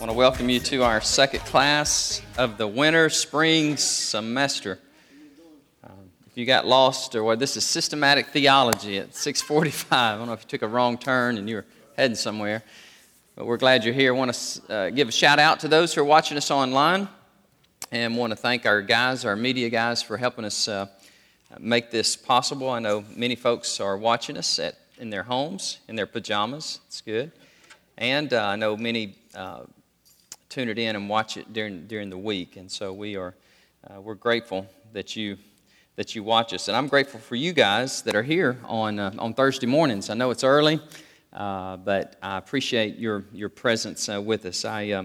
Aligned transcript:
want 0.00 0.10
to 0.10 0.16
welcome 0.16 0.48
you 0.48 0.58
to 0.58 0.82
our 0.82 0.98
second 1.02 1.40
class 1.40 2.22
of 2.38 2.56
the 2.56 2.66
winter 2.66 3.10
spring 3.10 3.76
semester. 3.76 4.78
Um, 5.84 5.92
if 6.26 6.38
you 6.38 6.46
got 6.46 6.66
lost 6.66 7.14
or 7.14 7.22
what, 7.22 7.38
this 7.38 7.54
is 7.58 7.64
systematic 7.64 8.28
theology 8.28 8.96
at 8.96 9.10
6:45. 9.10 9.92
I 9.92 10.16
don't 10.16 10.26
know 10.26 10.32
if 10.32 10.40
you 10.44 10.48
took 10.48 10.62
a 10.62 10.68
wrong 10.68 10.96
turn 10.96 11.36
and 11.36 11.50
you're 11.50 11.66
heading 11.98 12.14
somewhere, 12.14 12.62
but 13.36 13.44
we're 13.44 13.58
glad 13.58 13.84
you're 13.84 13.92
here. 13.92 14.14
I 14.14 14.16
want 14.16 14.32
to 14.32 14.72
uh, 14.72 14.88
give 14.88 15.06
a 15.08 15.12
shout 15.12 15.38
out 15.38 15.60
to 15.60 15.68
those 15.68 15.92
who 15.92 16.00
are 16.00 16.04
watching 16.04 16.38
us 16.38 16.50
online, 16.50 17.06
and 17.92 18.16
want 18.16 18.30
to 18.30 18.36
thank 18.36 18.64
our 18.64 18.80
guys, 18.80 19.26
our 19.26 19.36
media 19.36 19.68
guys, 19.68 20.02
for 20.02 20.16
helping 20.16 20.46
us 20.46 20.66
uh, 20.66 20.86
make 21.58 21.90
this 21.90 22.16
possible. 22.16 22.70
I 22.70 22.78
know 22.78 23.04
many 23.14 23.36
folks 23.36 23.80
are 23.80 23.98
watching 23.98 24.38
us 24.38 24.58
at, 24.58 24.76
in 24.96 25.10
their 25.10 25.24
homes 25.24 25.80
in 25.88 25.96
their 25.96 26.06
pajamas. 26.06 26.80
It's 26.86 27.02
good. 27.02 27.32
And 27.98 28.32
uh, 28.32 28.46
I 28.46 28.56
know 28.56 28.78
many 28.78 29.16
uh, 29.34 29.64
tune 30.50 30.68
it 30.68 30.80
in 30.80 30.96
and 30.96 31.08
watch 31.08 31.36
it 31.36 31.52
during, 31.52 31.86
during 31.86 32.10
the 32.10 32.18
week. 32.18 32.56
And 32.56 32.70
so 32.70 32.92
we 32.92 33.14
are, 33.14 33.36
uh, 33.88 34.00
we're 34.00 34.16
grateful 34.16 34.66
that 34.92 35.14
you, 35.14 35.36
that 35.94 36.16
you 36.16 36.24
watch 36.24 36.52
us. 36.52 36.66
And 36.66 36.76
I'm 36.76 36.88
grateful 36.88 37.20
for 37.20 37.36
you 37.36 37.52
guys 37.52 38.02
that 38.02 38.16
are 38.16 38.22
here 38.24 38.58
on, 38.64 38.98
uh, 38.98 39.14
on 39.16 39.32
Thursday 39.32 39.68
mornings. 39.68 40.10
I 40.10 40.14
know 40.14 40.32
it's 40.32 40.42
early, 40.42 40.80
uh, 41.32 41.76
but 41.76 42.16
I 42.20 42.36
appreciate 42.36 42.98
your, 42.98 43.24
your 43.32 43.48
presence 43.48 44.08
uh, 44.08 44.20
with 44.20 44.44
us. 44.44 44.64
I, 44.64 44.90
uh, 44.90 45.04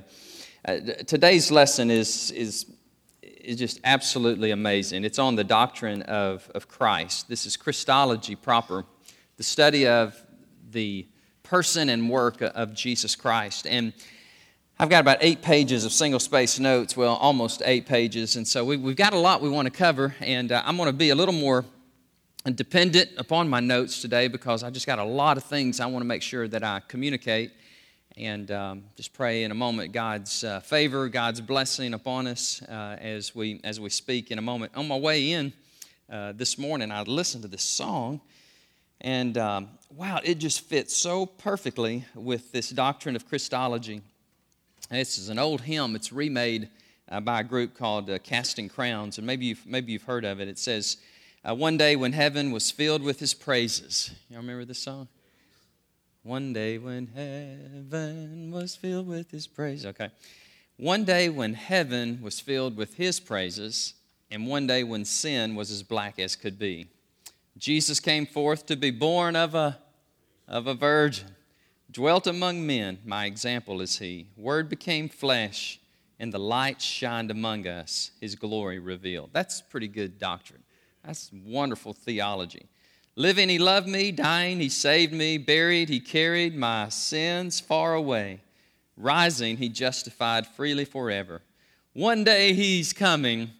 uh, 0.67 0.79
today's 1.05 1.51
lesson 1.51 1.91
is, 1.91 2.31
is, 2.31 2.65
is 3.21 3.57
just 3.57 3.79
absolutely 3.83 4.49
amazing. 4.49 5.03
It's 5.03 5.19
on 5.19 5.35
the 5.35 5.43
doctrine 5.43 6.01
of, 6.03 6.49
of 6.55 6.67
Christ. 6.67 7.29
This 7.29 7.45
is 7.45 7.55
Christology 7.55 8.35
proper, 8.35 8.83
the 9.37 9.43
study 9.43 9.85
of 9.85 10.19
the 10.71 11.05
person 11.43 11.89
and 11.89 12.09
work 12.09 12.41
of 12.41 12.73
Jesus 12.73 13.15
Christ. 13.15 13.67
And 13.67 13.93
I've 14.77 14.89
got 14.89 14.99
about 14.99 15.19
eight 15.21 15.41
pages 15.41 15.85
of 15.85 15.93
single 15.93 16.19
space 16.19 16.59
notes, 16.59 16.97
well, 16.97 17.15
almost 17.15 17.61
eight 17.63 17.85
pages. 17.85 18.35
And 18.35 18.45
so 18.45 18.65
we, 18.65 18.77
have 18.77 18.95
got 18.97 19.13
a 19.13 19.17
lot 19.17 19.41
we 19.41 19.47
want 19.47 19.67
to 19.67 19.71
cover, 19.71 20.13
and 20.19 20.51
uh, 20.51 20.61
I'm 20.65 20.75
going 20.75 20.87
to 20.87 20.93
be 20.93 21.11
a 21.11 21.15
little 21.15 21.33
more 21.33 21.63
dependent 22.55 23.11
upon 23.17 23.47
my 23.47 23.61
notes 23.61 24.01
today 24.01 24.27
because 24.27 24.63
I 24.63 24.69
just 24.69 24.85
got 24.85 24.99
a 24.99 25.03
lot 25.05 25.37
of 25.37 25.45
things 25.45 25.79
I 25.79 25.85
want 25.85 26.01
to 26.01 26.05
make 26.05 26.21
sure 26.21 26.49
that 26.49 26.61
I 26.61 26.81
communicate. 26.89 27.53
And 28.17 28.51
um, 28.51 28.83
just 28.97 29.13
pray 29.13 29.43
in 29.43 29.51
a 29.51 29.55
moment 29.55 29.93
God's 29.93 30.43
uh, 30.43 30.59
favor, 30.59 31.07
God's 31.07 31.39
blessing 31.39 31.93
upon 31.93 32.27
us 32.27 32.61
uh, 32.63 32.97
as, 32.99 33.33
we, 33.33 33.61
as 33.63 33.79
we 33.79 33.89
speak 33.89 34.29
in 34.29 34.39
a 34.39 34.41
moment. 34.41 34.73
On 34.75 34.89
my 34.89 34.97
way 34.97 35.31
in 35.31 35.53
uh, 36.11 36.33
this 36.33 36.57
morning, 36.57 36.91
I 36.91 37.01
listened 37.03 37.43
to 37.43 37.47
this 37.47 37.63
song, 37.63 38.19
and 38.99 39.37
um, 39.37 39.69
wow, 39.89 40.19
it 40.21 40.37
just 40.37 40.65
fits 40.65 40.93
so 40.93 41.25
perfectly 41.25 42.03
with 42.13 42.51
this 42.51 42.71
doctrine 42.71 43.15
of 43.15 43.25
Christology. 43.25 44.01
This 44.89 45.17
is 45.17 45.29
an 45.29 45.39
old 45.39 45.61
hymn. 45.61 45.95
It's 45.95 46.13
remade 46.13 46.69
uh, 47.09 47.19
by 47.19 47.39
a 47.39 47.43
group 47.43 47.75
called 47.75 48.07
uh, 48.07 48.19
Casting 48.19 48.69
Crowns, 48.69 49.17
and 49.17 49.25
maybe 49.25 49.47
you've, 49.47 49.65
maybe 49.65 49.91
you've 49.91 50.03
heard 50.03 50.23
of 50.23 50.39
it. 50.39 50.47
It 50.47 50.59
says, 50.59 50.97
uh, 51.43 51.55
One 51.55 51.75
day 51.75 51.95
when 51.95 52.13
heaven 52.13 52.51
was 52.51 52.69
filled 52.69 53.01
with 53.01 53.19
his 53.19 53.33
praises. 53.33 54.11
Y'all 54.29 54.41
remember 54.41 54.63
this 54.63 54.77
song? 54.77 55.07
One 56.21 56.53
day 56.53 56.77
when 56.77 57.07
heaven 57.07 58.51
was 58.51 58.75
filled 58.75 59.07
with 59.07 59.31
his 59.31 59.47
praise. 59.47 59.87
Okay. 59.87 60.09
One 60.77 61.03
day 61.03 61.29
when 61.29 61.55
heaven 61.55 62.19
was 62.21 62.39
filled 62.39 62.77
with 62.77 62.95
his 62.95 63.19
praises, 63.19 63.95
and 64.29 64.45
one 64.45 64.67
day 64.67 64.83
when 64.83 65.03
sin 65.03 65.55
was 65.55 65.71
as 65.71 65.81
black 65.81 66.19
as 66.19 66.35
could 66.35 66.59
be. 66.59 66.87
Jesus 67.57 67.99
came 67.99 68.27
forth 68.27 68.67
to 68.67 68.75
be 68.75 68.91
born 68.91 69.35
of 69.35 69.55
a, 69.55 69.79
of 70.47 70.67
a 70.67 70.75
virgin 70.75 71.34
dwelt 71.95 72.27
among 72.27 72.67
men, 72.67 72.99
my 73.05 73.25
example 73.25 73.79
is 73.79 73.97
he. 73.97 74.27
Word 74.35 74.67
became 74.67 75.07
flesh, 75.07 75.79
and 76.19 76.31
the 76.31 76.37
light 76.37 76.81
shined 76.81 77.31
among 77.31 77.65
us, 77.67 78.11
his 78.19 78.35
glory 78.35 78.79
revealed. 78.79 79.29
That's 79.31 79.61
pretty 79.61 79.87
good 79.87 80.19
doctrine. 80.19 80.61
That's 81.05 81.31
wonderful 81.31 81.93
theology. 81.93 82.67
Living, 83.15 83.47
he 83.47 83.59
loved 83.59 83.87
me. 83.87 84.11
Dying, 84.11 84.59
he 84.59 84.67
saved 84.67 85.13
me. 85.13 85.37
Buried, 85.37 85.87
he 85.87 86.01
carried 86.01 86.53
my 86.53 86.89
sins 86.89 87.61
far 87.61 87.93
away. 87.93 88.41
Rising, 88.97 89.55
he 89.55 89.69
justified 89.69 90.45
freely 90.45 90.83
forever. 90.83 91.41
One 91.93 92.25
day 92.25 92.51
he's 92.51 92.91
coming. 92.91 93.51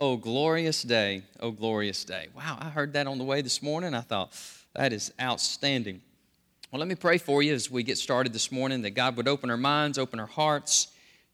Oh, 0.00 0.16
glorious 0.16 0.82
day. 0.82 1.24
Oh, 1.40 1.50
glorious 1.50 2.04
day. 2.04 2.28
Wow, 2.34 2.56
I 2.58 2.70
heard 2.70 2.94
that 2.94 3.06
on 3.06 3.18
the 3.18 3.24
way 3.24 3.42
this 3.42 3.62
morning. 3.62 3.92
I 3.92 4.00
thought, 4.00 4.32
that 4.74 4.94
is 4.94 5.12
outstanding. 5.20 6.00
Well, 6.72 6.78
let 6.78 6.88
me 6.88 6.94
pray 6.94 7.18
for 7.18 7.42
you 7.42 7.52
as 7.52 7.70
we 7.70 7.82
get 7.82 7.98
started 7.98 8.32
this 8.32 8.50
morning 8.50 8.80
that 8.80 8.92
God 8.92 9.18
would 9.18 9.28
open 9.28 9.50
our 9.50 9.58
minds, 9.58 9.98
open 9.98 10.18
our 10.18 10.26
hearts, 10.26 10.86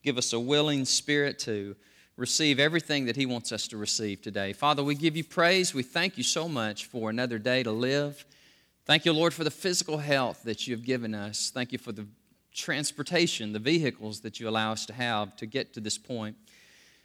give 0.03 0.19
us 0.19 0.33
a 0.33 0.41
willing 0.41 0.85
spirit 0.85 1.39
to 1.41 1.77
receive 2.17 2.59
everything 2.59 3.05
that 3.05 3.15
He 3.15 3.25
wants 3.25 3.53
us 3.53 3.69
to 3.69 3.77
receive 3.77 4.21
today. 4.21 4.53
Father, 4.53 4.83
we 4.83 4.97
give 4.97 5.17
you 5.17 5.23
praise. 5.23 5.73
We 5.73 5.85
thank 5.85 6.19
you 6.19 6.25
so 6.25 6.49
much 6.49 6.87
for 6.87 7.09
another 7.09 7.39
day 7.39 7.63
to 7.63 7.71
live. 7.71 8.27
Thank 8.85 9.05
you, 9.05 9.13
Lord, 9.13 9.33
for 9.33 9.45
the 9.45 9.51
physical 9.53 9.99
health 9.99 10.43
that 10.43 10.67
you 10.67 10.75
have 10.75 10.85
given 10.85 11.15
us. 11.15 11.51
Thank 11.55 11.71
you 11.71 11.79
for 11.79 11.93
the 11.93 12.09
transportation, 12.53 13.53
the 13.53 13.61
vehicles 13.61 14.19
that 14.23 14.41
you 14.41 14.49
allow 14.49 14.73
us 14.73 14.87
to 14.87 14.93
have 14.93 15.37
to 15.37 15.47
get 15.47 15.73
to 15.75 15.81
this 15.81 15.99
point. 15.99 16.37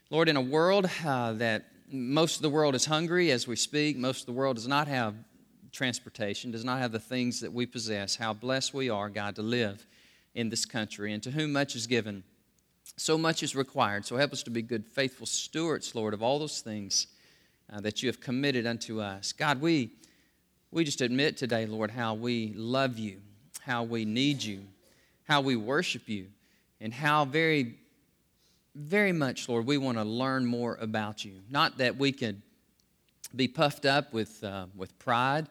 Lord, 0.09 0.27
in 0.27 0.38
a 0.38 0.41
world 0.41 0.89
uh, 1.05 1.33
that 1.33 1.66
most 1.88 2.38
of 2.38 2.41
the 2.41 2.49
world 2.49 2.73
is 2.73 2.85
hungry 2.85 3.29
as 3.29 3.47
we 3.47 3.55
speak, 3.55 3.95
most 3.95 4.22
of 4.22 4.25
the 4.25 4.31
world 4.31 4.55
does 4.55 4.67
not 4.67 4.88
have 4.88 5.13
transportation, 5.73 6.51
does 6.51 6.63
not 6.63 6.79
have 6.79 6.91
the 6.91 7.00
things 7.00 7.41
that 7.41 7.51
we 7.51 7.66
possess, 7.66 8.16
how 8.16 8.31
blessed 8.31 8.73
we 8.73 8.89
are, 8.89 9.09
God, 9.09 9.35
to 9.35 9.41
live 9.41 9.85
in 10.35 10.50
this 10.50 10.66
country. 10.66 11.11
And 11.13 11.22
to 11.23 11.31
whom 11.31 11.51
much 11.51 11.75
is 11.75 11.88
given, 11.88 12.23
so 12.95 13.17
much 13.17 13.44
is 13.44 13.56
required. 13.56 14.06
So 14.06 14.16
help 14.16 14.31
us 14.31 14.44
to 14.44 14.51
be 14.51 14.61
good, 14.61 14.85
faithful 14.85 15.25
stewards, 15.25 15.95
Lord, 15.95 16.13
of 16.13 16.22
all 16.22 16.39
those 16.39 16.61
things 16.61 17.07
uh, 17.72 17.81
that 17.81 18.03
you 18.03 18.07
have 18.07 18.22
committed 18.22 18.66
unto 18.66 19.01
us. 19.01 19.34
God, 19.34 19.59
we, 19.59 19.91
we 20.72 20.84
just 20.84 21.01
admit 21.01 21.38
today, 21.38 21.66
Lord, 21.66 21.91
how 21.91 22.13
we 22.13 22.53
love 22.55 23.00
you, 23.00 23.19
how 23.61 23.84
we 23.84 24.05
need 24.05 24.44
you, 24.44 24.61
how 25.28 25.41
we 25.41 25.55
worship 25.55 26.07
you, 26.07 26.28
and 26.79 26.94
how 26.94 27.25
very, 27.25 27.75
very 28.75 29.11
much, 29.11 29.50
Lord, 29.50 29.66
we 29.66 29.78
want 29.78 29.97
to 29.97 30.03
learn 30.03 30.45
more 30.45 30.78
about 30.79 31.25
you. 31.25 31.41
Not 31.50 31.79
that 31.79 31.97
we 31.97 32.11
could 32.11 32.41
be 33.35 33.47
puffed 33.47 33.85
up 33.85 34.13
with, 34.13 34.44
uh, 34.44 34.67
with 34.75 35.00
pride 35.00 35.47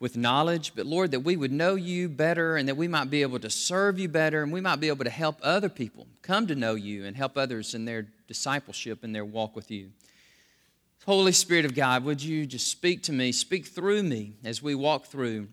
with 0.00 0.16
knowledge, 0.16 0.72
but 0.74 0.86
Lord, 0.86 1.10
that 1.10 1.20
we 1.20 1.36
would 1.36 1.52
know 1.52 1.74
you 1.74 2.08
better 2.08 2.56
and 2.56 2.66
that 2.68 2.76
we 2.76 2.88
might 2.88 3.10
be 3.10 3.20
able 3.20 3.38
to 3.38 3.50
serve 3.50 3.98
you 3.98 4.08
better 4.08 4.42
and 4.42 4.50
we 4.50 4.62
might 4.62 4.80
be 4.80 4.88
able 4.88 5.04
to 5.04 5.10
help 5.10 5.36
other 5.42 5.68
people 5.68 6.06
come 6.22 6.46
to 6.46 6.54
know 6.54 6.74
you 6.74 7.04
and 7.04 7.14
help 7.14 7.36
others 7.36 7.74
in 7.74 7.84
their 7.84 8.08
discipleship 8.26 9.04
and 9.04 9.14
their 9.14 9.26
walk 9.26 9.54
with 9.54 9.70
you. 9.70 9.90
Holy 11.04 11.32
Spirit 11.32 11.66
of 11.66 11.74
God, 11.74 12.04
would 12.04 12.22
you 12.22 12.46
just 12.46 12.68
speak 12.68 13.02
to 13.04 13.12
me, 13.12 13.30
speak 13.30 13.66
through 13.66 14.02
me 14.02 14.36
as 14.42 14.62
we 14.62 14.74
walk 14.74 15.06
through 15.06 15.48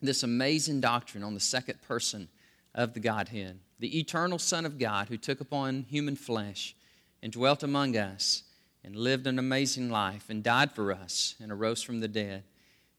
this 0.00 0.22
amazing 0.22 0.80
doctrine 0.80 1.22
on 1.22 1.34
the 1.34 1.40
second 1.40 1.80
person 1.82 2.28
of 2.74 2.94
the 2.94 3.00
Godhead, 3.00 3.58
the 3.78 3.98
eternal 3.98 4.38
Son 4.38 4.64
of 4.64 4.78
God 4.78 5.08
who 5.08 5.16
took 5.16 5.40
upon 5.40 5.86
human 5.88 6.16
flesh 6.16 6.74
and 7.22 7.32
dwelt 7.32 7.62
among 7.62 7.96
us 7.96 8.42
and 8.84 8.96
lived 8.96 9.26
an 9.26 9.38
amazing 9.38 9.90
life 9.90 10.30
and 10.30 10.42
died 10.42 10.72
for 10.72 10.92
us 10.92 11.34
and 11.42 11.50
arose 11.50 11.82
from 11.82 12.00
the 12.00 12.08
dead. 12.08 12.44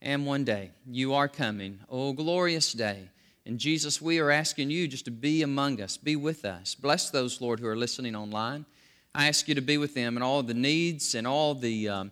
And 0.01 0.25
one 0.25 0.43
day 0.43 0.71
you 0.85 1.13
are 1.13 1.27
coming. 1.27 1.79
Oh, 1.89 2.13
glorious 2.13 2.73
day. 2.73 3.09
And 3.45 3.57
Jesus, 3.57 4.01
we 4.01 4.19
are 4.19 4.29
asking 4.29 4.69
you 4.69 4.87
just 4.87 5.05
to 5.05 5.11
be 5.11 5.41
among 5.41 5.81
us, 5.81 5.95
be 5.95 6.15
with 6.15 6.43
us. 6.43 6.75
Bless 6.75 7.09
those, 7.09 7.39
Lord, 7.39 7.59
who 7.59 7.67
are 7.67 7.77
listening 7.77 8.15
online. 8.15 8.65
I 9.15 9.27
ask 9.27 9.47
you 9.47 9.55
to 9.55 9.61
be 9.61 9.77
with 9.77 9.95
them 9.95 10.17
and 10.17 10.23
all 10.23 10.43
the 10.43 10.53
needs 10.53 11.15
and 11.15 11.25
all 11.25 11.55
the, 11.55 11.89
um, 11.89 12.11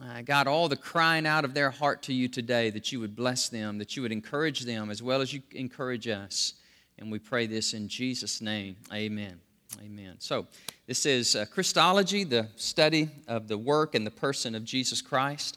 uh, 0.00 0.22
God, 0.22 0.46
all 0.46 0.68
the 0.68 0.76
crying 0.76 1.26
out 1.26 1.44
of 1.44 1.54
their 1.54 1.70
heart 1.70 2.02
to 2.02 2.12
you 2.12 2.28
today, 2.28 2.70
that 2.70 2.92
you 2.92 3.00
would 3.00 3.16
bless 3.16 3.48
them, 3.48 3.78
that 3.78 3.96
you 3.96 4.02
would 4.02 4.12
encourage 4.12 4.60
them 4.60 4.90
as 4.90 5.02
well 5.02 5.22
as 5.22 5.32
you 5.32 5.42
encourage 5.52 6.06
us. 6.06 6.54
And 6.98 7.10
we 7.10 7.18
pray 7.18 7.46
this 7.46 7.72
in 7.72 7.88
Jesus' 7.88 8.40
name. 8.40 8.76
Amen. 8.92 9.40
Amen. 9.82 10.16
So, 10.18 10.46
this 10.86 11.06
is 11.06 11.36
uh, 11.36 11.46
Christology, 11.46 12.24
the 12.24 12.48
study 12.56 13.08
of 13.28 13.48
the 13.48 13.56
work 13.56 13.94
and 13.94 14.06
the 14.06 14.10
person 14.10 14.54
of 14.54 14.64
Jesus 14.64 15.00
Christ. 15.00 15.56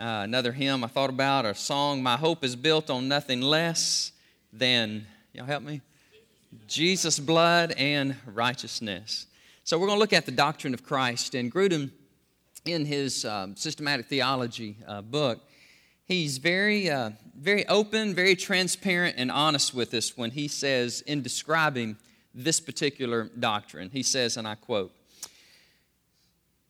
Uh, 0.00 0.22
another 0.24 0.50
hymn 0.50 0.82
I 0.82 0.88
thought 0.88 1.08
about, 1.08 1.46
a 1.46 1.54
song, 1.54 2.02
My 2.02 2.16
Hope 2.16 2.42
is 2.42 2.56
Built 2.56 2.90
on 2.90 3.06
Nothing 3.06 3.40
Less 3.40 4.10
Than, 4.52 5.06
y'all 5.32 5.46
help 5.46 5.62
me? 5.62 5.82
Jesus' 6.66 7.20
blood 7.20 7.72
and 7.78 8.16
righteousness. 8.26 9.26
So 9.62 9.78
we're 9.78 9.86
going 9.86 9.96
to 9.96 10.00
look 10.00 10.12
at 10.12 10.26
the 10.26 10.32
doctrine 10.32 10.74
of 10.74 10.82
Christ. 10.82 11.36
And 11.36 11.52
Grudem, 11.52 11.92
in 12.64 12.84
his 12.84 13.24
um, 13.24 13.54
systematic 13.54 14.06
theology 14.06 14.78
uh, 14.84 15.00
book, 15.00 15.38
he's 16.06 16.38
very, 16.38 16.90
uh, 16.90 17.10
very 17.38 17.64
open, 17.68 18.14
very 18.14 18.34
transparent, 18.34 19.14
and 19.16 19.30
honest 19.30 19.74
with 19.74 19.94
us 19.94 20.16
when 20.16 20.32
he 20.32 20.48
says, 20.48 21.02
in 21.02 21.22
describing 21.22 21.96
this 22.34 22.58
particular 22.58 23.30
doctrine, 23.38 23.90
he 23.90 24.02
says, 24.02 24.36
and 24.36 24.48
I 24.48 24.56
quote, 24.56 24.92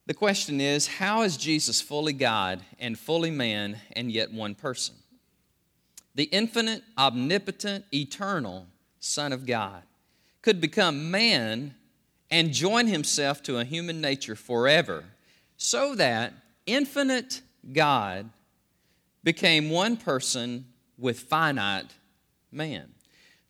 the 0.07 0.15
question 0.15 0.61
is 0.61 0.87
how 0.87 1.23
is 1.23 1.37
Jesus 1.37 1.81
fully 1.81 2.13
God 2.13 2.63
and 2.79 2.99
fully 2.99 3.31
man 3.31 3.79
and 3.93 4.11
yet 4.11 4.33
one 4.33 4.55
person? 4.55 4.95
The 6.15 6.25
infinite, 6.25 6.83
omnipotent, 6.97 7.87
eternal 7.93 8.67
Son 9.01 9.33
of 9.33 9.47
God 9.47 9.83
could 10.43 10.61
become 10.61 11.11
man 11.11 11.75
and 12.31 12.53
join 12.53 12.87
himself 12.87 13.43
to 13.45 13.59
a 13.59 13.65
human 13.65 14.01
nature 14.01 14.37
forever, 14.37 15.05
so 15.57 15.95
that 15.95 16.33
infinite 16.67 17.43
God 17.73 18.29
became 19.23 19.71
one 19.71 19.97
person 19.97 20.67
with 20.99 21.21
finite 21.21 21.95
man. 22.53 22.93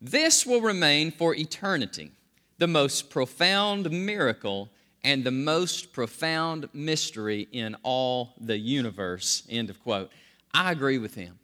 This 0.01 0.45
will 0.45 0.61
remain 0.61 1.11
for 1.11 1.35
eternity, 1.35 2.11
the 2.57 2.67
most 2.67 3.09
profound 3.09 3.89
miracle 3.91 4.69
and 5.05 5.23
the 5.23 5.31
most 5.31 5.93
profound 5.93 6.67
mystery 6.73 7.47
in 7.51 7.75
all 7.83 8.33
the 8.41 8.57
universe. 8.57 9.43
End 9.49 9.69
of 9.69 9.81
quote. 9.83 10.11
I 10.51 10.71
agree 10.71 10.97
with 10.97 11.13
him. 11.13 11.37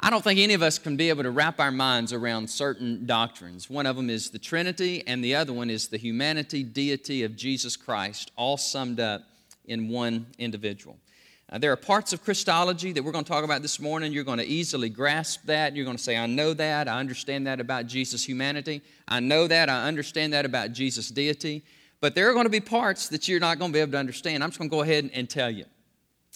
I 0.00 0.08
don't 0.08 0.24
think 0.24 0.40
any 0.40 0.54
of 0.54 0.62
us 0.62 0.78
can 0.78 0.96
be 0.96 1.10
able 1.10 1.22
to 1.22 1.30
wrap 1.30 1.60
our 1.60 1.70
minds 1.70 2.14
around 2.14 2.48
certain 2.48 3.04
doctrines. 3.04 3.68
One 3.68 3.84
of 3.84 3.96
them 3.96 4.08
is 4.08 4.30
the 4.30 4.38
Trinity, 4.38 5.06
and 5.06 5.22
the 5.22 5.34
other 5.36 5.52
one 5.52 5.68
is 5.68 5.88
the 5.88 5.98
humanity, 5.98 6.64
deity 6.64 7.22
of 7.22 7.36
Jesus 7.36 7.76
Christ, 7.76 8.32
all 8.34 8.56
summed 8.56 8.98
up 8.98 9.22
in 9.66 9.90
one 9.90 10.26
individual. 10.38 10.96
Uh, 11.52 11.58
there 11.58 11.70
are 11.70 11.76
parts 11.76 12.14
of 12.14 12.24
Christology 12.24 12.92
that 12.92 13.02
we're 13.04 13.12
going 13.12 13.24
to 13.24 13.30
talk 13.30 13.44
about 13.44 13.60
this 13.60 13.78
morning. 13.78 14.10
You're 14.10 14.24
going 14.24 14.38
to 14.38 14.46
easily 14.46 14.88
grasp 14.88 15.44
that. 15.44 15.76
You're 15.76 15.84
going 15.84 15.98
to 15.98 16.02
say, 16.02 16.16
I 16.16 16.26
know 16.26 16.54
that. 16.54 16.88
I 16.88 16.98
understand 16.98 17.46
that 17.46 17.60
about 17.60 17.86
Jesus' 17.86 18.24
humanity. 18.24 18.80
I 19.06 19.20
know 19.20 19.46
that. 19.46 19.68
I 19.68 19.86
understand 19.86 20.32
that 20.32 20.46
about 20.46 20.72
Jesus' 20.72 21.10
deity. 21.10 21.62
But 22.02 22.16
there 22.16 22.28
are 22.28 22.32
going 22.32 22.46
to 22.46 22.50
be 22.50 22.60
parts 22.60 23.08
that 23.10 23.28
you're 23.28 23.38
not 23.38 23.60
going 23.60 23.70
to 23.70 23.76
be 23.76 23.80
able 23.80 23.92
to 23.92 23.98
understand. 23.98 24.42
I'm 24.42 24.50
just 24.50 24.58
going 24.58 24.68
to 24.68 24.76
go 24.76 24.82
ahead 24.82 25.08
and 25.14 25.30
tell 25.30 25.48
you. 25.48 25.66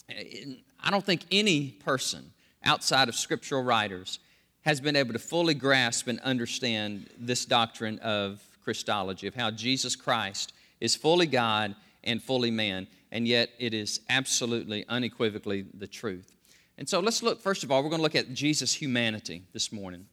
I 0.09 0.91
don't 0.91 1.05
think 1.05 1.23
any 1.33 1.73
person 1.73 2.31
outside 2.65 3.09
of 3.09 3.17
scriptural 3.17 3.65
writers 3.65 4.21
has 4.63 4.81
been 4.81 4.95
able 4.95 5.13
to 5.13 5.19
fully 5.19 5.55
grasp 5.55 6.07
and 6.07 6.21
understand 6.21 7.11
this 7.19 7.45
doctrine 7.45 7.99
of 7.99 8.41
Christology, 8.63 9.27
of 9.27 9.35
how 9.35 9.51
Jesus 9.51 9.97
Christ 9.97 10.53
is 10.81 10.95
fully 10.95 11.27
God 11.27 11.75
and 12.05 12.23
fully 12.23 12.53
man, 12.53 12.87
and 13.11 13.27
yet 13.27 13.51
it 13.59 13.75
is 13.75 14.03
absolutely, 14.09 14.85
unequivocally 14.89 15.67
the 15.75 15.89
truth. 15.89 16.33
And 16.79 16.89
so 16.89 17.01
let's 17.01 17.25
look, 17.25 17.41
first 17.41 17.65
of 17.65 17.73
all, 17.73 17.83
we're 17.83 17.91
going 17.91 17.99
to 17.99 18.05
look 18.05 18.15
at 18.15 18.33
Jesus' 18.35 18.73
humanity 18.73 19.43
this 19.53 19.73
morning. 19.73 20.07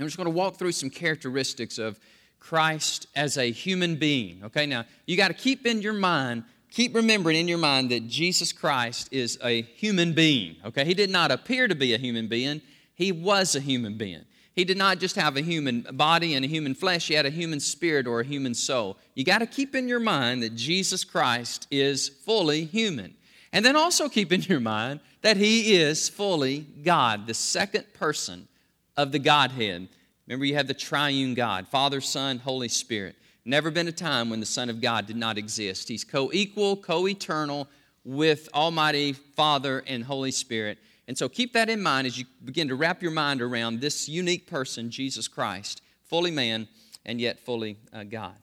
I'm 0.00 0.06
just 0.06 0.16
going 0.16 0.24
to 0.24 0.30
walk 0.30 0.56
through 0.56 0.72
some 0.72 0.90
characteristics 0.90 1.78
of 1.78 2.00
Christ 2.40 3.06
as 3.14 3.38
a 3.38 3.50
human 3.52 3.96
being. 3.96 4.42
Okay, 4.44 4.66
now 4.66 4.84
you 5.06 5.16
got 5.16 5.28
to 5.28 5.34
keep 5.34 5.66
in 5.66 5.82
your 5.82 5.92
mind, 5.92 6.44
keep 6.70 6.94
remembering 6.94 7.36
in 7.36 7.46
your 7.46 7.58
mind 7.58 7.90
that 7.90 8.08
Jesus 8.08 8.52
Christ 8.52 9.08
is 9.12 9.38
a 9.44 9.62
human 9.62 10.14
being. 10.14 10.56
Okay, 10.64 10.84
he 10.84 10.94
did 10.94 11.10
not 11.10 11.30
appear 11.30 11.68
to 11.68 11.74
be 11.74 11.94
a 11.94 11.98
human 11.98 12.26
being, 12.26 12.60
he 12.94 13.12
was 13.12 13.54
a 13.54 13.60
human 13.60 13.96
being. 13.96 14.24
He 14.52 14.64
did 14.64 14.76
not 14.76 14.98
just 14.98 15.16
have 15.16 15.36
a 15.36 15.42
human 15.42 15.86
body 15.92 16.34
and 16.34 16.44
a 16.44 16.48
human 16.48 16.74
flesh, 16.74 17.08
he 17.08 17.14
had 17.14 17.24
a 17.24 17.30
human 17.30 17.60
spirit 17.60 18.06
or 18.06 18.20
a 18.20 18.24
human 18.24 18.54
soul. 18.54 18.98
You 19.14 19.24
got 19.24 19.38
to 19.38 19.46
keep 19.46 19.74
in 19.74 19.86
your 19.86 20.00
mind 20.00 20.42
that 20.42 20.56
Jesus 20.56 21.04
Christ 21.04 21.66
is 21.70 22.08
fully 22.08 22.64
human. 22.64 23.14
And 23.52 23.64
then 23.64 23.76
also 23.76 24.08
keep 24.08 24.32
in 24.32 24.42
your 24.42 24.60
mind 24.60 25.00
that 25.22 25.36
he 25.36 25.76
is 25.76 26.08
fully 26.08 26.66
God, 26.82 27.26
the 27.26 27.34
second 27.34 27.92
person 27.94 28.48
of 28.96 29.12
the 29.12 29.18
Godhead. 29.18 29.88
Remember, 30.30 30.44
you 30.44 30.54
have 30.54 30.68
the 30.68 30.74
triune 30.74 31.34
God 31.34 31.66
Father, 31.66 32.00
Son, 32.00 32.38
Holy 32.38 32.68
Spirit. 32.68 33.16
Never 33.44 33.68
been 33.68 33.88
a 33.88 33.92
time 33.92 34.30
when 34.30 34.38
the 34.38 34.46
Son 34.46 34.70
of 34.70 34.80
God 34.80 35.06
did 35.08 35.16
not 35.16 35.36
exist. 35.36 35.88
He's 35.88 36.04
co 36.04 36.30
equal, 36.32 36.76
co 36.76 37.08
eternal 37.08 37.66
with 38.04 38.48
Almighty 38.54 39.12
Father 39.12 39.82
and 39.88 40.04
Holy 40.04 40.30
Spirit. 40.30 40.78
And 41.08 41.18
so 41.18 41.28
keep 41.28 41.52
that 41.54 41.68
in 41.68 41.82
mind 41.82 42.06
as 42.06 42.16
you 42.16 42.26
begin 42.44 42.68
to 42.68 42.76
wrap 42.76 43.02
your 43.02 43.10
mind 43.10 43.42
around 43.42 43.80
this 43.80 44.08
unique 44.08 44.46
person, 44.46 44.88
Jesus 44.88 45.26
Christ, 45.26 45.82
fully 46.04 46.30
man 46.30 46.68
and 47.04 47.20
yet 47.20 47.40
fully 47.40 47.76
uh, 47.92 48.04
God. 48.04 48.36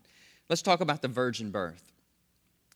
Let's 0.50 0.62
talk 0.62 0.82
about 0.82 1.02
the 1.02 1.08
virgin 1.08 1.52
birth. 1.52 1.94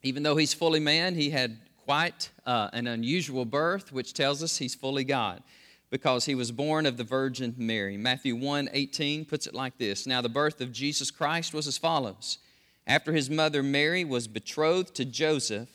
Even 0.03 0.23
though 0.23 0.37
he's 0.37 0.53
fully 0.53 0.79
man, 0.79 1.15
he 1.15 1.31
had 1.31 1.57
quite 1.83 2.29
uh, 2.45 2.69
an 2.71 2.87
unusual 2.87 3.43
birth, 3.43 3.91
which 3.91 4.13
tells 4.13 4.41
us 4.41 4.57
he's 4.57 4.73
fully 4.73 5.03
God 5.03 5.43
because 5.91 6.25
he 6.25 6.33
was 6.33 6.51
born 6.51 6.85
of 6.87 6.97
the 6.97 7.03
Virgin 7.03 7.53
Mary. 7.57 7.97
Matthew 7.97 8.35
1 8.35 8.69
18 8.71 9.25
puts 9.25 9.45
it 9.45 9.53
like 9.53 9.77
this 9.77 10.07
Now, 10.07 10.21
the 10.21 10.29
birth 10.29 10.61
of 10.61 10.71
Jesus 10.71 11.11
Christ 11.11 11.53
was 11.53 11.67
as 11.67 11.77
follows. 11.77 12.39
After 12.87 13.13
his 13.13 13.29
mother 13.29 13.61
Mary 13.61 14.03
was 14.03 14.27
betrothed 14.27 14.95
to 14.95 15.05
Joseph, 15.05 15.69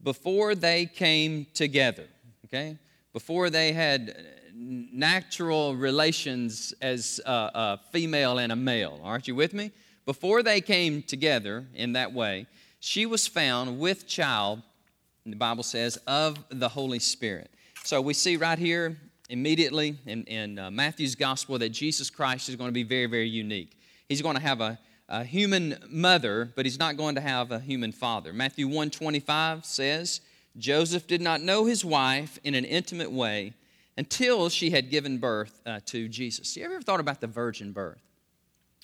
before 0.00 0.54
they 0.54 0.86
came 0.86 1.46
together, 1.54 2.04
okay, 2.44 2.78
before 3.12 3.50
they 3.50 3.72
had 3.72 4.14
uh, 4.16 4.22
natural 4.54 5.74
relations 5.74 6.72
as 6.80 7.20
a, 7.26 7.30
a 7.30 7.80
female 7.90 8.38
and 8.38 8.52
a 8.52 8.56
male, 8.56 9.00
aren't 9.02 9.26
you 9.26 9.34
with 9.34 9.52
me? 9.52 9.72
Before 10.04 10.42
they 10.42 10.60
came 10.60 11.02
together 11.02 11.66
in 11.74 11.94
that 11.94 12.12
way, 12.12 12.46
she 12.78 13.06
was 13.06 13.26
found 13.26 13.78
with 13.78 14.06
child, 14.06 14.62
the 15.24 15.36
Bible 15.36 15.62
says, 15.62 15.96
of 16.06 16.44
the 16.50 16.68
Holy 16.68 16.98
Spirit. 16.98 17.50
So 17.82 18.00
we 18.02 18.12
see 18.12 18.36
right 18.36 18.58
here 18.58 18.98
immediately 19.28 19.98
in, 20.06 20.24
in 20.24 20.58
uh, 20.58 20.70
Matthew's 20.70 21.14
gospel 21.14 21.58
that 21.58 21.70
Jesus 21.70 22.10
Christ 22.10 22.48
is 22.48 22.56
going 22.56 22.68
to 22.68 22.74
be 22.74 22.82
very, 22.82 23.06
very 23.06 23.28
unique. 23.28 23.78
He's 24.08 24.22
going 24.22 24.36
to 24.36 24.42
have 24.42 24.60
a, 24.60 24.78
a 25.08 25.24
human 25.24 25.78
mother, 25.88 26.52
but 26.54 26.66
he's 26.66 26.78
not 26.78 26.96
going 26.96 27.14
to 27.14 27.20
have 27.20 27.50
a 27.50 27.58
human 27.58 27.92
father. 27.92 28.32
Matthew 28.32 28.66
125 28.66 29.64
says, 29.64 30.20
Joseph 30.56 31.06
did 31.06 31.20
not 31.20 31.40
know 31.40 31.64
his 31.64 31.84
wife 31.84 32.38
in 32.44 32.54
an 32.54 32.64
intimate 32.64 33.10
way 33.10 33.54
until 33.96 34.48
she 34.48 34.70
had 34.70 34.90
given 34.90 35.18
birth 35.18 35.60
uh, 35.66 35.80
to 35.86 36.08
Jesus. 36.08 36.56
You 36.56 36.64
ever 36.64 36.80
thought 36.80 37.00
about 37.00 37.20
the 37.20 37.26
virgin 37.26 37.72
birth? 37.72 38.02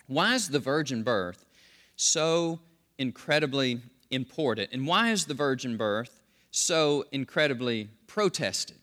Why 0.07 0.35
is 0.35 0.49
the 0.49 0.59
virgin 0.59 1.03
birth 1.03 1.45
so 1.97 2.61
incredibly 2.99 3.81
important? 4.11 4.71
And 4.73 4.87
why 4.87 5.11
is 5.11 5.27
the 5.27 5.35
virgin 5.35 5.77
birth 5.77 6.23
so 6.51 7.05
incredibly 7.13 7.89
protested? 8.07 8.79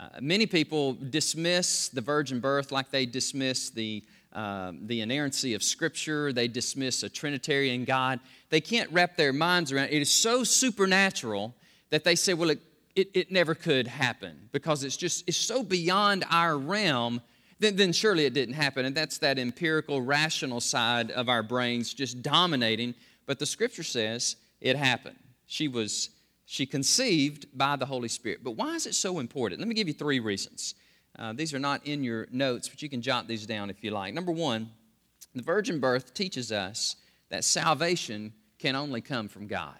Uh, 0.00 0.08
many 0.22 0.46
people 0.46 0.94
dismiss 0.94 1.90
the 1.90 2.00
virgin 2.00 2.40
birth 2.40 2.72
like 2.72 2.90
they 2.90 3.04
dismiss 3.04 3.68
the, 3.68 4.02
uh, 4.32 4.72
the 4.86 5.02
inerrancy 5.02 5.52
of 5.52 5.62
Scripture, 5.62 6.32
they 6.32 6.48
dismiss 6.48 7.02
a 7.02 7.08
Trinitarian 7.08 7.84
God. 7.84 8.18
They 8.48 8.62
can't 8.62 8.90
wrap 8.92 9.16
their 9.16 9.34
minds 9.34 9.72
around 9.72 9.86
it. 9.86 9.92
It 9.92 10.02
is 10.02 10.10
so 10.10 10.42
supernatural 10.42 11.54
that 11.90 12.04
they 12.04 12.14
say, 12.14 12.32
well, 12.32 12.48
it, 12.48 12.60
it, 12.96 13.10
it 13.12 13.30
never 13.30 13.54
could 13.54 13.86
happen 13.86 14.48
because 14.52 14.84
it's 14.84 14.96
just 14.96 15.28
it's 15.28 15.36
so 15.36 15.62
beyond 15.62 16.24
our 16.30 16.56
realm. 16.56 17.20
Then, 17.58 17.76
then 17.76 17.92
surely 17.92 18.24
it 18.24 18.32
didn't 18.32 18.54
happen. 18.54 18.86
And 18.86 18.96
that's 18.96 19.18
that 19.18 19.38
empirical, 19.38 20.00
rational 20.00 20.62
side 20.62 21.10
of 21.10 21.28
our 21.28 21.42
brains 21.42 21.92
just 21.92 22.22
dominating. 22.22 22.94
But 23.26 23.38
the 23.38 23.44
Scripture 23.44 23.82
says 23.82 24.36
it 24.62 24.76
happened. 24.76 25.18
She 25.46 25.68
was 25.68 26.08
she 26.50 26.66
conceived 26.66 27.46
by 27.54 27.76
the 27.76 27.86
Holy 27.86 28.08
Spirit. 28.08 28.42
But 28.42 28.56
why 28.56 28.74
is 28.74 28.84
it 28.84 28.96
so 28.96 29.20
important? 29.20 29.60
Let 29.60 29.68
me 29.68 29.74
give 29.76 29.86
you 29.86 29.94
three 29.94 30.18
reasons. 30.18 30.74
Uh, 31.16 31.32
these 31.32 31.54
are 31.54 31.60
not 31.60 31.86
in 31.86 32.02
your 32.02 32.26
notes, 32.32 32.68
but 32.68 32.82
you 32.82 32.88
can 32.88 33.02
jot 33.02 33.28
these 33.28 33.46
down 33.46 33.70
if 33.70 33.84
you 33.84 33.92
like. 33.92 34.14
Number 34.14 34.32
one, 34.32 34.68
the 35.32 35.42
virgin 35.42 35.78
birth 35.78 36.12
teaches 36.12 36.50
us 36.50 36.96
that 37.28 37.44
salvation 37.44 38.32
can 38.58 38.74
only 38.74 39.00
come 39.00 39.28
from 39.28 39.46
God. 39.46 39.76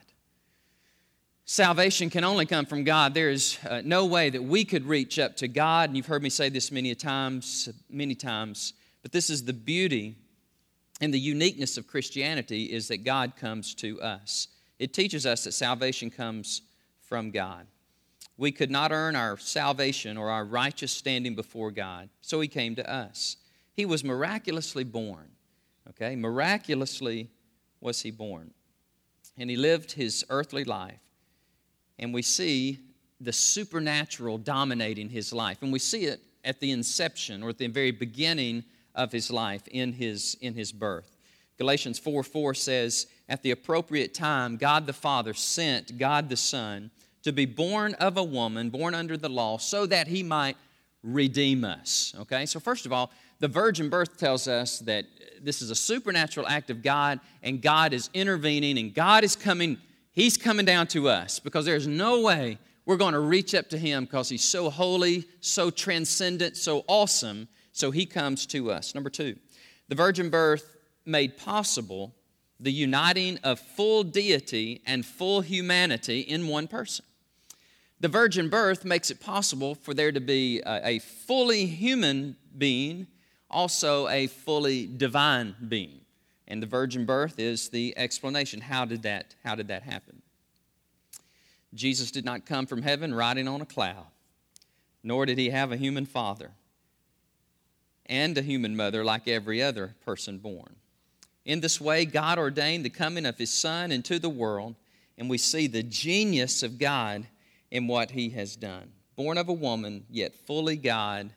Salvation 1.44 2.08
can 2.08 2.22
only 2.22 2.46
come 2.46 2.66
from 2.66 2.84
God. 2.84 3.14
There 3.14 3.30
is 3.30 3.58
uh, 3.68 3.82
no 3.84 4.06
way 4.06 4.30
that 4.30 4.44
we 4.44 4.64
could 4.64 4.86
reach 4.86 5.18
up 5.18 5.34
to 5.38 5.48
God. 5.48 5.90
And 5.90 5.96
you've 5.96 6.06
heard 6.06 6.22
me 6.22 6.30
say 6.30 6.50
this 6.50 6.70
many 6.70 6.94
times, 6.94 7.68
many 7.90 8.14
times. 8.14 8.74
But 9.02 9.10
this 9.10 9.28
is 9.28 9.42
the 9.42 9.52
beauty 9.52 10.14
and 11.00 11.12
the 11.12 11.18
uniqueness 11.18 11.76
of 11.76 11.88
Christianity 11.88 12.66
is 12.66 12.86
that 12.88 12.98
God 12.98 13.34
comes 13.34 13.74
to 13.74 14.00
us. 14.00 14.46
It 14.80 14.94
teaches 14.94 15.26
us 15.26 15.44
that 15.44 15.52
salvation 15.52 16.08
comes 16.08 16.62
from 17.02 17.30
God. 17.30 17.66
We 18.38 18.50
could 18.50 18.70
not 18.70 18.92
earn 18.92 19.14
our 19.14 19.36
salvation 19.36 20.16
or 20.16 20.30
our 20.30 20.42
righteous 20.42 20.90
standing 20.90 21.34
before 21.34 21.70
God, 21.70 22.08
so 22.22 22.40
He 22.40 22.48
came 22.48 22.74
to 22.76 22.90
us. 22.90 23.36
He 23.74 23.84
was 23.84 24.02
miraculously 24.02 24.84
born. 24.84 25.28
Okay? 25.90 26.16
Miraculously 26.16 27.28
was 27.82 28.00
He 28.00 28.10
born. 28.10 28.52
And 29.36 29.50
He 29.50 29.56
lived 29.56 29.92
His 29.92 30.24
earthly 30.30 30.64
life. 30.64 31.00
And 31.98 32.14
we 32.14 32.22
see 32.22 32.78
the 33.20 33.34
supernatural 33.34 34.38
dominating 34.38 35.10
His 35.10 35.30
life. 35.30 35.58
And 35.60 35.70
we 35.70 35.78
see 35.78 36.06
it 36.06 36.22
at 36.42 36.58
the 36.58 36.70
inception 36.70 37.42
or 37.42 37.50
at 37.50 37.58
the 37.58 37.66
very 37.66 37.90
beginning 37.90 38.64
of 38.94 39.12
His 39.12 39.30
life 39.30 39.68
in 39.68 39.92
His, 39.92 40.38
in 40.40 40.54
his 40.54 40.72
birth. 40.72 41.18
Galatians 41.60 41.98
4 41.98 42.22
4 42.22 42.54
says, 42.54 43.06
At 43.30 43.44
the 43.44 43.52
appropriate 43.52 44.12
time, 44.12 44.56
God 44.56 44.86
the 44.86 44.92
Father 44.92 45.34
sent 45.34 45.96
God 45.96 46.28
the 46.28 46.36
Son 46.36 46.90
to 47.22 47.32
be 47.32 47.46
born 47.46 47.94
of 47.94 48.16
a 48.16 48.24
woman, 48.24 48.70
born 48.70 48.92
under 48.92 49.16
the 49.16 49.28
law, 49.28 49.56
so 49.56 49.86
that 49.86 50.08
he 50.08 50.24
might 50.24 50.56
redeem 51.04 51.64
us. 51.64 52.12
Okay, 52.18 52.44
so 52.44 52.58
first 52.58 52.86
of 52.86 52.92
all, 52.92 53.12
the 53.38 53.46
virgin 53.46 53.88
birth 53.88 54.16
tells 54.16 54.48
us 54.48 54.80
that 54.80 55.04
this 55.40 55.62
is 55.62 55.70
a 55.70 55.76
supernatural 55.76 56.48
act 56.48 56.70
of 56.70 56.82
God, 56.82 57.20
and 57.40 57.62
God 57.62 57.92
is 57.92 58.10
intervening, 58.14 58.78
and 58.78 58.92
God 58.92 59.22
is 59.22 59.36
coming, 59.36 59.78
He's 60.10 60.36
coming 60.36 60.66
down 60.66 60.88
to 60.88 61.08
us 61.08 61.38
because 61.38 61.64
there's 61.64 61.86
no 61.86 62.22
way 62.22 62.58
we're 62.84 62.96
going 62.96 63.14
to 63.14 63.20
reach 63.20 63.54
up 63.54 63.68
to 63.68 63.78
Him 63.78 64.06
because 64.06 64.28
He's 64.28 64.44
so 64.44 64.70
holy, 64.70 65.24
so 65.38 65.70
transcendent, 65.70 66.56
so 66.56 66.84
awesome. 66.88 67.46
So 67.70 67.92
He 67.92 68.06
comes 68.06 68.44
to 68.46 68.72
us. 68.72 68.92
Number 68.92 69.08
two, 69.08 69.36
the 69.88 69.94
virgin 69.94 70.30
birth 70.30 70.76
made 71.06 71.36
possible 71.36 72.12
the 72.60 72.70
uniting 72.70 73.38
of 73.42 73.58
full 73.58 74.04
deity 74.04 74.82
and 74.86 75.04
full 75.04 75.40
humanity 75.40 76.20
in 76.20 76.46
one 76.46 76.68
person. 76.68 77.04
The 78.00 78.08
virgin 78.08 78.48
birth 78.48 78.84
makes 78.84 79.10
it 79.10 79.20
possible 79.20 79.74
for 79.74 79.94
there 79.94 80.12
to 80.12 80.20
be 80.20 80.62
a, 80.66 80.98
fully 80.98 81.66
human 81.66 82.36
being, 82.56 83.06
also 83.50 84.08
a 84.08 84.26
fully 84.26 84.86
divine 84.86 85.54
being. 85.68 86.00
And 86.48 86.62
the 86.62 86.66
virgin 86.66 87.04
birth 87.04 87.38
is 87.38 87.68
the 87.68 87.96
explanation. 87.96 88.60
How 88.60 88.84
did 88.84 89.02
that, 89.02 89.34
how 89.44 89.54
did 89.54 89.68
that 89.68 89.82
happen? 89.82 90.22
Jesus 91.74 92.10
did 92.10 92.24
not 92.24 92.46
come 92.46 92.66
from 92.66 92.82
heaven 92.82 93.14
riding 93.14 93.46
on 93.46 93.60
a 93.60 93.66
cloud, 93.66 94.06
nor 95.02 95.26
did 95.26 95.38
he 95.38 95.50
have 95.50 95.70
a 95.70 95.76
human 95.76 96.06
father 96.06 96.52
and 98.06 98.36
a 98.36 98.42
human 98.42 98.74
mother 98.76 99.04
like 99.04 99.28
every 99.28 99.62
other 99.62 99.94
person 100.04 100.38
born. 100.38 100.79
In 101.50 101.58
this 101.58 101.80
way, 101.80 102.04
God 102.04 102.38
ordained 102.38 102.84
the 102.84 102.90
coming 102.90 103.26
of 103.26 103.36
his 103.36 103.52
Son 103.52 103.90
into 103.90 104.20
the 104.20 104.28
world, 104.28 104.76
and 105.18 105.28
we 105.28 105.36
see 105.36 105.66
the 105.66 105.82
genius 105.82 106.62
of 106.62 106.78
God 106.78 107.26
in 107.72 107.88
what 107.88 108.12
he 108.12 108.28
has 108.30 108.54
done. 108.54 108.92
Born 109.16 109.36
of 109.36 109.48
a 109.48 109.52
woman, 109.52 110.04
yet 110.08 110.32
fully 110.32 110.76
God 110.76 111.32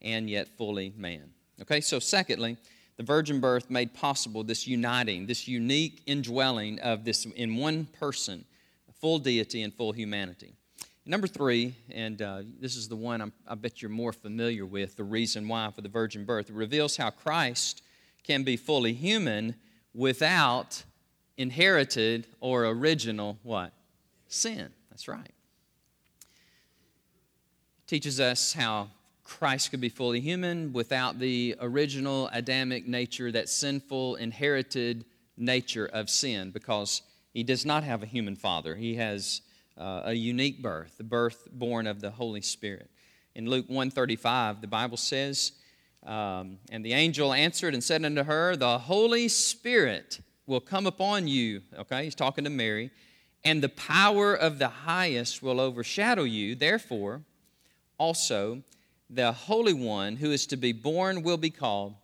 and 0.00 0.30
yet 0.30 0.48
fully 0.56 0.94
man. 0.96 1.34
Okay, 1.60 1.82
so 1.82 1.98
secondly, 1.98 2.56
the 2.96 3.02
virgin 3.02 3.38
birth 3.38 3.68
made 3.68 3.92
possible 3.92 4.42
this 4.42 4.66
uniting, 4.66 5.26
this 5.26 5.46
unique 5.46 6.00
indwelling 6.06 6.78
of 6.80 7.04
this 7.04 7.26
in 7.26 7.56
one 7.56 7.84
person, 7.84 8.46
full 8.98 9.18
deity 9.18 9.60
and 9.60 9.74
full 9.74 9.92
humanity. 9.92 10.54
Number 11.04 11.26
three, 11.26 11.74
and 11.90 12.22
uh, 12.22 12.44
this 12.58 12.76
is 12.76 12.88
the 12.88 12.96
one 12.96 13.20
I'm, 13.20 13.32
i 13.46 13.54
bet 13.54 13.82
you're 13.82 13.90
more 13.90 14.14
familiar 14.14 14.64
with, 14.64 14.96
the 14.96 15.04
reason 15.04 15.48
why 15.48 15.70
for 15.70 15.82
the 15.82 15.90
virgin 15.90 16.24
birth. 16.24 16.48
It 16.48 16.56
reveals 16.56 16.96
how 16.96 17.10
Christ 17.10 17.82
can 18.24 18.42
be 18.42 18.56
fully 18.56 18.92
human 18.92 19.54
without 19.94 20.84
inherited 21.36 22.26
or 22.40 22.66
original 22.66 23.38
what? 23.42 23.72
Sin. 24.28 24.70
That's 24.90 25.08
right. 25.08 25.32
Teaches 27.86 28.20
us 28.20 28.52
how 28.52 28.90
Christ 29.24 29.70
could 29.70 29.80
be 29.80 29.88
fully 29.88 30.20
human 30.20 30.72
without 30.72 31.18
the 31.18 31.56
original 31.60 32.28
Adamic 32.32 32.86
nature, 32.86 33.32
that 33.32 33.48
sinful, 33.48 34.16
inherited 34.16 35.04
nature 35.36 35.86
of 35.86 36.10
sin, 36.10 36.50
because 36.50 37.02
he 37.32 37.42
does 37.42 37.64
not 37.64 37.84
have 37.84 38.02
a 38.02 38.06
human 38.06 38.36
father. 38.36 38.74
He 38.74 38.96
has 38.96 39.40
uh, 39.78 40.02
a 40.04 40.12
unique 40.12 40.60
birth, 40.60 40.98
the 40.98 41.04
birth 41.04 41.48
born 41.52 41.86
of 41.86 42.00
the 42.00 42.10
Holy 42.10 42.40
Spirit. 42.40 42.90
In 43.34 43.48
Luke 43.48 43.66
135, 43.68 44.60
the 44.60 44.66
Bible 44.66 44.96
says, 44.96 45.52
um, 46.04 46.58
And 46.70 46.84
the 46.84 46.92
angel 46.92 47.32
answered 47.32 47.74
and 47.74 47.84
said 47.84 48.04
unto 48.04 48.24
her, 48.24 48.56
The 48.56 48.78
Holy 48.78 49.28
Spirit 49.28 50.20
will 50.46 50.60
come 50.60 50.86
upon 50.86 51.28
you. 51.28 51.62
Okay, 51.78 52.04
he's 52.04 52.14
talking 52.14 52.44
to 52.44 52.50
Mary. 52.50 52.90
And 53.44 53.62
the 53.62 53.68
power 53.70 54.34
of 54.34 54.58
the 54.58 54.68
highest 54.68 55.42
will 55.42 55.60
overshadow 55.60 56.24
you. 56.24 56.54
Therefore, 56.54 57.22
also, 57.98 58.62
the 59.08 59.32
Holy 59.32 59.72
One 59.72 60.16
who 60.16 60.30
is 60.30 60.46
to 60.46 60.56
be 60.56 60.72
born 60.72 61.22
will 61.22 61.36
be 61.36 61.50
called 61.50 61.94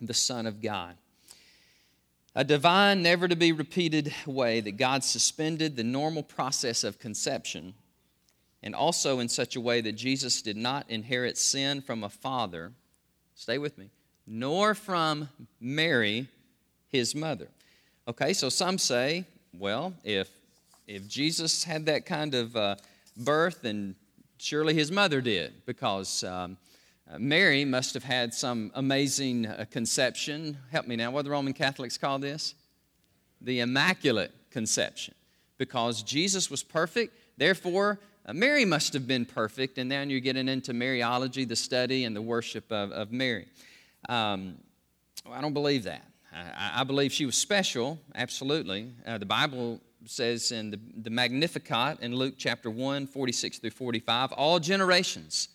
the 0.00 0.14
Son 0.14 0.46
of 0.46 0.60
God. 0.60 0.96
A 2.34 2.44
divine, 2.44 3.02
never 3.02 3.28
to 3.28 3.36
be 3.36 3.52
repeated 3.52 4.12
way 4.26 4.60
that 4.60 4.78
God 4.78 5.04
suspended 5.04 5.76
the 5.76 5.84
normal 5.84 6.22
process 6.22 6.82
of 6.82 6.98
conception, 6.98 7.74
and 8.62 8.74
also 8.74 9.18
in 9.18 9.28
such 9.28 9.54
a 9.54 9.60
way 9.60 9.80
that 9.82 9.92
Jesus 9.92 10.40
did 10.40 10.56
not 10.56 10.88
inherit 10.88 11.36
sin 11.36 11.82
from 11.82 12.02
a 12.02 12.08
father, 12.08 12.72
stay 13.42 13.58
with 13.58 13.76
me, 13.76 13.90
nor 14.24 14.72
from 14.72 15.28
Mary, 15.60 16.28
his 16.86 17.12
mother. 17.12 17.48
Okay, 18.06 18.32
so 18.32 18.48
some 18.48 18.78
say, 18.78 19.24
well, 19.52 19.92
if, 20.04 20.30
if 20.86 21.08
Jesus 21.08 21.64
had 21.64 21.86
that 21.86 22.06
kind 22.06 22.36
of 22.36 22.54
uh, 22.54 22.76
birth, 23.16 23.62
then 23.62 23.96
surely 24.38 24.74
his 24.74 24.92
mother 24.92 25.20
did, 25.20 25.66
because 25.66 26.22
um, 26.22 26.56
Mary 27.18 27.64
must 27.64 27.94
have 27.94 28.04
had 28.04 28.32
some 28.32 28.70
amazing 28.76 29.46
uh, 29.46 29.64
conception. 29.72 30.56
Help 30.70 30.86
me 30.86 30.94
now, 30.94 31.10
what 31.10 31.22
do 31.22 31.24
the 31.24 31.30
Roman 31.30 31.52
Catholics 31.52 31.98
call 31.98 32.20
this? 32.20 32.54
The 33.40 33.58
Immaculate 33.58 34.30
Conception. 34.52 35.14
Because 35.58 36.04
Jesus 36.04 36.48
was 36.48 36.62
perfect, 36.62 37.12
therefore, 37.36 37.98
uh, 38.24 38.32
Mary 38.32 38.64
must 38.64 38.92
have 38.92 39.06
been 39.06 39.24
perfect, 39.24 39.78
and 39.78 39.90
then 39.90 40.08
you're 40.08 40.20
getting 40.20 40.48
into 40.48 40.72
Mariology, 40.72 41.46
the 41.46 41.56
study 41.56 42.04
and 42.04 42.14
the 42.14 42.22
worship 42.22 42.70
of, 42.70 42.92
of 42.92 43.10
Mary. 43.10 43.46
Um, 44.08 44.56
well, 45.24 45.34
I 45.34 45.40
don't 45.40 45.54
believe 45.54 45.84
that. 45.84 46.04
I, 46.32 46.80
I, 46.80 46.84
believe 46.84 47.12
she 47.12 47.26
was 47.26 47.36
special, 47.36 47.98
absolutely. 48.14 48.90
Uh, 49.06 49.18
the 49.18 49.26
Bible 49.26 49.80
says 50.06 50.52
in 50.52 50.70
the, 50.70 50.80
the 51.02 51.10
Magnificat 51.10 51.98
in 52.00 52.14
Luke 52.14 52.34
chapter 52.38 52.70
1, 52.70 53.06
46 53.06 53.58
through 53.58 53.70
45, 53.70 54.32
all 54.32 54.58
generations 54.58 55.48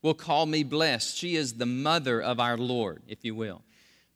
will 0.00 0.14
call 0.14 0.46
me 0.46 0.62
blessed. 0.62 1.16
She 1.16 1.36
is 1.36 1.54
the 1.54 1.66
mother 1.66 2.20
of 2.20 2.40
our 2.40 2.56
Lord, 2.56 3.02
if 3.06 3.24
you 3.24 3.34
will. 3.34 3.62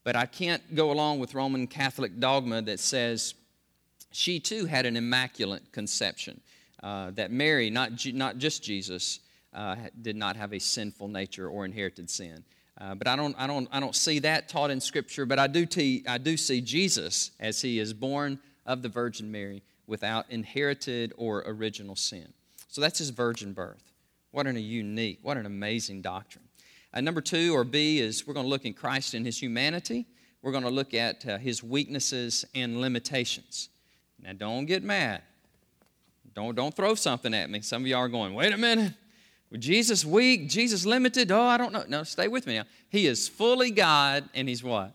But 0.04 0.16
I 0.16 0.26
can't 0.26 0.74
go 0.74 0.90
along 0.90 1.18
with 1.18 1.34
Roman 1.34 1.66
Catholic 1.66 2.18
dogma 2.18 2.62
that 2.62 2.80
says 2.80 3.34
she 4.12 4.40
too 4.40 4.66
had 4.66 4.86
an 4.86 4.96
immaculate 4.96 5.72
conception. 5.72 6.40
Uh, 6.86 7.10
that 7.10 7.32
Mary, 7.32 7.68
not, 7.68 7.90
not 8.14 8.38
just 8.38 8.62
Jesus, 8.62 9.18
uh, 9.52 9.74
did 10.02 10.14
not 10.14 10.36
have 10.36 10.52
a 10.52 10.60
sinful 10.60 11.08
nature 11.08 11.48
or 11.48 11.64
inherited 11.64 12.08
sin. 12.08 12.44
Uh, 12.80 12.94
but 12.94 13.08
I 13.08 13.16
don't, 13.16 13.34
I, 13.36 13.48
don't, 13.48 13.68
I 13.72 13.80
don't 13.80 13.96
see 13.96 14.20
that 14.20 14.48
taught 14.48 14.70
in 14.70 14.80
Scripture, 14.80 15.26
but 15.26 15.40
I 15.40 15.48
do, 15.48 15.66
te- 15.66 16.04
I 16.06 16.18
do 16.18 16.36
see 16.36 16.60
Jesus 16.60 17.32
as 17.40 17.60
he 17.60 17.80
is 17.80 17.92
born 17.92 18.38
of 18.66 18.82
the 18.82 18.88
Virgin 18.88 19.32
Mary 19.32 19.64
without 19.88 20.26
inherited 20.30 21.12
or 21.16 21.42
original 21.48 21.96
sin. 21.96 22.32
So 22.68 22.80
that's 22.80 23.00
his 23.00 23.10
virgin 23.10 23.52
birth. 23.52 23.92
What 24.30 24.46
an 24.46 24.56
unique, 24.56 25.18
what 25.22 25.36
an 25.36 25.46
amazing 25.46 26.02
doctrine. 26.02 26.44
Uh, 26.94 27.00
number 27.00 27.20
two, 27.20 27.52
or 27.52 27.64
B, 27.64 27.98
is 27.98 28.28
we're 28.28 28.34
going 28.34 28.46
to 28.46 28.50
look 28.50 28.64
in 28.64 28.74
Christ 28.74 29.12
in 29.12 29.24
his 29.24 29.42
humanity. 29.42 30.06
We're 30.40 30.52
going 30.52 30.62
to 30.62 30.70
look 30.70 30.94
at 30.94 31.26
uh, 31.26 31.38
his 31.38 31.64
weaknesses 31.64 32.44
and 32.54 32.80
limitations. 32.80 33.70
Now, 34.22 34.34
don't 34.34 34.66
get 34.66 34.84
mad. 34.84 35.22
Don't, 36.36 36.54
don't 36.54 36.74
throw 36.74 36.94
something 36.94 37.32
at 37.32 37.48
me. 37.48 37.62
Some 37.62 37.82
of 37.82 37.88
y'all 37.88 38.00
are 38.00 38.08
going, 38.08 38.34
wait 38.34 38.52
a 38.52 38.58
minute. 38.58 38.92
Was 39.50 39.60
Jesus 39.60 40.04
weak? 40.04 40.48
Jesus 40.50 40.84
limited? 40.84 41.32
Oh, 41.32 41.42
I 41.42 41.56
don't 41.56 41.72
know. 41.72 41.84
No, 41.88 42.02
stay 42.02 42.28
with 42.28 42.46
me 42.46 42.56
now. 42.56 42.64
He 42.90 43.06
is 43.06 43.26
fully 43.26 43.70
God, 43.70 44.28
and 44.34 44.46
he's 44.46 44.62
what? 44.62 44.94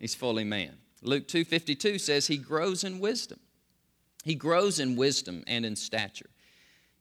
He's 0.00 0.16
fully 0.16 0.42
man. 0.44 0.72
Luke 1.00 1.28
2.52 1.28 2.00
says 2.00 2.26
he 2.26 2.36
grows 2.36 2.82
in 2.82 2.98
wisdom. 2.98 3.38
He 4.24 4.34
grows 4.34 4.80
in 4.80 4.96
wisdom 4.96 5.44
and 5.46 5.64
in 5.64 5.76
stature. 5.76 6.30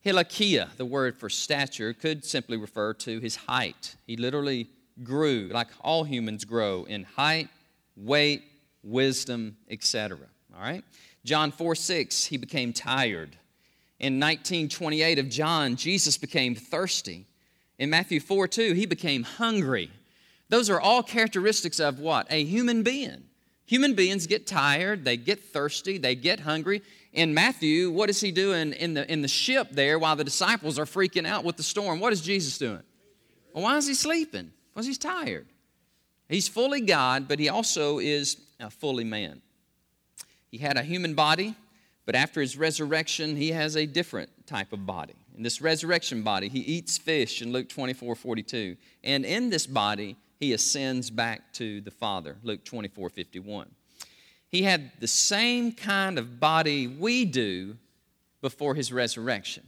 Hilakia, 0.05 0.69
the 0.77 0.85
word 0.85 1.17
for 1.17 1.27
stature, 1.27 1.93
could 1.93 2.23
simply 2.23 2.57
refer 2.57 2.93
to 2.93 3.19
his 3.19 3.35
height. 3.35 3.95
He 4.05 4.17
literally 4.17 4.69
grew, 5.03 5.49
like 5.51 5.69
all 5.81 6.03
humans 6.03 6.45
grow, 6.45 6.83
in 6.83 7.05
height, 7.05 7.49
weight, 7.95 8.43
wisdom, 8.83 9.57
etc. 9.67 10.19
All 10.55 10.61
right? 10.61 10.83
John 11.25 11.51
4 11.51 11.73
6, 11.73 12.25
he 12.25 12.37
became 12.37 12.71
tired. 12.71 13.35
In 13.99 14.19
1928 14.19 15.19
of 15.19 15.29
John, 15.29 15.75
Jesus 15.75 16.17
became 16.17 16.55
thirsty. 16.55 17.25
In 17.79 17.89
Matthew 17.89 18.19
4 18.19 18.47
2, 18.47 18.73
he 18.73 18.85
became 18.85 19.23
hungry. 19.23 19.91
Those 20.49 20.69
are 20.69 20.79
all 20.79 21.03
characteristics 21.03 21.79
of 21.79 21.99
what? 21.99 22.27
A 22.29 22.43
human 22.43 22.83
being. 22.83 23.23
Human 23.65 23.95
beings 23.95 24.27
get 24.27 24.47
tired, 24.47 25.03
they 25.03 25.17
get 25.17 25.43
thirsty, 25.43 25.97
they 25.97 26.15
get 26.15 26.39
hungry, 26.39 26.81
in 27.17 27.33
Matthew, 27.33 27.89
what 27.89 28.11
is 28.11 28.21
he 28.21 28.31
doing 28.31 28.73
in 28.73 28.93
the, 28.93 29.11
in 29.11 29.23
the 29.23 29.27
ship 29.27 29.69
there 29.71 29.97
while 29.97 30.15
the 30.15 30.23
disciples 30.23 30.77
are 30.77 30.85
freaking 30.85 31.25
out 31.25 31.43
with 31.43 31.57
the 31.57 31.63
storm? 31.63 31.99
What 31.99 32.13
is 32.13 32.21
Jesus 32.21 32.59
doing? 32.59 32.83
Well, 33.53 33.63
why 33.63 33.77
is 33.77 33.87
he 33.87 33.95
sleeping? 33.95 34.51
Because 34.71 34.85
he's 34.85 34.99
tired. 34.99 35.47
He's 36.29 36.47
fully 36.47 36.81
God, 36.81 37.27
but 37.27 37.39
he 37.39 37.49
also 37.49 37.97
is 37.97 38.37
fully 38.69 39.03
man. 39.03 39.41
He 40.51 40.59
had 40.59 40.77
a 40.77 40.83
human 40.83 41.15
body, 41.15 41.55
but 42.07 42.15
after 42.15 42.39
his 42.39 42.57
resurrection, 42.57 43.35
he 43.35 43.51
has 43.51 43.75
a 43.75 43.85
different 43.85 44.29
type 44.47 44.71
of 44.71 44.85
body. 44.85 45.13
In 45.35 45.43
this 45.43 45.61
resurrection 45.61 46.23
body, 46.23 46.47
he 46.47 46.59
eats 46.59 46.97
fish 46.97 47.41
in 47.41 47.51
Luke 47.51 47.67
24 47.67 48.15
42. 48.15 48.77
And 49.03 49.25
in 49.25 49.49
this 49.49 49.67
body, 49.67 50.15
he 50.39 50.53
ascends 50.53 51.09
back 51.09 51.51
to 51.55 51.81
the 51.81 51.91
Father, 51.91 52.37
Luke 52.43 52.63
24 52.63 53.09
51. 53.09 53.69
He 54.47 54.63
had 54.63 54.89
the 55.01 55.07
same 55.07 55.73
kind 55.73 56.17
of 56.17 56.39
body 56.39 56.87
we 56.87 57.25
do 57.25 57.75
before 58.41 58.73
his 58.73 58.93
resurrection. 58.93 59.63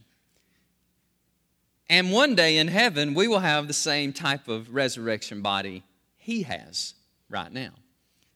And 1.89 2.09
one 2.09 2.35
day 2.35 2.57
in 2.57 2.69
heaven, 2.69 3.15
we 3.15 3.27
will 3.27 3.39
have 3.39 3.67
the 3.67 3.73
same 3.73 4.13
type 4.13 4.47
of 4.47 4.73
resurrection 4.73 5.41
body 5.41 5.83
he 6.15 6.43
has 6.43 6.93
right 7.29 7.51
now. 7.51 7.71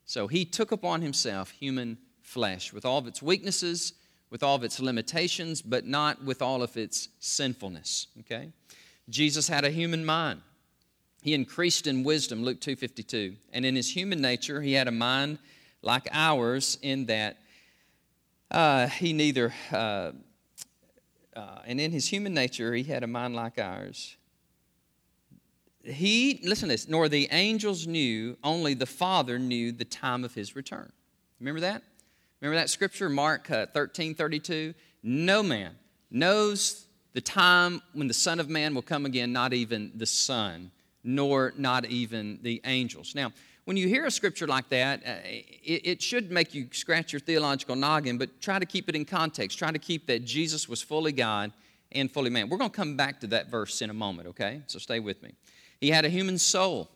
So 0.05 0.27
he 0.27 0.43
took 0.43 0.74
upon 0.74 1.01
himself 1.01 1.51
human 1.51 2.00
flesh 2.33 2.73
with 2.73 2.83
all 2.83 2.97
of 2.97 3.05
its 3.07 3.21
weaknesses, 3.21 3.93
with 4.31 4.41
all 4.41 4.55
of 4.55 4.63
its 4.63 4.79
limitations, 4.79 5.61
but 5.61 5.85
not 5.85 6.23
with 6.23 6.41
all 6.41 6.63
of 6.63 6.75
its 6.75 7.09
sinfulness. 7.19 8.07
Okay? 8.21 8.49
Jesus 9.07 9.47
had 9.47 9.63
a 9.63 9.69
human 9.69 10.03
mind. 10.03 10.41
He 11.21 11.33
increased 11.33 11.85
in 11.85 12.03
wisdom, 12.03 12.43
Luke 12.43 12.59
2:52. 12.59 13.35
And 13.53 13.65
in 13.65 13.75
his 13.75 13.95
human 13.95 14.19
nature, 14.19 14.61
he 14.61 14.73
had 14.73 14.87
a 14.87 14.91
mind 14.91 15.37
like 15.81 16.07
ours 16.11 16.77
in 16.81 17.05
that 17.05 17.37
uh, 18.49 18.87
he 18.87 19.13
neither, 19.13 19.53
uh, 19.71 20.11
uh, 21.35 21.59
and 21.65 21.79
in 21.79 21.91
his 21.91 22.07
human 22.07 22.33
nature, 22.33 22.73
he 22.73 22.83
had 22.83 23.03
a 23.03 23.07
mind 23.07 23.35
like 23.35 23.57
ours. 23.57 24.17
He, 25.83 26.39
listen 26.43 26.69
to 26.69 26.73
this, 26.73 26.87
nor 26.87 27.09
the 27.09 27.27
angels 27.31 27.87
knew, 27.87 28.37
only 28.43 28.73
the 28.73 28.85
Father 28.85 29.37
knew 29.37 29.71
the 29.71 29.85
time 29.85 30.23
of 30.23 30.33
his 30.33 30.55
return. 30.55 30.91
Remember 31.39 31.59
that? 31.61 31.83
Remember 32.43 32.59
that 32.59 32.69
scripture, 32.69 33.07
Mark 33.07 33.50
uh, 33.50 33.67
13 33.67 34.15
32? 34.15 34.73
No 35.01 35.41
man 35.41 35.77
knows 36.12 36.88
the 37.13 37.21
time 37.21 37.81
when 37.93 38.09
the 38.09 38.13
Son 38.13 38.38
of 38.38 38.50
Man 38.50 38.75
will 38.75 38.81
come 38.81 39.05
again, 39.05 39.31
not 39.31 39.53
even 39.53 39.93
the 39.95 40.05
Son, 40.05 40.69
nor 41.05 41.53
not 41.55 41.85
even 41.85 42.39
the 42.41 42.59
angels. 42.65 43.15
Now, 43.15 43.31
when 43.63 43.77
you 43.77 43.88
hear 43.88 44.05
a 44.05 44.12
scripture 44.12 44.45
like 44.45 44.67
that, 44.69 45.00
uh, 45.07 45.19
it, 45.23 46.01
should 46.01 46.31
make 46.31 46.53
you 46.53 46.67
scratch 46.73 47.13
your 47.13 47.21
theological 47.21 47.77
noggin, 47.77 48.17
but 48.17 48.41
try 48.41 48.59
to 48.59 48.65
keep 48.65 48.89
it 48.89 48.95
in 48.97 49.05
context. 49.05 49.57
Try 49.57 49.71
to 49.71 49.79
keep 49.79 50.05
that 50.07 50.25
Jesus 50.25 50.67
was 50.67 50.81
fully 50.81 51.13
God 51.13 51.53
and 51.93 52.12
fully 52.12 52.29
man. 52.29 52.50
We're 52.50 52.57
going 52.57 52.71
to 52.71 52.75
come 52.75 52.97
back 52.97 53.21
to 53.21 53.27
that 53.27 53.50
verse 53.50 53.81
in 53.81 53.89
a 53.89 53.93
moment, 53.93 54.27
okay? 54.27 54.63
So 54.67 54.79
stay 54.79 55.00
with 55.00 55.23
me. 55.23 55.31
He 55.79 55.91
had 55.91 56.03
a 56.03 56.09
human 56.09 56.38
soul, 56.38 56.89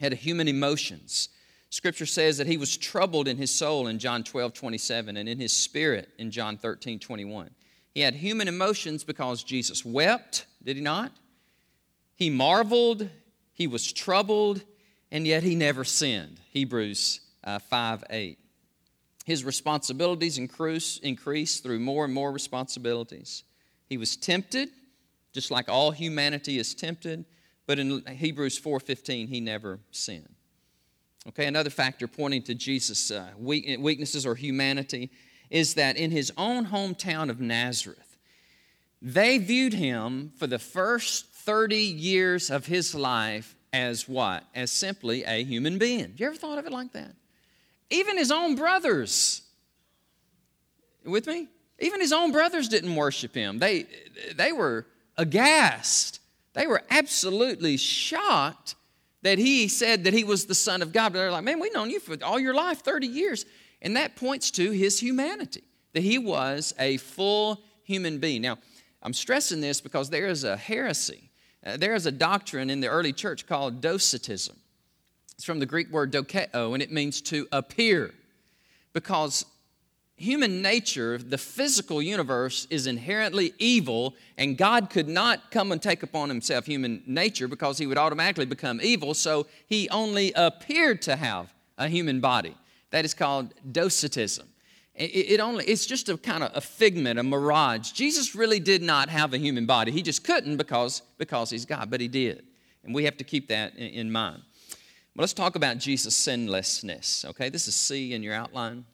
had 0.00 0.12
human 0.12 0.48
emotions. 0.48 1.28
Scripture 1.76 2.06
says 2.06 2.38
that 2.38 2.46
he 2.46 2.56
was 2.56 2.74
troubled 2.74 3.28
in 3.28 3.36
his 3.36 3.54
soul 3.54 3.86
in 3.86 3.98
John 3.98 4.24
12, 4.24 4.54
27, 4.54 5.18
and 5.18 5.28
in 5.28 5.38
his 5.38 5.52
spirit 5.52 6.08
in 6.16 6.30
John 6.30 6.56
13, 6.56 6.98
21. 6.98 7.50
He 7.92 8.00
had 8.00 8.14
human 8.14 8.48
emotions 8.48 9.04
because 9.04 9.44
Jesus 9.44 9.84
wept, 9.84 10.46
did 10.64 10.76
he 10.76 10.82
not? 10.82 11.12
He 12.14 12.30
marveled, 12.30 13.10
he 13.52 13.66
was 13.66 13.92
troubled, 13.92 14.64
and 15.12 15.26
yet 15.26 15.42
he 15.42 15.54
never 15.54 15.84
sinned. 15.84 16.40
Hebrews 16.48 17.20
uh, 17.44 17.58
5 17.58 18.04
8. 18.08 18.38
His 19.26 19.44
responsibilities 19.44 20.38
increase, 20.38 20.96
increased 21.00 21.62
through 21.62 21.80
more 21.80 22.06
and 22.06 22.14
more 22.14 22.32
responsibilities. 22.32 23.44
He 23.86 23.98
was 23.98 24.16
tempted, 24.16 24.70
just 25.34 25.50
like 25.50 25.68
all 25.68 25.90
humanity 25.90 26.58
is 26.58 26.74
tempted, 26.74 27.26
but 27.66 27.78
in 27.78 28.02
Hebrews 28.06 28.58
4:15 28.58 29.28
he 29.28 29.40
never 29.40 29.80
sinned. 29.90 30.35
Okay, 31.28 31.46
another 31.46 31.70
factor 31.70 32.06
pointing 32.06 32.42
to 32.42 32.54
Jesus' 32.54 33.10
uh, 33.10 33.30
weaknesses 33.36 34.24
or 34.24 34.36
humanity 34.36 35.10
is 35.50 35.74
that 35.74 35.96
in 35.96 36.10
his 36.10 36.32
own 36.36 36.66
hometown 36.66 37.30
of 37.30 37.40
Nazareth, 37.40 38.16
they 39.02 39.38
viewed 39.38 39.74
him 39.74 40.32
for 40.36 40.46
the 40.46 40.58
first 40.58 41.26
30 41.32 41.76
years 41.76 42.50
of 42.50 42.66
his 42.66 42.94
life 42.94 43.56
as 43.72 44.08
what? 44.08 44.44
As 44.54 44.70
simply 44.70 45.24
a 45.24 45.42
human 45.44 45.78
being. 45.78 46.14
You 46.16 46.26
ever 46.26 46.36
thought 46.36 46.58
of 46.58 46.66
it 46.66 46.72
like 46.72 46.92
that? 46.92 47.14
Even 47.90 48.16
his 48.16 48.30
own 48.30 48.54
brothers, 48.54 49.42
with 51.04 51.26
me? 51.26 51.48
Even 51.78 52.00
his 52.00 52.12
own 52.12 52.32
brothers 52.32 52.68
didn't 52.68 52.94
worship 52.94 53.34
him. 53.34 53.58
They, 53.58 53.86
they 54.34 54.52
were 54.52 54.86
aghast. 55.16 56.20
They 56.54 56.66
were 56.66 56.82
absolutely 56.90 57.76
shocked 57.76 58.76
that 59.26 59.38
he 59.38 59.68
said 59.68 60.04
that 60.04 60.14
he 60.14 60.24
was 60.24 60.46
the 60.46 60.54
Son 60.54 60.82
of 60.82 60.92
God. 60.92 61.12
But 61.12 61.18
they're 61.18 61.30
like, 61.30 61.44
man, 61.44 61.60
we've 61.60 61.74
known 61.74 61.90
you 61.90 62.00
for 62.00 62.16
all 62.24 62.38
your 62.38 62.54
life, 62.54 62.80
30 62.80 63.06
years. 63.06 63.44
And 63.82 63.96
that 63.96 64.16
points 64.16 64.50
to 64.52 64.70
his 64.70 64.98
humanity, 64.98 65.64
that 65.92 66.02
he 66.02 66.18
was 66.18 66.74
a 66.78 66.96
full 66.96 67.60
human 67.84 68.18
being. 68.18 68.42
Now, 68.42 68.58
I'm 69.02 69.12
stressing 69.12 69.60
this 69.60 69.80
because 69.80 70.10
there 70.10 70.26
is 70.26 70.44
a 70.44 70.56
heresy 70.56 71.26
uh, 71.66 71.76
there 71.76 71.94
is 71.94 72.06
a 72.06 72.12
doctrine 72.12 72.70
in 72.70 72.80
the 72.80 72.86
early 72.86 73.12
church 73.12 73.46
called 73.46 73.80
docetism. 73.80 74.56
It's 75.34 75.44
from 75.44 75.58
the 75.58 75.66
Greek 75.66 75.90
word 75.90 76.12
dokeo, 76.12 76.72
and 76.72 76.82
it 76.82 76.92
means 76.92 77.20
to 77.22 77.48
appear. 77.50 78.14
Because 78.92 79.44
human 80.16 80.62
nature, 80.62 81.18
the 81.18 81.38
physical 81.38 82.00
universe, 82.00 82.66
is 82.70 82.86
inherently 82.86 83.52
evil, 83.58 84.14
and 84.38 84.56
God 84.56 84.90
could 84.90 85.08
not 85.08 85.50
come 85.50 85.72
and 85.72 85.80
take 85.80 86.02
upon 86.02 86.28
himself 86.28 86.66
human 86.66 87.02
nature 87.06 87.48
because 87.48 87.78
he 87.78 87.86
would 87.86 87.98
automatically 87.98 88.46
become 88.46 88.80
evil, 88.82 89.14
so 89.14 89.46
he 89.66 89.88
only 89.90 90.32
appeared 90.34 91.02
to 91.02 91.16
have 91.16 91.52
a 91.78 91.88
human 91.88 92.20
body. 92.20 92.56
That 92.90 93.04
is 93.04 93.14
called 93.14 93.52
docetism. 93.70 94.48
It, 94.98 95.40
only, 95.40 95.66
it's 95.66 95.84
just 95.84 96.08
a 96.08 96.16
kind 96.16 96.42
of 96.42 96.52
a 96.54 96.60
figment, 96.62 97.18
a 97.18 97.22
mirage. 97.22 97.92
Jesus 97.92 98.34
really 98.34 98.60
did 98.60 98.80
not 98.80 99.10
have 99.10 99.34
a 99.34 99.38
human 99.38 99.66
body. 99.66 99.92
He 99.92 100.00
just 100.00 100.24
couldn't 100.24 100.56
because, 100.56 101.02
because 101.18 101.50
he's 101.50 101.66
God, 101.66 101.90
but 101.90 102.00
he 102.00 102.08
did. 102.08 102.44
And 102.82 102.94
we 102.94 103.04
have 103.04 103.18
to 103.18 103.24
keep 103.24 103.48
that 103.48 103.76
in, 103.76 103.88
in 103.88 104.12
mind. 104.12 104.42
Well, 105.14 105.22
let's 105.22 105.34
talk 105.34 105.54
about 105.54 105.76
Jesus' 105.76 106.16
sinlessness. 106.16 107.26
Okay, 107.26 107.50
this 107.50 107.68
is 107.68 107.74
C 107.74 108.14
in 108.14 108.22
your 108.22 108.32
outline. 108.32 108.86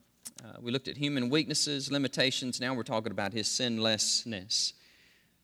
Uh, 0.45 0.53
we 0.61 0.73
looked 0.73 0.89
at 0.89 0.97
human 0.97 1.31
weaknesses, 1.31 1.91
limitations. 1.91 2.61
Now 2.61 2.75
we're 2.75 2.83
talking 2.83 3.13
about 3.13 3.33
his 3.33 3.49
sinlessness. 3.49 4.75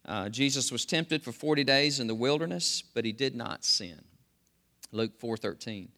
Uh, 0.05 0.29
Jesus 0.29 0.73
was 0.73 0.85
tempted 0.85 1.23
for 1.23 1.33
40 1.33 1.65
days 1.65 2.01
in 2.01 2.07
the 2.07 2.15
wilderness, 2.15 2.83
but 2.95 3.05
he 3.05 3.13
did 3.13 3.37
not 3.37 3.65
sin. 3.65 4.03
Luke 4.91 5.19
4:13. 5.21 5.89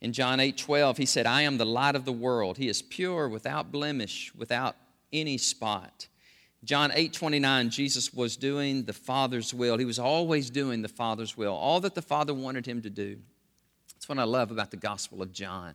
In 0.00 0.12
John 0.12 0.40
8 0.40 0.56
12, 0.56 0.96
he 0.96 1.06
said, 1.06 1.26
I 1.26 1.42
am 1.42 1.58
the 1.58 1.66
light 1.66 1.94
of 1.94 2.04
the 2.04 2.12
world. 2.12 2.56
He 2.56 2.68
is 2.68 2.80
pure, 2.80 3.28
without 3.28 3.70
blemish, 3.70 4.32
without 4.34 4.76
any 5.12 5.36
spot. 5.36 6.08
John 6.64 6.90
8 6.94 7.12
29, 7.12 7.70
Jesus 7.70 8.12
was 8.12 8.36
doing 8.36 8.84
the 8.84 8.92
Father's 8.92 9.52
will. 9.52 9.78
He 9.78 9.84
was 9.84 9.98
always 9.98 10.50
doing 10.50 10.82
the 10.82 10.88
Father's 10.88 11.36
will, 11.36 11.54
all 11.54 11.80
that 11.80 11.94
the 11.94 12.02
Father 12.02 12.32
wanted 12.32 12.66
him 12.66 12.82
to 12.82 12.90
do. 12.90 13.18
That's 13.94 14.08
what 14.08 14.18
I 14.18 14.24
love 14.24 14.50
about 14.50 14.70
the 14.70 14.76
Gospel 14.76 15.22
of 15.22 15.32
John. 15.32 15.74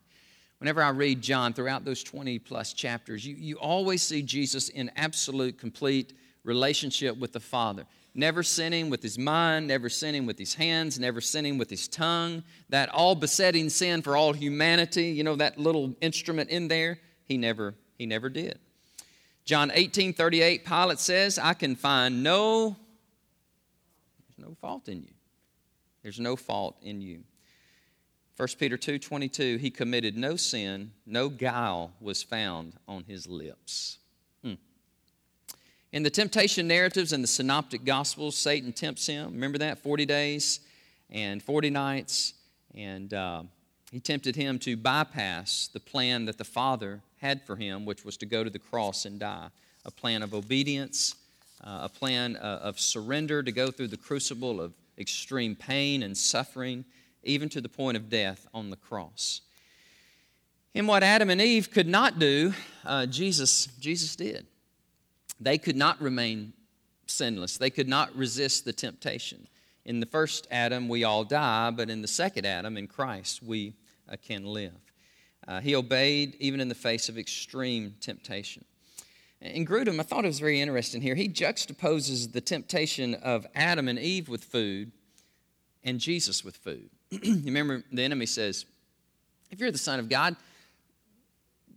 Whenever 0.60 0.82
I 0.82 0.89
read 0.89 1.22
John 1.22 1.54
throughout 1.54 1.86
those 1.86 2.04
20 2.04 2.39
plus 2.39 2.74
chapters, 2.74 3.26
you, 3.26 3.36
you 3.36 3.58
always 3.58 4.02
see 4.02 4.22
Jesus 4.22 4.70
in 4.70 4.89
absolute, 4.96 5.58
complete 5.58 6.13
relationship 6.44 7.18
with 7.18 7.34
the 7.34 7.39
Father 7.39 7.86
never 8.15 8.41
sinning 8.41 8.89
with 8.89 9.04
his 9.04 9.20
mind, 9.20 9.68
never 9.68 9.89
sinning 9.89 10.26
with 10.26 10.39
his 10.39 10.56
hands, 10.56 10.98
never 10.98 11.20
sinning 11.20 11.58
with 11.58 11.70
his 11.70 11.88
tongue, 11.88 12.44
that 12.70 12.89
all 12.89 13.13
besetting 13.13 13.70
sin 13.70 14.02
for 14.02 14.15
all 14.15 14.34
humanity, 14.34 15.08
you 15.08 15.24
know, 15.24 15.36
that 15.36 15.60
little 15.60 15.94
instrument 16.02 16.50
in 16.50 16.68
there, 16.70 16.98
he 17.26 17.38
never, 17.38 17.76
he 17.98 18.06
never 18.06 18.30
did. 18.30 18.58
John 19.44 19.70
18, 19.74 20.13
38, 20.13 20.65
Pilate 20.65 21.00
says, 21.00 21.38
I 21.38 21.54
can 21.54 21.76
find 21.76 22.24
no, 22.24 22.78
there's 24.28 24.48
no 24.48 24.56
fault 24.56 24.88
in 24.88 25.04
you. 25.04 25.13
There's 26.02 26.20
no 26.20 26.36
fault 26.36 26.78
in 26.82 27.02
you. 27.02 27.24
1 28.38 28.48
Peter 28.60 28.78
2, 28.78 29.00
22, 29.00 29.58
he 29.58 29.69
committed 29.69 30.17
no 30.17 30.36
sin, 30.36 30.91
no 31.06 31.30
guile 31.30 31.91
was 32.02 32.21
found 32.21 32.74
on 32.88 33.04
his 33.08 33.28
lips. 33.28 33.98
In 35.95 36.04
the 36.04 36.10
temptation 36.10 36.67
narratives 36.67 37.13
in 37.13 37.21
the 37.21 37.28
synoptic 37.28 37.86
gospels, 37.86 38.36
Satan 38.36 38.74
tempts 38.74 39.08
him. 39.08 39.32
Remember 39.32 39.58
that? 39.60 39.80
40 39.80 40.06
days 40.06 40.60
and 41.10 41.41
40 41.41 41.69
nights. 41.69 42.34
And 42.76 43.13
uh, 43.13 43.43
he 43.91 44.02
tempted 44.02 44.36
him 44.36 44.60
to 44.60 44.76
bypass 44.76 45.69
the 45.71 45.80
plan 45.80 46.26
that 46.26 46.38
the 46.38 46.43
Father 46.43 47.00
had 47.21 47.41
for 47.43 47.56
him, 47.56 47.86
which 47.86 48.04
was 48.04 48.17
to 48.17 48.26
go 48.26 48.43
to 48.43 48.50
the 48.50 48.60
cross 48.60 49.06
and 49.06 49.21
die. 49.21 49.48
A 49.86 49.91
plan 49.91 50.21
of 50.21 50.34
obedience, 50.34 51.15
uh, 51.63 51.84
a 51.84 51.89
plan 51.89 52.36
uh, 52.36 52.60
of 52.62 52.78
surrender 52.78 53.41
to 53.41 53.54
go 53.54 53.71
through 53.71 53.88
the 53.88 53.95
crucible 53.95 54.60
of 54.60 54.74
extreme 54.98 55.56
pain 55.56 56.04
and 56.04 56.17
suffering, 56.17 56.84
even 57.26 57.50
to 57.50 57.62
the 57.62 57.70
point 57.70 57.98
of 57.98 58.10
death 58.10 58.48
on 58.54 58.70
the 58.70 58.76
cross. 58.78 59.42
And 60.74 60.88
what 60.88 61.04
Adam 61.04 61.30
and 61.30 61.42
Eve 61.42 61.72
could 61.72 61.88
not 61.88 62.20
do, 62.20 62.54
uh, 62.86 63.06
Jesus, 63.06 63.68
Jesus 63.80 64.16
did. 64.16 64.46
They 65.40 65.58
could 65.58 65.76
not 65.76 66.02
remain 66.02 66.54
sinless, 67.08 67.58
they 67.58 67.70
could 67.70 67.88
not 67.88 68.16
resist 68.16 68.66
the 68.66 68.74
temptation. 68.74 69.48
In 69.86 70.00
the 70.00 70.06
first 70.08 70.48
Adam, 70.50 70.90
we 70.90 71.04
all 71.04 71.24
die, 71.24 71.70
but 71.72 71.90
in 71.90 72.02
the 72.02 72.08
second 72.08 72.46
Adam, 72.46 72.76
in 72.76 72.88
Christ, 72.88 73.44
we 73.44 73.76
uh, 74.10 74.16
can 74.22 74.44
live. 74.46 74.74
Uh, 75.48 75.62
he 75.62 75.76
obeyed 75.76 76.36
even 76.40 76.60
in 76.60 76.70
the 76.70 76.76
face 76.76 77.08
of 77.08 77.18
extreme 77.18 77.96
temptation. 78.02 78.66
In 79.42 79.66
Grudem, 79.66 80.00
I 80.00 80.04
thought 80.04 80.26
it 80.26 80.28
was 80.28 80.40
very 80.40 80.60
interesting 80.60 81.02
here. 81.02 81.14
He 81.14 81.30
juxtaposes 81.30 82.32
the 82.32 82.42
temptation 82.42 83.14
of 83.14 83.46
Adam 83.54 83.88
and 83.88 84.00
Eve 84.00 84.28
with 84.28 84.44
food 84.44 84.92
and 85.84 86.00
Jesus 86.00 86.44
with 86.44 86.58
food. 86.58 86.90
remember 87.24 87.84
the 87.91 88.04
enemy 88.04 88.26
says, 88.26 88.65
If 89.52 89.60
you're 89.60 89.72
the 89.72 89.78
Son 89.78 90.00
of 90.00 90.10
God, 90.10 90.36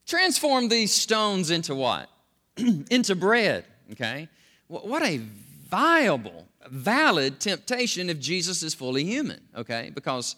transform 0.07 0.69
these 0.69 0.93
stones 0.93 1.51
into 1.51 1.75
what? 1.75 2.09
into 2.91 3.15
bread, 3.15 3.65
okay? 3.93 4.29
What 4.69 5.03
a 5.03 5.21
viable, 5.69 6.47
valid 6.69 7.41
temptation 7.41 8.11
if 8.11 8.19
Jesus 8.19 8.63
is 8.63 8.75
fully 8.75 9.05
human, 9.05 9.41
okay? 9.57 9.91
Because 9.95 10.37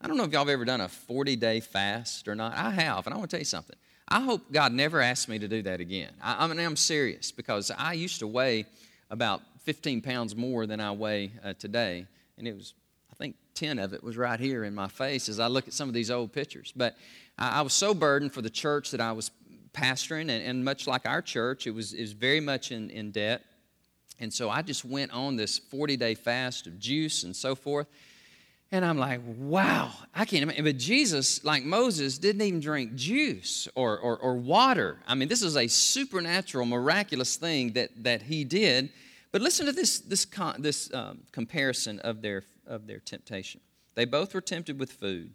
I 0.00 0.06
don't 0.06 0.16
know 0.16 0.24
if 0.24 0.32
y'all 0.32 0.40
have 0.40 0.48
ever 0.48 0.64
done 0.64 0.80
a 0.80 0.88
40 0.88 1.36
day 1.36 1.60
fast 1.60 2.28
or 2.28 2.34
not. 2.34 2.56
I 2.56 2.70
have, 2.70 3.06
and 3.06 3.14
I 3.14 3.18
want 3.18 3.30
to 3.30 3.36
tell 3.36 3.40
you 3.40 3.44
something. 3.44 3.76
I 4.08 4.20
hope 4.20 4.50
God 4.50 4.72
never 4.72 5.00
asks 5.00 5.28
me 5.28 5.38
to 5.38 5.48
do 5.48 5.62
that 5.62 5.80
again. 5.80 6.10
I, 6.22 6.44
I 6.44 6.46
mean, 6.46 6.58
I'm 6.60 6.76
serious 6.76 7.30
because 7.30 7.70
I 7.70 7.92
used 7.92 8.20
to 8.20 8.26
weigh 8.26 8.66
about 9.10 9.42
15 9.64 10.00
pounds 10.00 10.34
more 10.34 10.66
than 10.66 10.80
I 10.80 10.92
weigh 10.92 11.32
uh, 11.44 11.52
today, 11.58 12.06
and 12.38 12.48
it 12.48 12.56
was, 12.56 12.74
think, 13.18 13.36
10 13.54 13.78
of 13.78 13.92
it 13.92 14.02
was 14.02 14.16
right 14.16 14.38
here 14.38 14.64
in 14.64 14.74
my 14.74 14.88
face 14.88 15.28
as 15.28 15.40
I 15.40 15.48
look 15.48 15.66
at 15.66 15.74
some 15.74 15.88
of 15.88 15.94
these 15.94 16.10
old 16.10 16.32
pictures. 16.32 16.72
But 16.74 16.96
I, 17.38 17.58
I 17.58 17.62
was 17.62 17.72
so 17.72 17.94
burdened 17.94 18.32
for 18.32 18.42
the 18.42 18.50
church 18.50 18.92
that 18.92 19.00
I 19.00 19.12
was 19.12 19.30
pastoring, 19.72 20.22
and, 20.22 20.30
and 20.30 20.64
much 20.64 20.86
like 20.86 21.06
our 21.06 21.22
church, 21.22 21.66
it 21.66 21.72
was, 21.72 21.92
it 21.92 22.00
was 22.00 22.12
very 22.12 22.40
much 22.40 22.72
in, 22.72 22.90
in 22.90 23.10
debt. 23.10 23.42
And 24.20 24.32
so 24.32 24.50
I 24.50 24.62
just 24.62 24.84
went 24.84 25.12
on 25.12 25.36
this 25.36 25.58
40 25.58 25.96
day 25.96 26.14
fast 26.14 26.66
of 26.66 26.78
juice 26.78 27.22
and 27.22 27.34
so 27.34 27.54
forth. 27.54 27.86
And 28.70 28.84
I'm 28.84 28.98
like, 28.98 29.20
wow, 29.24 29.92
I 30.14 30.26
can't 30.26 30.42
imagine. 30.42 30.64
But 30.64 30.76
Jesus, 30.76 31.42
like 31.42 31.64
Moses, 31.64 32.18
didn't 32.18 32.42
even 32.42 32.60
drink 32.60 32.94
juice 32.96 33.66
or, 33.74 33.98
or, 33.98 34.18
or, 34.18 34.36
water. 34.36 34.98
I 35.06 35.14
mean, 35.14 35.28
this 35.28 35.40
is 35.40 35.56
a 35.56 35.68
supernatural, 35.68 36.66
miraculous 36.66 37.36
thing 37.36 37.72
that, 37.72 37.90
that 38.04 38.22
he 38.22 38.44
did. 38.44 38.90
But 39.32 39.40
listen 39.40 39.64
to 39.66 39.72
this, 39.72 40.00
this, 40.00 40.26
con, 40.26 40.60
this 40.60 40.92
um, 40.92 41.20
comparison 41.32 41.98
of 42.00 42.20
their, 42.20 42.44
of 42.68 42.86
their 42.86 43.00
temptation. 43.00 43.60
They 43.94 44.04
both 44.04 44.34
were 44.34 44.40
tempted 44.40 44.78
with 44.78 44.92
food. 44.92 45.32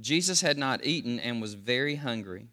Jesus 0.00 0.40
had 0.40 0.56
not 0.56 0.84
eaten 0.84 1.20
and 1.20 1.42
was 1.42 1.54
very 1.54 1.96
hungry. 1.96 2.46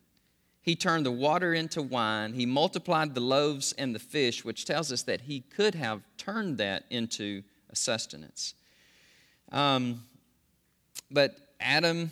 He 0.62 0.76
turned 0.76 1.06
the 1.06 1.12
water 1.12 1.54
into 1.54 1.82
wine. 1.82 2.34
He 2.34 2.46
multiplied 2.46 3.16
the 3.16 3.22
loaves 3.22 3.72
and 3.78 3.96
the 3.96 4.00
fish, 4.00 4.44
which 4.44 4.66
tells 4.66 4.92
us 4.92 5.04
that 5.04 5.22
he 5.22 5.40
could 5.40 5.76
have 5.76 6.02
turned 6.18 6.58
that 6.58 6.84
into 6.90 7.44
a 7.70 7.76
sustenance. 7.76 8.54
Um, 9.54 10.04
but 11.10 11.38
Adam, 11.62 12.10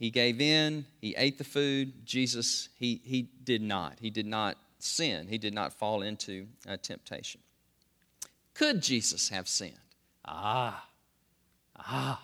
he 0.00 0.10
gave 0.10 0.40
in, 0.40 0.84
he 1.00 1.14
ate 1.16 1.38
the 1.38 1.44
food. 1.44 2.04
Jesus, 2.04 2.70
he, 2.76 3.00
he 3.04 3.28
did 3.44 3.62
not. 3.62 3.98
He 4.00 4.10
did 4.10 4.26
not 4.26 4.56
sin, 4.80 5.28
he 5.28 5.38
did 5.38 5.54
not 5.54 5.72
fall 5.72 6.02
into 6.02 6.46
uh, 6.68 6.76
temptation. 6.82 7.40
Could 8.52 8.82
Jesus 8.82 9.28
have 9.28 9.46
sinned? 9.46 9.74
Ah, 10.24 10.84
ah. 11.78 12.22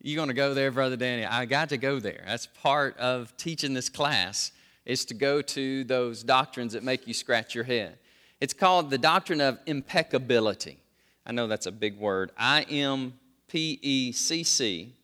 you're 0.00 0.16
going 0.16 0.28
to 0.28 0.34
go 0.34 0.54
there, 0.54 0.70
Brother 0.70 0.96
Danny? 0.96 1.24
I 1.24 1.44
got 1.44 1.68
to 1.70 1.76
go 1.76 2.00
there. 2.00 2.24
That's 2.26 2.46
part 2.46 2.96
of 2.98 3.36
teaching 3.36 3.74
this 3.74 3.88
class 3.88 4.52
is 4.84 5.04
to 5.06 5.14
go 5.14 5.42
to 5.42 5.84
those 5.84 6.22
doctrines 6.22 6.72
that 6.72 6.82
make 6.82 7.06
you 7.06 7.14
scratch 7.14 7.54
your 7.54 7.64
head. 7.64 7.98
It's 8.40 8.52
called 8.52 8.90
the 8.90 8.98
doctrine 8.98 9.40
of 9.40 9.58
impeccability. 9.66 10.78
I 11.24 11.32
know 11.32 11.46
that's 11.46 11.66
a 11.66 11.72
big 11.72 11.98
word. 11.98 12.32
I 12.36 12.62
M 12.62 13.14
P 13.46 13.78
E 13.80 14.12
C 14.12 14.42
C 14.42 14.94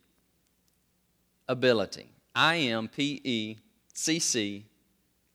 ability. 1.49 2.09
I 2.35 2.57
M 2.57 2.89
P 2.89 3.21
E 3.23 3.57
C 3.95 4.19
C 4.19 4.65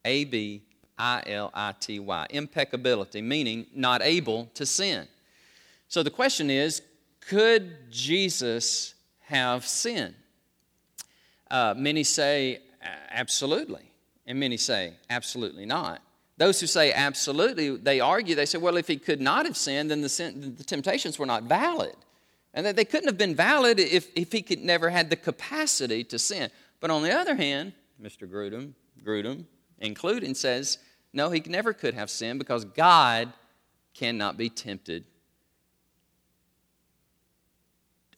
A 0.03 0.25
B 0.25 0.63
I 0.97 1.23
L 1.27 1.51
I 1.53 1.73
T 1.79 1.99
Y. 1.99 2.27
Impeccability, 2.29 3.21
meaning 3.21 3.65
not 3.73 4.01
able 4.01 4.49
to 4.55 4.65
sin. 4.65 5.07
So 5.87 6.03
the 6.03 6.11
question 6.11 6.49
is 6.49 6.81
could 7.27 7.91
Jesus 7.91 8.95
have 9.21 9.65
sinned? 9.65 10.15
Uh, 11.49 11.73
many 11.77 12.03
say 12.03 12.59
absolutely, 13.11 13.91
and 14.25 14.39
many 14.39 14.57
say 14.57 14.93
absolutely 15.09 15.65
not. 15.65 16.01
Those 16.37 16.59
who 16.59 16.67
say 16.67 16.91
absolutely, 16.91 17.77
they 17.77 17.99
argue, 17.99 18.35
they 18.35 18.45
say, 18.45 18.57
well, 18.57 18.77
if 18.77 18.87
he 18.87 18.97
could 18.97 19.21
not 19.21 19.45
have 19.45 19.55
sinned, 19.55 19.91
then 19.91 20.01
the, 20.01 20.09
sin, 20.09 20.55
the 20.57 20.63
temptations 20.63 21.19
were 21.19 21.27
not 21.27 21.43
valid. 21.43 21.95
And 22.55 22.65
that 22.65 22.75
they 22.75 22.85
couldn't 22.85 23.07
have 23.07 23.17
been 23.17 23.35
valid 23.35 23.79
if, 23.79 24.09
if 24.15 24.31
he 24.31 24.41
could 24.41 24.59
never 24.59 24.89
had 24.89 25.09
the 25.09 25.15
capacity 25.15 26.03
to 26.05 26.17
sin. 26.17 26.49
But 26.79 26.89
on 26.89 27.03
the 27.03 27.11
other 27.11 27.35
hand, 27.35 27.73
Mr. 28.01 28.29
Grudem, 28.29 28.73
Grudem 29.03 29.45
including, 29.79 30.33
says, 30.33 30.79
no, 31.11 31.29
he 31.29 31.39
never 31.41 31.73
could 31.73 31.93
have 31.93 32.09
sinned 32.09 32.39
because 32.39 32.65
God 32.65 33.31
cannot 33.93 34.37
be 34.37 34.49
tempted. 34.49 35.05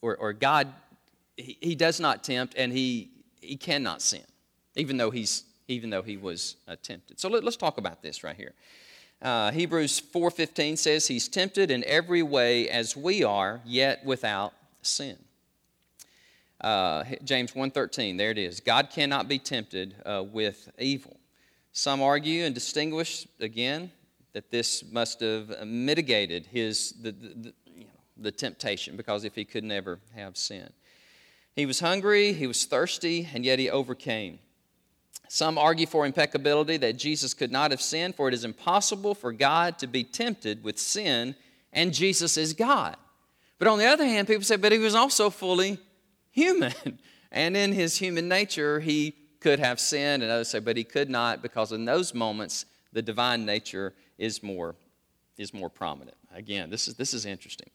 Or, 0.06 0.16
or 0.18 0.34
God 0.34 0.72
he, 1.36 1.58
he 1.60 1.74
does 1.74 2.00
not 2.00 2.24
tempt 2.24 2.54
and 2.56 2.72
he, 2.72 3.10
he 3.42 3.58
cannot 3.58 4.04
sin, 4.04 4.22
even 4.76 4.98
though, 4.98 5.10
he's, 5.10 5.46
even 5.68 5.90
though 5.90 6.04
he 6.04 6.16
was 6.16 6.58
uh, 6.68 6.76
tempted. 6.84 7.20
So 7.20 7.28
let, 7.28 7.44
us 7.44 7.58
talk 7.58 7.80
about 7.80 8.04
this 8.04 8.24
right 8.24 8.36
here. 8.36 8.54
Uh, 9.20 9.52
Hebrews 9.52 10.00
4.15 10.14 10.78
says, 10.78 11.08
He's 11.08 11.28
tempted 11.28 11.72
in 11.72 11.84
every 11.86 12.22
way 12.22 12.70
as 12.70 12.96
we 12.96 13.24
are, 13.24 13.62
yet 13.66 14.06
without 14.06 14.54
sin. 14.84 15.18
Uh, 16.62 17.04
James 17.24 17.54
1.13, 17.54 18.16
there 18.20 18.30
it 18.30 18.38
is. 18.38 18.60
God 18.60 18.92
cannot 18.92 19.28
be 19.28 19.40
tempted 19.40 19.96
uh, 20.06 20.24
with 20.24 20.70
evil. 20.78 21.18
Some 21.72 22.04
argue 22.04 22.44
and 22.44 22.54
distinguish, 22.54 23.28
again, 23.40 23.92
that 24.34 24.52
this 24.52 24.84
must 24.92 25.22
have 25.22 25.66
mitigated 25.66 26.46
his, 26.46 26.94
the, 27.02 27.12
the, 27.12 27.54
the, 28.18 28.32
temptation 28.32 28.98
because 28.98 29.24
if 29.24 29.36
he 29.36 29.46
could 29.46 29.64
never 29.64 30.00
have 30.16 30.38
sin. 30.38 30.70
He 31.56 31.66
was 31.66 31.80
hungry, 31.80 32.34
he 32.34 32.48
was 32.48 32.66
thirsty, 32.66 33.30
and 33.34 33.46
yet 33.46 33.60
he 33.60 33.70
overcame. 33.70 34.40
Some 35.28 35.58
argue 35.58 35.88
for 35.88 36.06
impeccability 36.06 36.78
that 36.78 36.98
Jesus 36.98 37.34
could 37.34 37.52
not 37.52 37.72
have 37.72 37.82
sinned, 37.82 38.16
for 38.16 38.28
it 38.28 38.34
is 38.34 38.44
impossible 38.44 39.16
for 39.16 39.32
God 39.32 39.80
to 39.80 39.88
be 39.88 40.04
tempted 40.04 40.64
with 40.64 40.78
sin, 40.78 41.36
and 41.72 41.94
Jesus 41.94 42.38
is 42.38 42.54
God. 42.54 42.98
But 43.58 43.68
on 43.70 43.80
the 43.80 43.86
other 43.86 44.06
hand, 44.06 44.28
people 44.28 44.44
say, 44.44 44.58
but 44.58 44.72
he 44.72 44.78
was 44.78 44.96
also 44.96 45.30
fully 45.30 45.80
human. 46.32 46.74
And 47.36 47.58
in 47.58 47.74
his 47.74 47.98
human 47.98 48.30
nature, 48.30 48.80
he 48.80 49.14
could 49.42 49.60
have 49.60 49.80
sinned. 49.80 50.24
And 50.24 50.32
others 50.32 50.48
say, 50.48 50.60
but 50.60 50.78
he 50.78 50.86
could 50.86 51.10
not, 51.10 51.42
because 51.42 51.74
in 51.74 51.84
those 51.84 52.14
moments, 52.14 52.66
the 52.94 53.02
divine 53.02 53.46
nature 53.46 53.94
is 54.18 54.42
more, 54.42 54.76
is 55.38 55.54
more 55.54 55.70
prominent. 55.70 56.16
Again, 56.34 56.70
this 56.70 56.88
is, 56.88 56.96
this 56.96 57.14
is 57.14 57.26
interesting. 57.26 57.70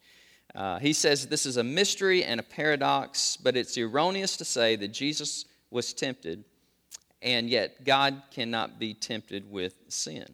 Uh, 0.55 0.79
he 0.79 0.93
says 0.93 1.27
this 1.27 1.47
is 1.47 1.57
a 1.57 1.65
mystery 1.65 2.25
and 2.25 2.41
a 2.41 2.43
paradox, 2.43 3.37
but 3.37 3.57
it's 3.57 3.79
erroneous 3.79 4.37
to 4.37 4.45
say 4.45 4.77
that 4.77 4.89
Jesus 4.89 5.45
was 5.71 5.93
tempted, 5.93 6.45
and 7.23 7.49
yet 7.49 7.85
God 7.85 8.23
cannot 8.31 8.79
be 8.79 8.95
tempted 8.95 9.51
with 9.51 9.75
sin. 9.89 10.27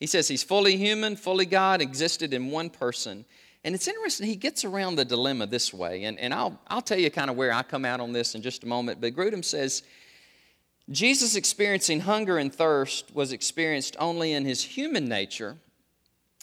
He 0.00 0.06
says 0.06 0.28
he's 0.28 0.42
fully 0.42 0.76
human, 0.76 1.16
fully 1.16 1.46
God, 1.46 1.80
existed 1.80 2.32
in 2.32 2.50
one 2.50 2.70
person. 2.70 3.24
And 3.64 3.74
it's 3.74 3.88
interesting, 3.88 4.26
he 4.26 4.36
gets 4.36 4.64
around 4.64 4.96
the 4.96 5.04
dilemma 5.04 5.46
this 5.46 5.72
way. 5.72 6.04
And, 6.04 6.18
and 6.18 6.34
I'll, 6.34 6.60
I'll 6.68 6.82
tell 6.82 6.98
you 6.98 7.10
kind 7.10 7.30
of 7.30 7.36
where 7.36 7.52
I 7.52 7.62
come 7.62 7.84
out 7.84 8.00
on 8.00 8.12
this 8.12 8.34
in 8.34 8.42
just 8.42 8.64
a 8.64 8.66
moment. 8.66 9.00
But 9.00 9.14
Grudem 9.14 9.42
says 9.42 9.82
Jesus 10.90 11.34
experiencing 11.34 12.00
hunger 12.00 12.36
and 12.36 12.54
thirst 12.54 13.14
was 13.14 13.32
experienced 13.32 13.96
only 13.98 14.32
in 14.32 14.44
his 14.44 14.62
human 14.62 15.06
nature 15.08 15.56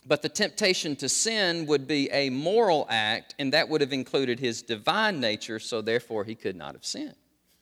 but 0.05 0.21
the 0.21 0.29
temptation 0.29 0.95
to 0.97 1.09
sin 1.09 1.65
would 1.67 1.87
be 1.87 2.09
a 2.11 2.29
moral 2.29 2.87
act, 2.89 3.35
and 3.37 3.53
that 3.53 3.69
would 3.69 3.81
have 3.81 3.93
included 3.93 4.39
his 4.39 4.61
divine 4.61 5.19
nature, 5.19 5.59
so 5.59 5.81
therefore 5.81 6.23
he 6.23 6.35
could 6.35 6.55
not 6.55 6.73
have 6.73 6.85
sinned. 6.85 7.15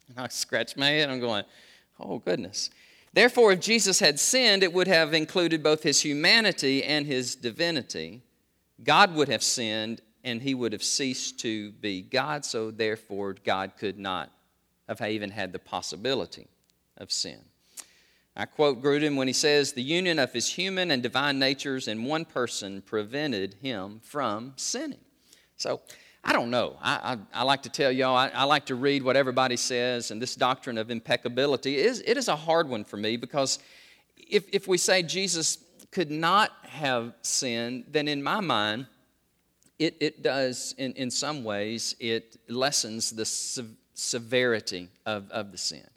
And 0.08 0.20
I 0.20 0.28
scratch 0.30 0.78
my 0.78 0.88
head, 0.88 1.10
I'm 1.10 1.20
going, 1.20 1.44
oh 2.00 2.20
goodness. 2.20 2.70
Therefore, 3.12 3.52
if 3.52 3.60
Jesus 3.60 4.00
had 4.00 4.20
sinned, 4.20 4.64
it 4.64 4.72
would 4.72 4.88
have 4.88 5.14
included 5.14 5.64
both 5.64 5.84
his 5.84 6.02
humanity 6.02 6.84
and 6.84 7.06
his 7.06 7.36
divinity. 7.36 8.22
God 8.84 9.16
would 9.16 9.28
have 9.30 9.44
sinned, 9.44 10.02
and 10.24 10.42
he 10.42 10.54
would 10.54 10.74
have 10.74 10.84
ceased 10.84 11.40
to 11.40 11.72
be 11.72 12.02
God, 12.02 12.46
so 12.46 12.72
therefore 12.72 13.36
God 13.44 13.74
could 13.78 13.98
not 13.98 14.32
have 14.88 15.02
even 15.02 15.32
had 15.32 15.52
the 15.52 15.60
possibility 15.60 16.48
of 16.98 17.12
sin. 17.12 17.40
I 18.40 18.46
quote 18.46 18.82
Grudem 18.82 19.18
when 19.18 19.28
he 19.28 19.34
says, 19.34 19.74
The 19.74 19.84
union 19.84 20.18
of 20.18 20.32
his 20.32 20.48
human 20.48 20.92
and 20.92 21.04
divine 21.04 21.40
natures 21.40 21.90
in 21.90 22.06
one 22.06 22.24
person 22.24 22.82
prevented 22.82 23.56
him 23.56 24.00
from 24.02 24.54
sinning. 24.56 25.02
So, 25.58 25.82
I 26.24 26.32
don't 26.32 26.50
know. 26.50 26.78
I, 26.82 27.18
I, 27.34 27.42
I 27.42 27.44
like 27.44 27.64
to 27.64 27.70
tell 27.70 27.92
y'all, 27.92 28.16
I, 28.16 28.30
I, 28.30 28.46
like 28.46 28.66
to 28.68 28.76
read 28.76 29.04
what 29.04 29.18
everybody 29.18 29.58
says, 29.58 30.12
and 30.12 30.22
this 30.22 30.36
doctrine 30.36 30.78
of 30.78 30.90
impeccability 30.90 31.78
is 31.78 32.02
it 32.06 32.16
is 32.16 32.30
a 32.30 32.36
hard 32.36 32.70
one 32.70 32.86
for 32.86 32.96
me 32.96 33.18
because 33.18 33.60
if, 34.16 34.46
if 34.54 34.70
we 34.70 34.78
say 34.78 35.04
Jesus 35.04 35.58
could 35.92 36.10
not 36.10 36.52
have 36.64 37.14
sinned, 37.22 37.86
then 37.90 38.08
in 38.08 38.24
my 38.24 38.40
mind, 38.40 38.86
it, 39.80 39.98
it 40.00 40.24
does, 40.24 40.76
in, 40.78 40.94
in 40.94 41.12
some 41.12 41.44
ways, 41.44 41.94
it 42.00 42.38
lessens 42.48 43.12
the 43.12 43.26
se- 43.26 43.76
severity 43.96 44.88
of, 45.06 45.30
of 45.30 45.52
the 45.52 45.58
sin. 45.58 45.88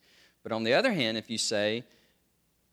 But 0.42 0.50
on 0.50 0.64
the 0.64 0.74
other 0.74 0.92
hand, 0.92 1.16
if 1.16 1.30
you 1.30 1.38
say 1.38 1.84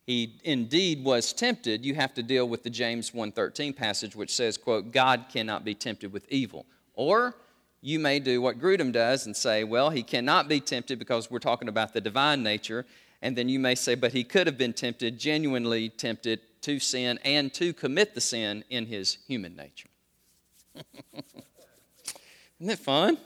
he 0.09 0.39
indeed 0.43 1.03
was 1.03 1.33
tempted, 1.33 1.85
you 1.85 1.93
have 1.93 2.15
to 2.15 2.23
deal 2.23 2.49
with 2.49 2.63
the 2.63 2.69
James 2.71 3.11
1:13 3.11 3.75
passage 3.75 4.15
which 4.15 4.33
says, 4.33 4.57
quote, 4.57 4.91
God 4.91 5.25
cannot 5.31 5.63
be 5.63 5.75
tempted 5.75 6.11
with 6.11 6.25
evil. 6.29 6.65
Or 6.95 7.35
you 7.81 7.99
may 7.99 8.17
do 8.17 8.41
what 8.41 8.57
Grudem 8.57 8.91
does 8.91 9.27
and 9.27 9.37
say, 9.37 9.63
well, 9.63 9.91
he 9.91 10.01
cannot 10.01 10.47
be 10.47 10.61
tempted 10.61 10.97
because 10.97 11.29
we're 11.29 11.37
talking 11.37 11.67
about 11.67 11.93
the 11.93 12.01
divine 12.01 12.41
nature. 12.41 12.87
And 13.21 13.37
then 13.37 13.49
you 13.49 13.59
may 13.59 13.75
say, 13.75 13.93
but 13.93 14.11
he 14.11 14.23
could 14.23 14.47
have 14.47 14.57
been 14.57 14.73
tempted, 14.73 15.19
genuinely 15.19 15.89
tempted 15.89 16.39
to 16.61 16.79
sin 16.79 17.19
and 17.23 17.53
to 17.53 17.71
commit 17.71 18.15
the 18.15 18.21
sin 18.21 18.63
in 18.71 18.87
his 18.87 19.19
human 19.27 19.55
nature. 19.55 19.89
Isn't 22.59 22.71
it 22.71 22.79
fun? 22.79 23.19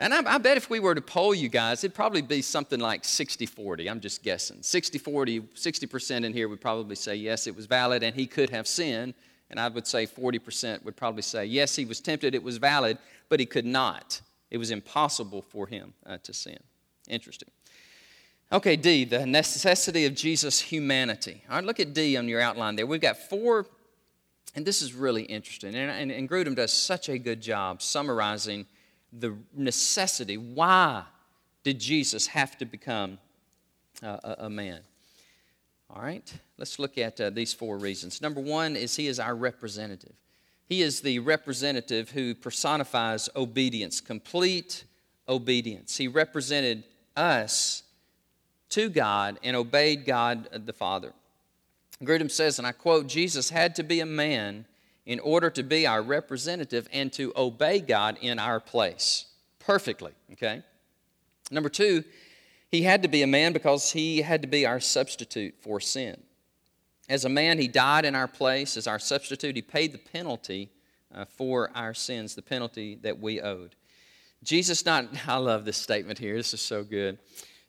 And 0.00 0.14
I, 0.14 0.34
I, 0.34 0.38
bet 0.38 0.56
if 0.56 0.70
we 0.70 0.78
were 0.78 0.94
to 0.94 1.00
poll 1.00 1.34
you 1.34 1.48
guys, 1.48 1.82
it'd 1.82 1.94
probably 1.94 2.22
be 2.22 2.40
something 2.40 2.78
like 2.78 3.04
60 3.04 3.46
40. 3.46 3.90
I'm 3.90 4.00
just 4.00 4.22
guessing. 4.22 4.62
60 4.62 4.98
40, 4.98 5.40
60% 5.40 6.24
in 6.24 6.32
here 6.32 6.48
would 6.48 6.60
probably 6.60 6.94
say, 6.94 7.16
yes, 7.16 7.46
it 7.46 7.56
was 7.56 7.66
valid 7.66 8.02
and 8.02 8.14
he 8.14 8.26
could 8.26 8.50
have 8.50 8.68
sinned. 8.68 9.14
And 9.50 9.58
I 9.58 9.68
would 9.68 9.86
say 9.86 10.06
40% 10.06 10.84
would 10.84 10.96
probably 10.96 11.22
say, 11.22 11.46
yes, 11.46 11.74
he 11.74 11.84
was 11.84 12.00
tempted, 12.00 12.34
it 12.34 12.42
was 12.42 12.58
valid, 12.58 12.98
but 13.28 13.40
he 13.40 13.46
could 13.46 13.64
not. 13.64 14.20
It 14.50 14.58
was 14.58 14.70
impossible 14.70 15.42
for 15.42 15.66
him 15.66 15.94
uh, 16.06 16.18
to 16.22 16.32
sin. 16.32 16.58
Interesting. 17.08 17.50
Okay, 18.50 18.76
D, 18.76 19.04
the 19.04 19.26
necessity 19.26 20.06
of 20.06 20.14
Jesus' 20.14 20.60
humanity. 20.60 21.42
All 21.50 21.56
right, 21.56 21.64
look 21.64 21.80
at 21.80 21.92
D 21.92 22.16
on 22.16 22.28
your 22.28 22.40
outline 22.40 22.76
there. 22.76 22.86
We've 22.86 23.00
got 23.00 23.18
four, 23.18 23.66
and 24.54 24.64
this 24.66 24.80
is 24.80 24.94
really 24.94 25.24
interesting. 25.24 25.74
And, 25.74 25.90
and, 25.90 26.10
and 26.10 26.28
Grudem 26.28 26.54
does 26.54 26.72
such 26.72 27.10
a 27.10 27.18
good 27.18 27.42
job 27.42 27.82
summarizing 27.82 28.66
the 29.12 29.34
necessity. 29.54 30.36
Why 30.36 31.04
did 31.64 31.78
Jesus 31.78 32.26
have 32.28 32.56
to 32.58 32.64
become 32.64 33.18
a, 34.02 34.36
a 34.40 34.50
man? 34.50 34.80
All 35.90 36.02
right, 36.02 36.30
let's 36.58 36.78
look 36.78 36.98
at 36.98 37.20
uh, 37.20 37.30
these 37.30 37.54
four 37.54 37.78
reasons. 37.78 38.20
Number 38.20 38.40
one 38.40 38.76
is 38.76 38.96
he 38.96 39.06
is 39.06 39.18
our 39.18 39.34
representative. 39.34 40.14
He 40.68 40.82
is 40.82 41.00
the 41.00 41.18
representative 41.20 42.10
who 42.10 42.34
personifies 42.34 43.30
obedience, 43.34 44.02
complete 44.02 44.84
obedience. 45.26 45.96
He 45.96 46.08
represented 46.08 46.84
us 47.16 47.84
to 48.70 48.90
God 48.90 49.38
and 49.42 49.56
obeyed 49.56 50.04
God 50.04 50.48
the 50.66 50.74
Father. 50.74 51.14
Grudem 52.02 52.30
says, 52.30 52.58
and 52.58 52.66
I 52.66 52.72
quote, 52.72 53.06
Jesus 53.06 53.48
had 53.48 53.74
to 53.76 53.82
be 53.82 54.00
a 54.00 54.06
man 54.06 54.66
in 55.08 55.18
order 55.20 55.48
to 55.48 55.62
be 55.62 55.86
our 55.86 56.02
representative 56.02 56.86
and 56.92 57.10
to 57.14 57.32
obey 57.34 57.80
God 57.80 58.18
in 58.20 58.38
our 58.38 58.60
place 58.60 59.24
perfectly, 59.58 60.12
okay? 60.32 60.62
Number 61.50 61.70
two, 61.70 62.04
he 62.70 62.82
had 62.82 63.02
to 63.02 63.08
be 63.08 63.22
a 63.22 63.26
man 63.26 63.54
because 63.54 63.90
he 63.90 64.20
had 64.20 64.42
to 64.42 64.48
be 64.48 64.66
our 64.66 64.80
substitute 64.80 65.54
for 65.60 65.80
sin. 65.80 66.22
As 67.08 67.24
a 67.24 67.30
man, 67.30 67.58
he 67.58 67.68
died 67.68 68.04
in 68.04 68.14
our 68.14 68.28
place 68.28 68.76
as 68.76 68.86
our 68.86 68.98
substitute. 68.98 69.56
He 69.56 69.62
paid 69.62 69.92
the 69.92 69.98
penalty 69.98 70.68
uh, 71.14 71.24
for 71.24 71.70
our 71.74 71.94
sins, 71.94 72.34
the 72.34 72.42
penalty 72.42 72.98
that 73.02 73.18
we 73.18 73.40
owed. 73.40 73.76
Jesus 74.42 74.84
not, 74.84 75.08
I 75.26 75.38
love 75.38 75.64
this 75.64 75.78
statement 75.78 76.18
here. 76.18 76.36
This 76.36 76.52
is 76.52 76.60
so 76.60 76.84
good. 76.84 77.18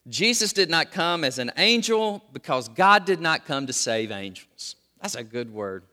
Jesus 0.09 0.51
did 0.51 0.69
not 0.69 0.91
come 0.91 1.23
as 1.23 1.39
an 1.39 1.51
angel 1.55 2.21
because 2.33 2.67
God 2.67 3.05
did 3.05 3.21
not 3.21 3.45
come 3.45 3.65
to 3.67 3.73
save 3.73 4.11
angels. 4.11 4.75
That's 5.01 5.15
a 5.15 5.23
good 5.23 5.53
word. 5.53 5.83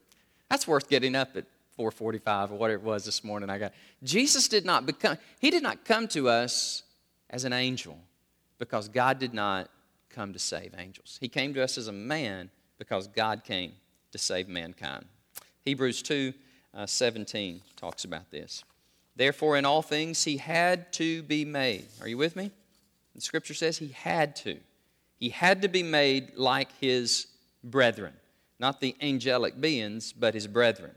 That's 0.49 0.67
worth 0.67 0.89
getting 0.89 1.15
up 1.15 1.37
at 1.37 1.45
4:45 1.79 2.53
or 2.53 2.55
whatever 2.55 2.81
it 2.81 2.87
was 2.87 3.05
this 3.05 3.23
morning. 3.23 3.51
I 3.51 3.59
got 3.59 3.73
Jesus 4.03 4.49
did 4.49 4.65
not 4.65 4.87
become. 4.87 5.19
He 5.41 5.51
did 5.51 5.63
not 5.63 5.85
come 5.85 6.09
to 6.09 6.29
us 6.29 6.83
as 7.31 7.45
an 7.45 7.53
angel 7.53 7.99
because 8.59 8.89
God 8.89 9.19
did 9.19 9.35
not 9.35 9.71
come 10.09 10.33
to 10.33 10.39
save 10.39 10.75
angels. 10.79 11.19
He 11.21 11.29
came 11.29 11.53
to 11.55 11.63
us 11.63 11.77
as 11.77 11.89
a 11.89 11.93
man 11.93 12.51
because 12.79 13.07
God 13.07 13.45
came 13.45 13.73
to 14.13 14.19
save 14.19 14.49
mankind. 14.49 15.05
Hebrews 15.63 16.03
2 16.03 16.33
uh, 16.75 16.87
17 16.87 17.61
talks 17.77 18.05
about 18.05 18.31
this. 18.31 18.65
Therefore, 19.17 19.57
in 19.57 19.65
all 19.65 19.83
things, 19.83 20.25
he 20.25 20.37
had 20.37 20.93
to 20.95 21.23
be 21.23 21.45
made. 21.45 21.87
Are 22.01 22.09
you 22.09 22.19
with 22.19 22.37
me? 22.37 22.51
The 23.15 23.21
scripture 23.23 23.55
says 23.55 23.79
he 23.79 23.89
had 23.89 24.37
to. 24.37 24.59
He 25.19 25.31
had 25.31 25.63
to 25.63 25.69
be 25.69 25.83
made 25.83 26.37
like 26.37 26.69
his 26.79 27.27
brethren, 27.65 28.13
not 28.59 28.81
the 28.81 28.97
angelic 29.01 29.61
beings, 29.61 30.13
but 30.13 30.35
his 30.35 30.47
brethren, 30.47 30.93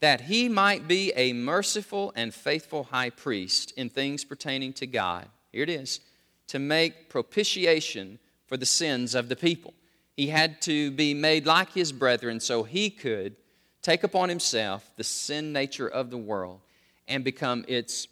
that 0.00 0.22
he 0.22 0.48
might 0.48 0.88
be 0.88 1.12
a 1.16 1.32
merciful 1.32 2.12
and 2.16 2.34
faithful 2.34 2.84
high 2.84 3.10
priest 3.10 3.72
in 3.76 3.88
things 3.88 4.24
pertaining 4.24 4.72
to 4.74 4.86
God. 4.86 5.28
Here 5.52 5.62
it 5.62 5.70
is 5.70 6.00
to 6.48 6.58
make 6.58 7.08
propitiation 7.08 8.18
for 8.46 8.56
the 8.56 8.66
sins 8.66 9.14
of 9.14 9.28
the 9.28 9.36
people. 9.36 9.72
He 10.16 10.26
had 10.26 10.60
to 10.62 10.90
be 10.90 11.14
made 11.14 11.46
like 11.46 11.72
his 11.72 11.92
brethren 11.92 12.40
so 12.40 12.64
he 12.64 12.90
could 12.90 13.36
take 13.82 14.02
upon 14.02 14.28
himself 14.28 14.90
the 14.96 15.04
sin 15.04 15.52
nature 15.52 15.88
of 15.88 16.10
the 16.10 16.18
world 16.18 16.60
and 17.08 17.24
become 17.24 17.64
its 17.68 18.08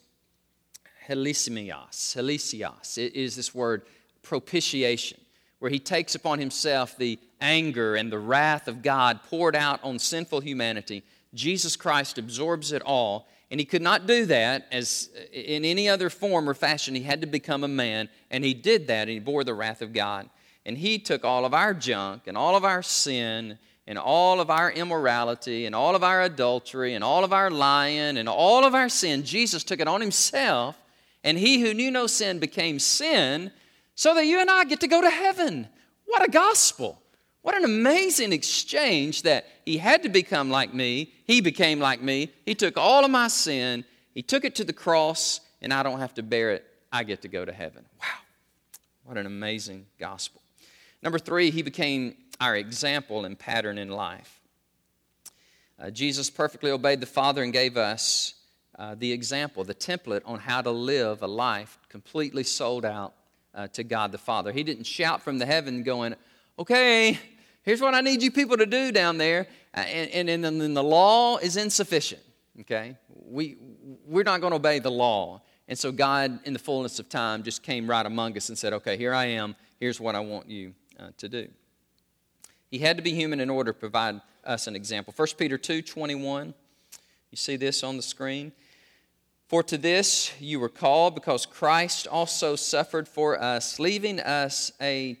helisimios. 1.07 2.15
Helisios. 2.15 2.97
It 2.97 3.15
is 3.15 3.35
this 3.35 3.53
word 3.53 3.83
propitiation, 4.23 5.19
where 5.59 5.71
he 5.71 5.79
takes 5.79 6.15
upon 6.15 6.39
himself 6.39 6.97
the 6.97 7.19
anger 7.39 7.95
and 7.95 8.11
the 8.11 8.19
wrath 8.19 8.67
of 8.67 8.81
God 8.81 9.21
poured 9.23 9.55
out 9.55 9.83
on 9.83 9.99
sinful 9.99 10.39
humanity. 10.39 11.03
Jesus 11.33 11.75
Christ 11.75 12.17
absorbs 12.17 12.71
it 12.71 12.81
all 12.81 13.27
and 13.51 13.59
he 13.59 13.65
could 13.65 13.81
not 13.81 14.05
do 14.05 14.25
that 14.27 14.67
as 14.71 15.09
in 15.33 15.65
any 15.65 15.89
other 15.89 16.09
form 16.09 16.47
or 16.47 16.53
fashion. 16.53 16.93
He 16.93 17.01
had 17.01 17.21
to 17.21 17.27
become 17.27 17.63
a 17.63 17.67
man, 17.67 18.09
and 18.29 18.43
he 18.43 18.53
did 18.53 18.87
that, 18.87 19.03
and 19.03 19.09
he 19.09 19.19
bore 19.19 19.43
the 19.43 19.55
wrath 19.55 19.81
of 19.81 19.91
God. 19.91 20.29
And 20.65 20.77
he 20.77 20.99
took 20.99 21.25
all 21.25 21.45
of 21.45 21.53
our 21.53 21.73
junk 21.73 22.27
and 22.27 22.37
all 22.37 22.55
of 22.55 22.63
our 22.63 22.83
sin 22.83 23.57
and 23.87 23.97
all 23.97 24.39
of 24.39 24.51
our 24.51 24.71
immorality 24.71 25.65
and 25.65 25.73
all 25.73 25.95
of 25.95 26.03
our 26.03 26.21
adultery 26.21 26.93
and 26.93 27.03
all 27.03 27.23
of 27.23 27.33
our 27.33 27.49
lying 27.49 28.17
and 28.17 28.29
all 28.29 28.63
of 28.63 28.75
our 28.75 28.89
sin. 28.89 29.23
Jesus 29.23 29.63
took 29.63 29.79
it 29.79 29.87
on 29.87 29.99
himself, 29.99 30.77
and 31.23 31.37
he 31.37 31.59
who 31.59 31.73
knew 31.73 31.89
no 31.89 32.05
sin 32.05 32.37
became 32.37 32.77
sin 32.77 33.51
so 33.99 34.13
that 34.13 34.25
you 34.25 34.39
and 34.39 34.49
I 34.49 34.63
get 34.63 34.79
to 34.79 34.87
go 34.87 35.01
to 35.01 35.09
heaven. 35.09 35.67
What 36.05 36.25
a 36.25 36.31
gospel! 36.31 37.01
What 37.41 37.57
an 37.57 37.65
amazing 37.65 38.31
exchange 38.31 39.23
that 39.23 39.45
he 39.65 39.77
had 39.77 40.03
to 40.03 40.09
become 40.09 40.49
like 40.49 40.73
me. 40.73 41.11
He 41.25 41.41
became 41.41 41.81
like 41.81 42.01
me. 42.01 42.31
He 42.45 42.55
took 42.55 42.77
all 42.77 43.03
of 43.03 43.11
my 43.11 43.27
sin, 43.27 43.83
he 44.13 44.21
took 44.21 44.45
it 44.45 44.55
to 44.55 44.63
the 44.63 44.71
cross, 44.71 45.41
and 45.61 45.73
I 45.73 45.83
don't 45.83 45.99
have 45.99 46.13
to 46.13 46.23
bear 46.23 46.51
it. 46.51 46.65
I 46.93 47.03
get 47.03 47.23
to 47.23 47.27
go 47.27 47.43
to 47.43 47.51
heaven. 47.51 47.83
Wow. 47.99 48.07
What 49.03 49.17
an 49.17 49.25
amazing 49.25 49.85
gospel. 49.99 50.41
Number 51.03 51.19
three, 51.19 51.51
he 51.51 51.61
became 51.61 52.15
our 52.39 52.55
example 52.55 53.25
and 53.25 53.37
pattern 53.37 53.77
in 53.77 53.89
life. 53.89 54.39
Uh, 55.77 55.89
Jesus 55.89 56.29
perfectly 56.29 56.71
obeyed 56.71 57.01
the 57.01 57.05
Father 57.05 57.43
and 57.43 57.51
gave 57.51 57.75
us 57.75 58.35
uh, 58.77 58.95
the 58.97 59.11
example, 59.11 59.65
the 59.65 59.75
template 59.75 60.21
on 60.23 60.39
how 60.39 60.61
to 60.61 60.71
live 60.71 61.21
a 61.21 61.27
life 61.27 61.77
completely 61.89 62.43
sold 62.43 62.85
out 62.85 63.13
uh, 63.59 63.67
to 63.67 63.83
God 63.83 64.13
the 64.13 64.17
Father. 64.17 64.53
He 64.53 64.63
didn't 64.63 64.85
shout 64.85 65.21
from 65.21 65.37
the 65.37 65.45
heaven 65.45 65.83
going, 65.83 66.15
okay, 66.57 67.19
here's 67.63 67.81
what 67.81 67.93
I 67.93 67.99
need 67.99 68.23
you 68.23 68.31
people 68.31 68.55
to 68.55 68.65
do 68.65 68.93
down 68.93 69.17
there. 69.17 69.47
Uh, 69.73 69.81
and, 69.81 70.29
and, 70.29 70.45
and 70.45 70.61
then 70.61 70.73
the 70.73 70.83
law 70.83 71.37
is 71.39 71.57
insufficient, 71.57 72.21
okay? 72.61 72.95
We, 73.09 73.57
we're 74.05 74.23
not 74.23 74.39
going 74.39 74.51
to 74.51 74.55
obey 74.55 74.79
the 74.79 74.91
law. 74.91 75.41
And 75.67 75.77
so 75.77 75.91
God, 75.91 76.39
in 76.45 76.53
the 76.53 76.59
fullness 76.59 76.99
of 76.99 77.09
time, 77.09 77.43
just 77.43 77.61
came 77.61 77.89
right 77.89 78.05
among 78.05 78.37
us 78.37 78.47
and 78.47 78.57
said, 78.57 78.71
okay, 78.73 78.95
here 78.95 79.13
I 79.13 79.25
am. 79.25 79.57
Here's 79.77 79.99
what 79.99 80.15
I 80.15 80.21
want 80.21 80.49
you 80.49 80.73
uh, 80.97 81.09
to 81.17 81.27
do. 81.27 81.49
He 82.71 82.79
had 82.79 82.95
to 82.95 83.03
be 83.03 83.13
human 83.13 83.41
in 83.41 83.49
order 83.49 83.73
to 83.73 83.77
provide 83.77 84.21
us 84.45 84.67
an 84.67 84.75
example. 84.75 85.13
1 85.15 85.27
Peter 85.37 85.57
2 85.57 85.81
21. 85.81 86.53
You 87.31 87.35
see 87.35 87.57
this 87.57 87.83
on 87.83 87.97
the 87.97 88.03
screen? 88.03 88.53
For 89.49 89.63
to 89.63 89.79
this 89.79 90.31
you 90.39 90.59
were 90.59 90.69
called, 90.69 91.15
because 91.15 91.47
Christ 91.47 92.05
also 92.05 92.55
suffered 92.55 93.07
for 93.07 93.41
us, 93.41 93.79
leaving 93.79 94.19
us 94.19 94.71
a 94.79 95.17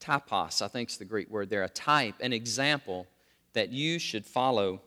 typos, 0.00 0.60
I 0.60 0.66
think 0.66 0.90
is 0.90 0.96
the 0.96 1.04
Greek 1.04 1.30
word 1.30 1.50
there, 1.50 1.62
a 1.62 1.68
type, 1.68 2.16
an 2.20 2.32
example 2.32 3.06
that 3.52 3.70
you 3.70 4.00
should 4.00 4.26
follow 4.26 4.82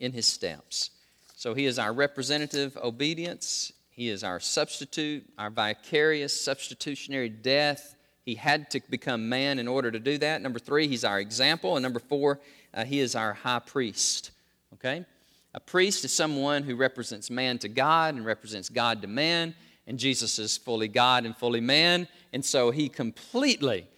in 0.00 0.10
his 0.10 0.26
steps. 0.26 0.90
So 1.36 1.54
he 1.54 1.64
is 1.64 1.78
our 1.78 1.92
representative 1.92 2.76
obedience, 2.82 3.72
he 3.90 4.08
is 4.08 4.24
our 4.24 4.40
substitute, 4.40 5.24
our 5.38 5.48
vicarious 5.48 6.38
substitutionary 6.38 7.28
death. 7.28 7.94
He 8.24 8.34
had 8.34 8.68
to 8.72 8.80
become 8.90 9.28
man 9.28 9.60
in 9.60 9.68
order 9.68 9.92
to 9.92 10.00
do 10.00 10.18
that. 10.18 10.42
Number 10.42 10.58
three, 10.58 10.88
he's 10.88 11.04
our 11.04 11.20
example. 11.20 11.76
And 11.76 11.84
number 11.84 12.00
four, 12.00 12.40
uh, 12.74 12.84
he 12.84 12.98
is 12.98 13.14
our 13.14 13.32
high 13.32 13.60
priest. 13.60 14.32
Okay? 14.74 15.06
A 15.56 15.60
priest 15.60 16.04
is 16.04 16.12
someone 16.12 16.62
who 16.62 16.76
represents 16.76 17.30
man 17.30 17.58
to 17.58 17.68
God 17.68 18.14
and 18.14 18.26
represents 18.26 18.68
God 18.68 19.00
to 19.00 19.08
man. 19.08 19.54
And 19.86 19.98
Jesus 19.98 20.38
is 20.38 20.58
fully 20.58 20.86
God 20.86 21.24
and 21.24 21.34
fully 21.34 21.62
man. 21.62 22.06
And 22.34 22.44
so 22.44 22.70
he 22.70 22.90
completely 22.90 23.88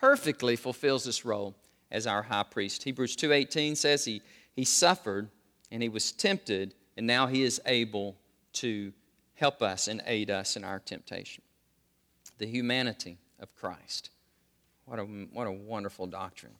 perfectly 0.00 0.56
fulfills 0.56 1.04
this 1.04 1.24
role 1.24 1.54
as 1.92 2.08
our 2.08 2.22
high 2.22 2.42
priest. 2.42 2.82
Hebrews 2.82 3.14
2:18 3.16 3.76
says 3.76 4.04
he, 4.04 4.20
he 4.54 4.64
suffered 4.64 5.30
and 5.70 5.80
he 5.80 5.88
was 5.88 6.10
tempted 6.10 6.74
and 6.96 7.06
now 7.06 7.28
he 7.28 7.42
is 7.42 7.60
able 7.66 8.16
to 8.54 8.92
help 9.34 9.62
us 9.62 9.86
and 9.86 10.02
aid 10.06 10.28
us 10.28 10.56
in 10.56 10.64
our 10.64 10.80
temptation. 10.80 11.44
The 12.38 12.46
humanity 12.46 13.18
of 13.38 13.54
Christ. 13.54 14.10
What 14.86 14.98
a, 14.98 15.02
what 15.04 15.46
a 15.46 15.52
wonderful 15.52 16.06
doctrine. 16.06 16.54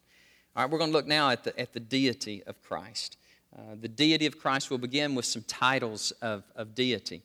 All 0.54 0.62
right, 0.62 0.70
we're 0.70 0.78
going 0.78 0.90
to 0.90 0.96
look 0.96 1.06
now 1.06 1.30
at 1.30 1.44
the, 1.44 1.58
at 1.58 1.72
the 1.72 1.80
deity 1.80 2.42
of 2.44 2.62
Christ. 2.62 3.16
Uh, 3.54 3.74
the 3.80 3.88
deity 3.88 4.26
of 4.26 4.38
Christ 4.38 4.70
will 4.70 4.78
begin 4.78 5.14
with 5.14 5.24
some 5.24 5.42
titles 5.42 6.12
of, 6.22 6.44
of 6.54 6.74
deity 6.74 7.22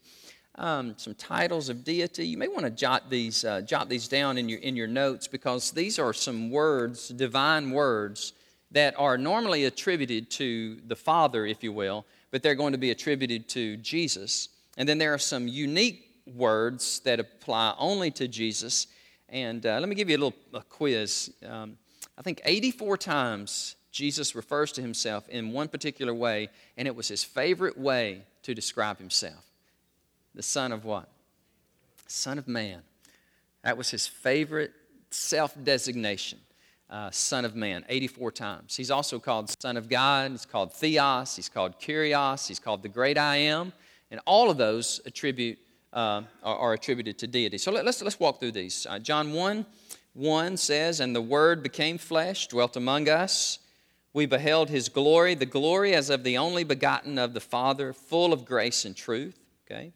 um, 0.56 0.94
some 0.98 1.16
titles 1.16 1.70
of 1.70 1.84
deity. 1.84 2.28
You 2.28 2.38
may 2.38 2.48
want 2.48 2.64
to 2.64 2.70
jot 2.70 3.10
these, 3.10 3.46
uh, 3.46 3.62
jot 3.62 3.90
these 3.90 4.08
down 4.08 4.38
in 4.38 4.50
your, 4.50 4.60
in 4.60 4.76
your 4.76 4.88
notes 4.88 5.28
because 5.28 5.72
these 5.72 6.00
are 6.00 6.14
some 6.14 6.50
words, 6.50 7.10
divine 7.10 7.72
words, 7.72 8.34
that 8.72 8.94
are 8.98 9.18
normally 9.18 9.66
attributed 9.66 10.30
to 10.32 10.80
the 10.88 10.96
Father, 10.96 11.46
if 11.46 11.64
you 11.64 11.74
will, 11.74 12.06
but 12.32 12.42
they're 12.42 12.56
going 12.56 12.72
to 12.72 12.78
be 12.78 12.92
attributed 12.92 13.50
to 13.50 13.76
Jesus. 13.78 14.50
And 14.78 14.88
then 14.88 14.98
there 14.98 15.14
are 15.14 15.20
some 15.20 15.48
unique 15.48 16.08
words 16.26 17.00
that 17.02 17.20
apply 17.20 17.76
only 17.78 18.12
to 18.12 18.28
Jesus. 18.28 18.88
And 19.28 19.66
uh, 19.66 19.80
let 19.80 19.90
me 19.90 19.96
give 19.96 20.10
you 20.10 20.16
a 20.16 20.20
little 20.20 20.40
a 20.54 20.62
quiz. 20.62 21.34
Um, 21.46 21.78
I 22.18 22.22
think 22.22 22.42
84 22.46 22.98
times 22.98 23.76
Jesus 23.92 24.36
refers 24.36 24.72
to 24.74 24.82
himself 24.82 25.28
in 25.30 25.52
one 25.52 25.68
particular 25.68 26.14
way, 26.14 26.50
and 26.78 26.88
it 26.88 26.96
was 26.96 27.08
his 27.08 27.24
favorite 27.24 27.78
way 27.78 28.24
to 28.44 28.54
describe 28.54 28.98
himself 28.98 29.44
the 30.34 30.44
Son 30.44 30.72
of 30.72 30.86
what? 30.86 31.10
Son 32.08 32.38
of 32.38 32.48
Man. 32.48 32.82
That 33.64 33.78
was 33.78 33.90
his 33.90 34.08
favorite 34.08 34.72
self 35.10 35.56
designation. 35.62 36.40
Uh, 36.90 37.10
son 37.10 37.46
of 37.46 37.56
Man, 37.56 37.86
84 37.88 38.32
times. 38.34 38.76
He's 38.76 38.92
also 38.92 39.18
called 39.18 39.50
Son 39.62 39.78
of 39.78 39.88
God. 39.88 40.32
He's 40.32 40.46
called 40.46 40.74
Theos. 40.74 41.38
He's 41.38 41.48
called 41.48 41.80
Kyrios. 41.80 42.48
He's 42.48 42.60
called 42.60 42.84
the 42.84 42.90
Great 42.90 43.18
I 43.18 43.38
Am. 43.38 43.72
And 44.10 44.20
all 44.26 44.50
of 44.50 44.58
those 44.58 45.00
attribute, 45.06 45.58
uh, 45.94 46.24
are, 46.44 46.58
are, 46.58 46.74
attributed 46.74 47.18
to 47.20 47.28
deity. 47.28 47.58
So 47.58 47.72
let, 47.72 47.88
us 47.88 48.02
let's 48.02 48.20
walk 48.20 48.42
through 48.42 48.52
these. 48.52 48.86
Uh, 48.90 49.00
John 49.00 49.32
1 49.32 49.66
1 50.14 50.58
says, 50.58 51.00
And 51.00 51.16
the 51.16 51.22
Word 51.22 51.64
became 51.64 51.98
flesh, 51.98 52.48
dwelt 52.48 52.76
among 52.76 53.08
us. 53.08 53.60
We 54.14 54.26
beheld 54.26 54.70
his 54.70 54.90
glory, 54.90 55.36
the 55.36 55.46
glory 55.46 55.94
as 55.94 56.10
of 56.10 56.24
the 56.24 56.38
only 56.38 56.64
begotten 56.64 57.18
of 57.18 57.34
the 57.34 57.40
Father, 57.40 57.94
full 57.94 58.34
of 58.34 58.46
grace 58.46 58.84
and 58.84 58.96
truth. 58.96 59.40
Okay? 59.66 59.94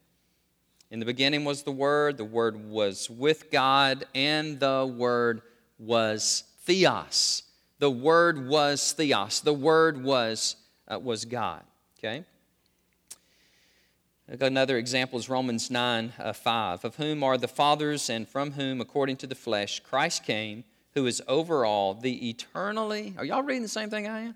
In 0.90 1.00
the 1.00 1.06
beginning 1.06 1.44
was 1.44 1.64
the 1.64 1.72
Word, 1.72 2.16
the 2.16 2.24
Word 2.24 2.68
was 2.70 3.10
with 3.10 3.50
God, 3.50 4.06
and 4.14 4.58
the 4.58 4.86
Word 4.86 5.42
was 5.78 6.44
Theos. 6.62 7.42
The 7.78 7.90
Word 7.90 8.48
was 8.48 8.92
Theos. 8.92 9.40
The 9.40 9.52
Word 9.52 10.02
was, 10.02 10.56
uh, 10.88 10.98
was 10.98 11.26
God. 11.26 11.62
Okay? 11.98 12.24
Another 14.28 14.78
example 14.78 15.18
is 15.18 15.28
Romans 15.28 15.70
9 15.70 16.12
uh, 16.18 16.32
5. 16.32 16.84
Of 16.84 16.96
whom 16.96 17.22
are 17.22 17.36
the 17.36 17.48
fathers, 17.48 18.08
and 18.08 18.26
from 18.26 18.52
whom, 18.52 18.80
according 18.80 19.18
to 19.18 19.26
the 19.26 19.34
flesh, 19.34 19.80
Christ 19.80 20.24
came, 20.24 20.64
who 20.96 21.06
is 21.06 21.22
over 21.28 21.66
all, 21.66 21.92
the 21.92 22.30
eternally, 22.30 23.14
are 23.18 23.24
y'all 23.24 23.42
reading 23.42 23.62
the 23.62 23.68
same 23.68 23.90
thing 23.90 24.08
I 24.08 24.20
am? 24.22 24.34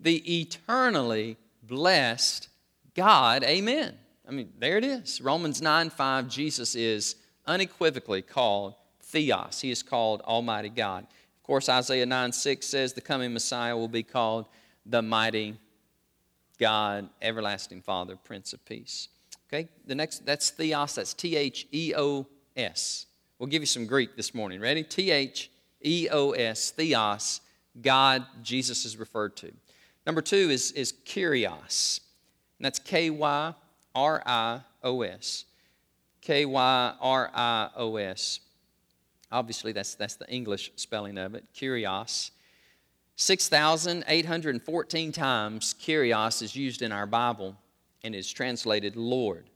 The 0.00 0.40
eternally 0.40 1.36
blessed 1.62 2.48
God. 2.94 3.44
Amen. 3.44 3.94
I 4.28 4.32
mean, 4.32 4.52
there 4.58 4.76
it 4.76 4.84
is. 4.84 5.20
Romans 5.20 5.62
9 5.62 5.90
5, 5.90 6.28
Jesus 6.28 6.74
is 6.74 7.14
unequivocally 7.46 8.22
called 8.22 8.74
Theos. 9.02 9.60
He 9.60 9.70
is 9.70 9.84
called 9.84 10.20
Almighty 10.22 10.68
God. 10.68 11.04
Of 11.04 11.42
course, 11.44 11.68
Isaiah 11.68 12.06
9 12.06 12.32
6 12.32 12.66
says 12.66 12.92
the 12.92 13.00
coming 13.00 13.32
Messiah 13.32 13.76
will 13.76 13.86
be 13.86 14.02
called 14.02 14.46
the 14.84 15.00
mighty 15.00 15.56
God, 16.58 17.08
everlasting 17.22 17.82
Father, 17.82 18.16
Prince 18.16 18.52
of 18.52 18.64
Peace. 18.64 19.10
Okay, 19.46 19.68
the 19.86 19.94
next, 19.94 20.26
that's 20.26 20.50
theos, 20.50 20.96
that's 20.96 21.14
T 21.14 21.36
H 21.36 21.68
E 21.70 21.94
O 21.96 22.26
S. 22.56 23.06
We'll 23.38 23.48
give 23.48 23.62
you 23.62 23.66
some 23.66 23.86
Greek 23.86 24.16
this 24.16 24.34
morning. 24.34 24.60
Ready? 24.60 24.82
T 24.82 25.12
H 25.12 25.50
E 25.84 26.08
O 26.10 26.32
S, 26.32 26.70
theos, 26.70 27.40
God, 27.80 28.24
Jesus 28.42 28.84
is 28.84 28.96
referred 28.96 29.36
to. 29.38 29.52
Number 30.06 30.22
two 30.22 30.50
is, 30.50 30.72
is 30.72 30.92
Kyrios, 31.04 32.00
and 32.58 32.64
that's 32.64 32.78
K 32.78 33.10
Y 33.10 33.54
R 33.94 34.22
I 34.26 34.60
O 34.82 35.02
S. 35.02 35.44
K 36.20 36.44
Y 36.46 36.94
R 37.00 37.30
I 37.34 37.68
O 37.76 37.96
S. 37.96 38.40
Obviously, 39.30 39.72
that's, 39.72 39.94
that's 39.94 40.14
the 40.14 40.28
English 40.30 40.72
spelling 40.76 41.18
of 41.18 41.34
it, 41.34 41.44
Kyrios. 41.54 42.30
6,814 43.16 45.12
times 45.12 45.74
Kyrios 45.80 46.42
is 46.42 46.56
used 46.56 46.82
in 46.82 46.92
our 46.92 47.06
Bible 47.06 47.56
and 48.02 48.14
is 48.14 48.30
translated 48.30 48.96
Lord. 48.96 49.50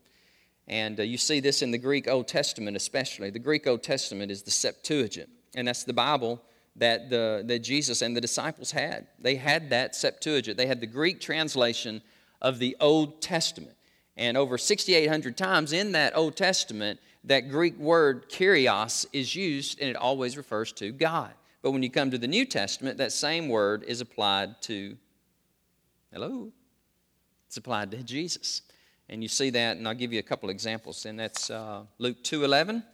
And 0.67 1.01
uh, 1.01 1.03
you 1.03 1.17
see 1.17 1.41
this 1.41 1.63
in 1.63 1.71
the 1.71 1.79
Greek 1.79 2.09
Old 2.09 2.29
Testament, 2.29 2.77
especially. 2.77 3.31
The 3.31 3.39
Greek 3.39 3.67
Old 3.67 3.83
Testament 3.83 4.31
is 4.31 4.43
the 4.43 4.51
Septuagint, 4.51 5.31
and 5.59 5.67
that's 5.67 5.83
the 5.83 5.93
Bible 5.93 6.41
that, 6.77 7.11
the, 7.11 7.43
that 7.47 7.59
Jesus 7.59 8.01
and 8.01 8.17
the 8.17 8.21
disciples 8.21 8.71
had. 8.71 9.09
They 9.19 9.35
had 9.35 9.71
that 9.71 9.97
Septuagint, 9.97 10.57
they 10.57 10.67
had 10.67 10.81
the 10.81 10.87
Greek 10.87 11.21
translation 11.21 12.01
of 12.41 12.61
the 12.61 12.77
Old 12.81 13.21
Testament. 13.21 13.75
And 14.17 14.37
over 14.37 14.57
6,800 14.57 15.37
times 15.37 15.73
in 15.73 15.93
that 15.93 16.17
Old 16.17 16.37
Testament, 16.37 17.01
that 17.25 17.51
Greek 17.51 17.77
word 17.77 18.31
kyrios 18.31 19.05
is 19.13 19.35
used, 19.35 19.81
and 19.81 19.91
it 19.91 19.97
always 19.97 20.37
refers 20.37 20.73
to 20.75 20.93
God. 20.93 21.33
But 21.61 21.73
when 21.73 21.83
you 21.83 21.91
come 21.91 22.13
to 22.13 22.19
the 22.19 22.29
New 22.29 22.45
Testament, 22.45 22.99
that 22.99 23.11
same 23.11 23.49
word 23.49 23.83
is 23.83 24.01
applied 24.01 24.63
to, 24.63 24.97
hello, 26.13 26.53
it's 27.49 27.57
applied 27.57 27.91
to 27.91 28.03
Jesus. 28.05 28.63
And 29.09 29.23
you 29.23 29.29
see 29.29 29.51
that, 29.51 29.77
and 29.77 29.89
I'll 29.89 29.95
give 29.95 30.13
you 30.13 30.21
a 30.21 30.23
couple 30.23 30.51
examples. 30.51 31.05
And 31.05 31.19
that's 31.19 31.51
uh, 31.51 31.83
Luke 31.99 32.23
2.11. 32.23 32.85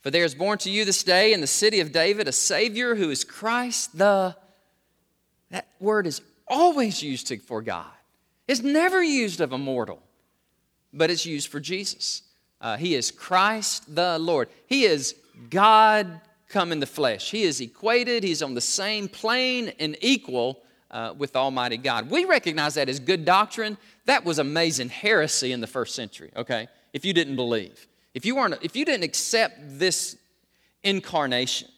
For 0.00 0.10
there 0.10 0.24
is 0.24 0.34
born 0.34 0.58
to 0.58 0.70
you 0.70 0.84
this 0.84 1.02
day 1.02 1.32
in 1.32 1.40
the 1.40 1.46
city 1.46 1.80
of 1.80 1.92
David 1.92 2.26
a 2.26 2.32
Savior 2.32 2.94
who 2.94 3.10
is 3.10 3.24
Christ 3.24 3.96
the... 3.96 4.36
That 5.50 5.66
word 5.80 6.06
is 6.06 6.22
always 6.46 7.02
used 7.02 7.32
for 7.42 7.60
God. 7.60 7.90
It's 8.46 8.62
never 8.62 9.02
used 9.02 9.40
of 9.40 9.52
a 9.52 9.58
mortal, 9.58 10.02
but 10.92 11.10
it's 11.10 11.26
used 11.26 11.48
for 11.48 11.60
Jesus. 11.60 12.22
Uh, 12.60 12.76
he 12.76 12.94
is 12.94 13.10
Christ 13.10 13.94
the 13.94 14.18
Lord. 14.18 14.48
He 14.66 14.84
is 14.84 15.14
God 15.48 16.20
come 16.48 16.72
in 16.72 16.80
the 16.80 16.86
flesh. 16.86 17.30
He 17.30 17.44
is 17.44 17.60
equated, 17.60 18.22
he's 18.24 18.42
on 18.42 18.54
the 18.54 18.60
same 18.60 19.08
plane 19.08 19.72
and 19.78 19.96
equal 20.00 20.62
uh, 20.90 21.14
with 21.16 21.36
Almighty 21.36 21.76
God. 21.76 22.10
We 22.10 22.24
recognize 22.24 22.74
that 22.74 22.88
as 22.88 22.98
good 22.98 23.24
doctrine. 23.24 23.78
That 24.06 24.24
was 24.24 24.38
amazing 24.38 24.88
heresy 24.88 25.52
in 25.52 25.60
the 25.60 25.66
first 25.66 25.94
century, 25.94 26.32
okay? 26.36 26.68
If 26.92 27.04
you 27.04 27.12
didn't 27.12 27.36
believe. 27.36 27.86
If 28.14 28.26
you, 28.26 28.36
weren't, 28.36 28.58
if 28.62 28.74
you 28.74 28.84
didn't 28.84 29.04
accept 29.04 29.78
this 29.78 30.16
incarnation, 30.82 31.68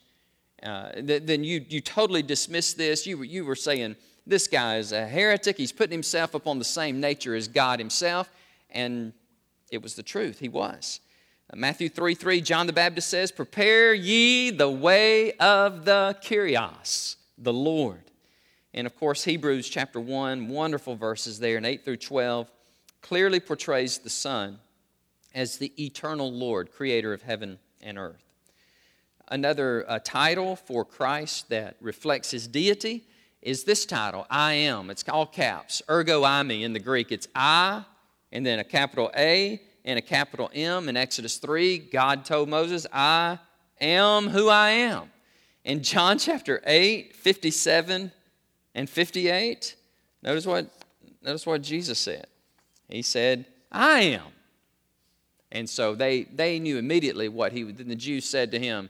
uh, 0.63 0.93
th- 0.93 1.25
then 1.25 1.45
you, 1.45 1.65
you 1.69 1.81
totally 1.81 2.23
dismissed 2.23 2.79
this. 2.79 3.07
You, 3.07 3.23
you 3.23 3.45
were 3.45 3.57
saying, 3.57 3.97
this 4.27 4.47
guy 4.47 4.77
is 4.77 4.93
a 4.93 5.07
heretic. 5.07 5.57
He's 5.57 5.73
putting 5.73 5.93
himself 5.93 6.35
upon 6.35 6.59
the 6.59 6.65
same 6.65 7.01
nature 7.01 7.35
as 7.35 7.49
God 7.49 7.79
himself. 7.79 8.31
And 8.71 9.13
it 9.71 9.83
was 9.83 9.95
the 9.95 10.03
truth. 10.03 10.39
He 10.39 10.49
was. 10.49 11.01
Uh, 11.53 11.57
Matthew 11.57 11.89
3 11.89 12.15
3, 12.15 12.41
John 12.41 12.67
the 12.67 12.73
Baptist 12.73 13.09
says, 13.09 13.33
Prepare 13.33 13.93
ye 13.95 14.51
the 14.51 14.71
way 14.71 15.33
of 15.33 15.85
the 15.85 16.17
Kyrios, 16.23 17.17
the 17.37 17.53
Lord. 17.53 18.05
And 18.75 18.87
of 18.87 18.97
course, 18.97 19.25
Hebrews 19.25 19.69
chapter 19.69 20.01
1, 20.01 20.49
wonderful 20.49 20.95
verses 20.95 21.39
there 21.39 21.59
in 21.59 21.65
8 21.65 21.85
through 21.85 21.99
12, 21.99 22.51
clearly 23.03 23.41
portrays 23.41 23.99
the 23.99 24.09
Son 24.09 24.59
as 25.35 25.59
the 25.59 25.73
eternal 25.83 26.33
Lord, 26.33 26.73
creator 26.73 27.13
of 27.13 27.23
heaven 27.23 27.59
and 27.81 27.99
earth. 27.99 28.25
Another 29.29 29.85
uh, 29.89 29.99
title 30.03 30.57
for 30.57 30.85
Christ 30.85 31.49
that 31.49 31.77
reflects 31.81 32.31
his 32.31 32.47
deity 32.47 33.05
is 33.41 33.65
this 33.65 33.87
title, 33.87 34.27
I 34.31 34.53
am. 34.53 34.91
It's 34.91 35.05
all 35.09 35.27
caps, 35.27 35.83
ego 35.85 36.23
eimi 36.23 36.63
in 36.63 36.73
the 36.73 36.81
Greek. 36.81 37.11
It's 37.11 37.27
I, 37.35 37.85
and 38.31 38.47
then 38.47 38.59
a 38.59 38.65
capital 38.65 39.11
A, 39.17 39.61
and 39.85 39.99
a 39.99 40.03
capital 40.03 40.51
M. 40.55 40.89
In 40.89 40.97
Exodus 40.97 41.39
3, 41.39 41.79
God 41.79 42.25
told 42.25 42.49
Moses, 42.49 42.87
I 42.93 43.39
am 43.81 44.29
who 44.29 44.49
I 44.49 44.71
am. 44.71 45.11
In 45.65 45.83
John 45.83 46.19
chapter 46.19 46.63
8, 46.67 47.17
57 47.17 48.13
and 48.75 48.89
58, 48.89 49.77
notice 50.23 50.47
what, 50.47 50.67
notice 51.23 51.47
what 51.47 51.63
Jesus 51.63 51.99
said. 51.99 52.27
He 52.89 53.03
said, 53.03 53.47
I 53.71 54.01
am. 54.01 54.23
And 55.53 55.69
so 55.69 55.95
they, 55.95 56.23
they 56.25 56.59
knew 56.59 56.79
immediately 56.79 57.29
what 57.29 57.53
he 57.53 57.63
then 57.63 57.89
the 57.89 57.95
Jews 57.95 58.25
said 58.25 58.51
to 58.53 58.59
him, 58.59 58.89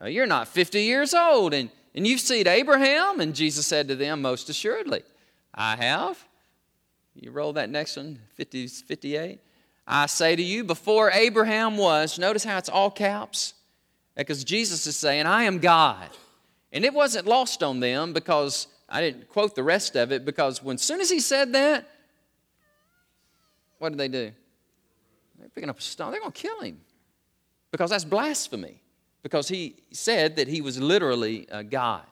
uh, 0.00 0.06
You're 0.06 0.24
not 0.24 0.46
50 0.48 0.80
years 0.80 1.12
old, 1.12 1.52
and, 1.52 1.68
and 1.94 2.06
you've 2.06 2.20
seen 2.20 2.46
Abraham? 2.46 3.20
And 3.20 3.34
Jesus 3.34 3.66
said 3.66 3.88
to 3.88 3.96
them, 3.96 4.22
Most 4.22 4.48
assuredly, 4.48 5.02
I 5.52 5.74
have. 5.76 6.24
You 7.14 7.32
roll 7.32 7.54
that 7.54 7.70
next 7.70 7.96
one, 7.96 8.20
50, 8.34 8.68
58. 8.68 9.40
I 9.86 10.06
say 10.06 10.36
to 10.36 10.42
you, 10.42 10.62
before 10.64 11.10
Abraham 11.10 11.76
was, 11.76 12.18
notice 12.18 12.44
how 12.44 12.58
it's 12.58 12.68
all 12.68 12.90
caps? 12.90 13.54
Because 14.16 14.44
Jesus 14.44 14.86
is 14.86 14.96
saying, 14.96 15.26
I 15.26 15.44
am 15.44 15.58
God. 15.58 16.08
And 16.72 16.84
it 16.84 16.94
wasn't 16.94 17.26
lost 17.26 17.62
on 17.62 17.80
them 17.80 18.12
because 18.12 18.68
I 18.88 19.00
didn't 19.00 19.28
quote 19.28 19.54
the 19.54 19.62
rest 19.62 19.96
of 19.96 20.12
it 20.12 20.24
because 20.24 20.62
when 20.62 20.78
soon 20.78 21.00
as 21.00 21.10
he 21.10 21.20
said 21.20 21.52
that, 21.54 21.88
what 23.78 23.90
did 23.90 23.98
they 23.98 24.08
do? 24.08 24.32
They're 25.38 25.48
picking 25.48 25.70
up 25.70 25.78
a 25.78 25.82
stone. 25.82 26.10
They're 26.10 26.20
going 26.20 26.32
to 26.32 26.40
kill 26.40 26.60
him 26.60 26.80
because 27.70 27.90
that's 27.90 28.04
blasphemy. 28.04 28.82
Because 29.22 29.48
he 29.48 29.76
said 29.90 30.36
that 30.36 30.46
he 30.46 30.60
was 30.60 30.78
literally 30.78 31.46
a 31.50 31.64
God, 31.64 32.04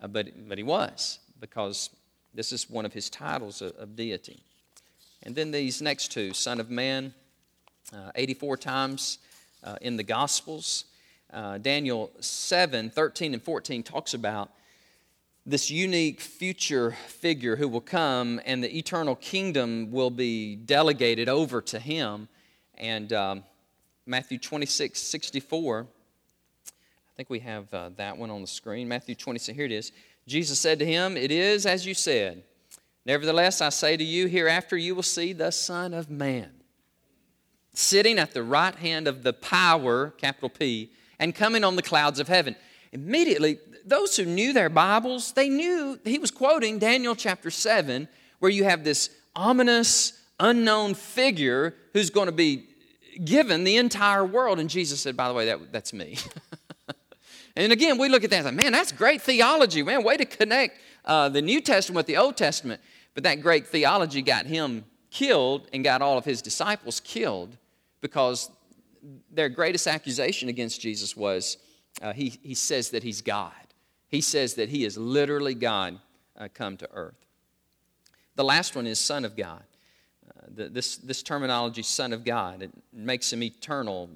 uh, 0.00 0.06
but, 0.06 0.48
but 0.48 0.58
he 0.58 0.64
was 0.64 1.18
because 1.40 1.90
this 2.32 2.52
is 2.52 2.70
one 2.70 2.86
of 2.86 2.92
his 2.92 3.10
titles 3.10 3.60
of, 3.62 3.72
of 3.76 3.96
deity. 3.96 4.44
And 5.24 5.34
then 5.34 5.50
these 5.50 5.82
next 5.82 6.12
two, 6.12 6.32
Son 6.32 6.60
of 6.60 6.70
Man, 6.70 7.14
uh, 7.92 8.12
84 8.14 8.56
times 8.58 9.18
uh, 9.64 9.76
in 9.80 9.96
the 9.96 10.02
Gospels. 10.02 10.84
Uh, 11.32 11.58
Daniel 11.58 12.10
7 12.20 12.90
13 12.90 13.34
and 13.34 13.42
14 13.42 13.82
talks 13.82 14.14
about 14.14 14.50
this 15.44 15.70
unique 15.70 16.20
future 16.20 16.96
figure 17.08 17.56
who 17.56 17.66
will 17.68 17.80
come, 17.80 18.40
and 18.44 18.62
the 18.62 18.76
eternal 18.76 19.16
kingdom 19.16 19.90
will 19.90 20.10
be 20.10 20.54
delegated 20.54 21.28
over 21.28 21.60
to 21.60 21.80
him. 21.80 22.28
And 22.78 23.12
um, 23.12 23.44
Matthew 24.06 24.38
26 24.38 25.00
64, 25.00 25.86
I 25.88 27.14
think 27.16 27.30
we 27.30 27.40
have 27.40 27.72
uh, 27.72 27.90
that 27.96 28.16
one 28.16 28.30
on 28.30 28.40
the 28.40 28.46
screen. 28.46 28.88
Matthew 28.88 29.14
26, 29.14 29.56
here 29.56 29.66
it 29.66 29.72
is. 29.72 29.92
Jesus 30.26 30.58
said 30.58 30.78
to 30.78 30.86
him, 30.86 31.16
It 31.16 31.30
is 31.30 31.66
as 31.66 31.86
you 31.86 31.94
said. 31.94 32.42
Nevertheless, 33.04 33.60
I 33.60 33.70
say 33.70 33.96
to 33.96 34.04
you, 34.04 34.28
hereafter 34.28 34.76
you 34.76 34.94
will 34.94 35.02
see 35.02 35.32
the 35.32 35.50
Son 35.50 35.92
of 35.92 36.08
Man 36.08 36.50
sitting 37.74 38.18
at 38.18 38.34
the 38.34 38.42
right 38.42 38.74
hand 38.76 39.08
of 39.08 39.22
the 39.22 39.32
power, 39.32 40.10
capital 40.18 40.48
P, 40.48 40.90
and 41.18 41.34
coming 41.34 41.64
on 41.64 41.76
the 41.76 41.82
clouds 41.82 42.20
of 42.20 42.28
heaven. 42.28 42.56
Immediately, 42.92 43.58
those 43.84 44.16
who 44.16 44.24
knew 44.24 44.52
their 44.52 44.68
Bibles, 44.68 45.32
they 45.32 45.48
knew 45.48 45.98
he 46.04 46.18
was 46.18 46.30
quoting 46.30 46.78
Daniel 46.78 47.14
chapter 47.14 47.50
7, 47.50 48.08
where 48.38 48.50
you 48.50 48.64
have 48.64 48.84
this 48.84 49.10
ominous, 49.34 50.12
unknown 50.42 50.94
figure 50.94 51.74
who's 51.92 52.10
going 52.10 52.26
to 52.26 52.32
be 52.32 52.66
given 53.24 53.64
the 53.64 53.76
entire 53.76 54.24
world. 54.24 54.58
And 54.58 54.68
Jesus 54.68 55.00
said, 55.00 55.16
by 55.16 55.28
the 55.28 55.34
way, 55.34 55.46
that, 55.46 55.72
that's 55.72 55.92
me. 55.92 56.18
and 57.56 57.72
again, 57.72 57.96
we 57.96 58.08
look 58.08 58.24
at 58.24 58.30
that 58.30 58.44
and 58.44 58.58
say, 58.58 58.64
man, 58.64 58.72
that's 58.72 58.92
great 58.92 59.22
theology, 59.22 59.82
man. 59.82 60.02
Way 60.02 60.16
to 60.18 60.24
connect 60.24 60.78
uh, 61.04 61.28
the 61.28 61.40
New 61.40 61.60
Testament 61.60 61.96
with 61.96 62.06
the 62.06 62.16
Old 62.16 62.36
Testament. 62.36 62.80
But 63.14 63.24
that 63.24 63.40
great 63.40 63.66
theology 63.66 64.22
got 64.22 64.46
him 64.46 64.84
killed 65.10 65.68
and 65.72 65.84
got 65.84 66.02
all 66.02 66.18
of 66.18 66.24
his 66.24 66.42
disciples 66.42 67.00
killed 67.00 67.56
because 68.00 68.50
their 69.30 69.48
greatest 69.48 69.86
accusation 69.86 70.48
against 70.48 70.80
Jesus 70.80 71.16
was 71.16 71.58
uh, 72.00 72.12
he, 72.12 72.38
he 72.42 72.54
says 72.54 72.90
that 72.90 73.02
he's 73.02 73.20
God. 73.20 73.52
He 74.08 74.20
says 74.20 74.54
that 74.54 74.70
he 74.70 74.84
is 74.84 74.96
literally 74.96 75.54
God 75.54 75.98
uh, 76.36 76.48
come 76.52 76.76
to 76.78 76.88
earth. 76.92 77.26
The 78.34 78.44
last 78.44 78.74
one 78.74 78.86
is 78.86 78.98
Son 78.98 79.24
of 79.24 79.36
God. 79.36 79.62
The, 80.48 80.68
this, 80.68 80.96
this 80.96 81.22
terminology, 81.22 81.82
Son 81.82 82.12
of 82.12 82.24
God, 82.24 82.62
it 82.62 82.70
makes 82.92 83.32
him 83.32 83.42
eternal, 83.42 84.10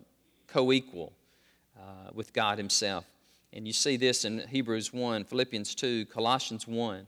co 0.46 0.72
equal 0.72 1.12
uh, 1.78 2.10
with 2.12 2.32
God 2.32 2.58
Himself. 2.58 3.04
And 3.52 3.66
you 3.66 3.72
see 3.72 3.96
this 3.96 4.24
in 4.24 4.46
Hebrews 4.48 4.92
1, 4.92 5.24
Philippians 5.24 5.74
2, 5.74 6.06
Colossians 6.06 6.66
1. 6.66 7.06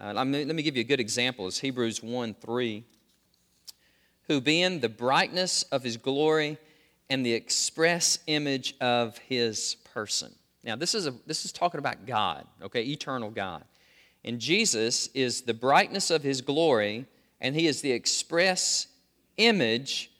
Uh, 0.00 0.12
let, 0.14 0.26
me, 0.26 0.44
let 0.44 0.54
me 0.54 0.62
give 0.62 0.76
you 0.76 0.80
a 0.80 0.84
good 0.84 1.00
example. 1.00 1.46
It's 1.46 1.58
Hebrews 1.58 2.02
1 2.02 2.34
3. 2.34 2.84
Who, 4.28 4.40
being 4.40 4.80
the 4.80 4.88
brightness 4.88 5.64
of 5.64 5.82
his 5.82 5.96
glory 5.96 6.56
and 7.10 7.26
the 7.26 7.32
express 7.32 8.20
image 8.28 8.76
of 8.80 9.18
his 9.18 9.76
person. 9.92 10.32
Now, 10.62 10.76
this 10.76 10.94
is, 10.94 11.06
a, 11.06 11.14
this 11.26 11.44
is 11.44 11.52
talking 11.52 11.78
about 11.78 12.06
God, 12.06 12.46
okay, 12.62 12.82
eternal 12.82 13.30
God. 13.30 13.64
And 14.24 14.38
Jesus 14.38 15.08
is 15.08 15.42
the 15.42 15.54
brightness 15.54 16.10
of 16.10 16.22
his 16.22 16.40
glory, 16.40 17.06
and 17.40 17.54
he 17.54 17.66
is 17.66 17.80
the 17.80 17.92
express 17.92 18.86
image 19.36 20.10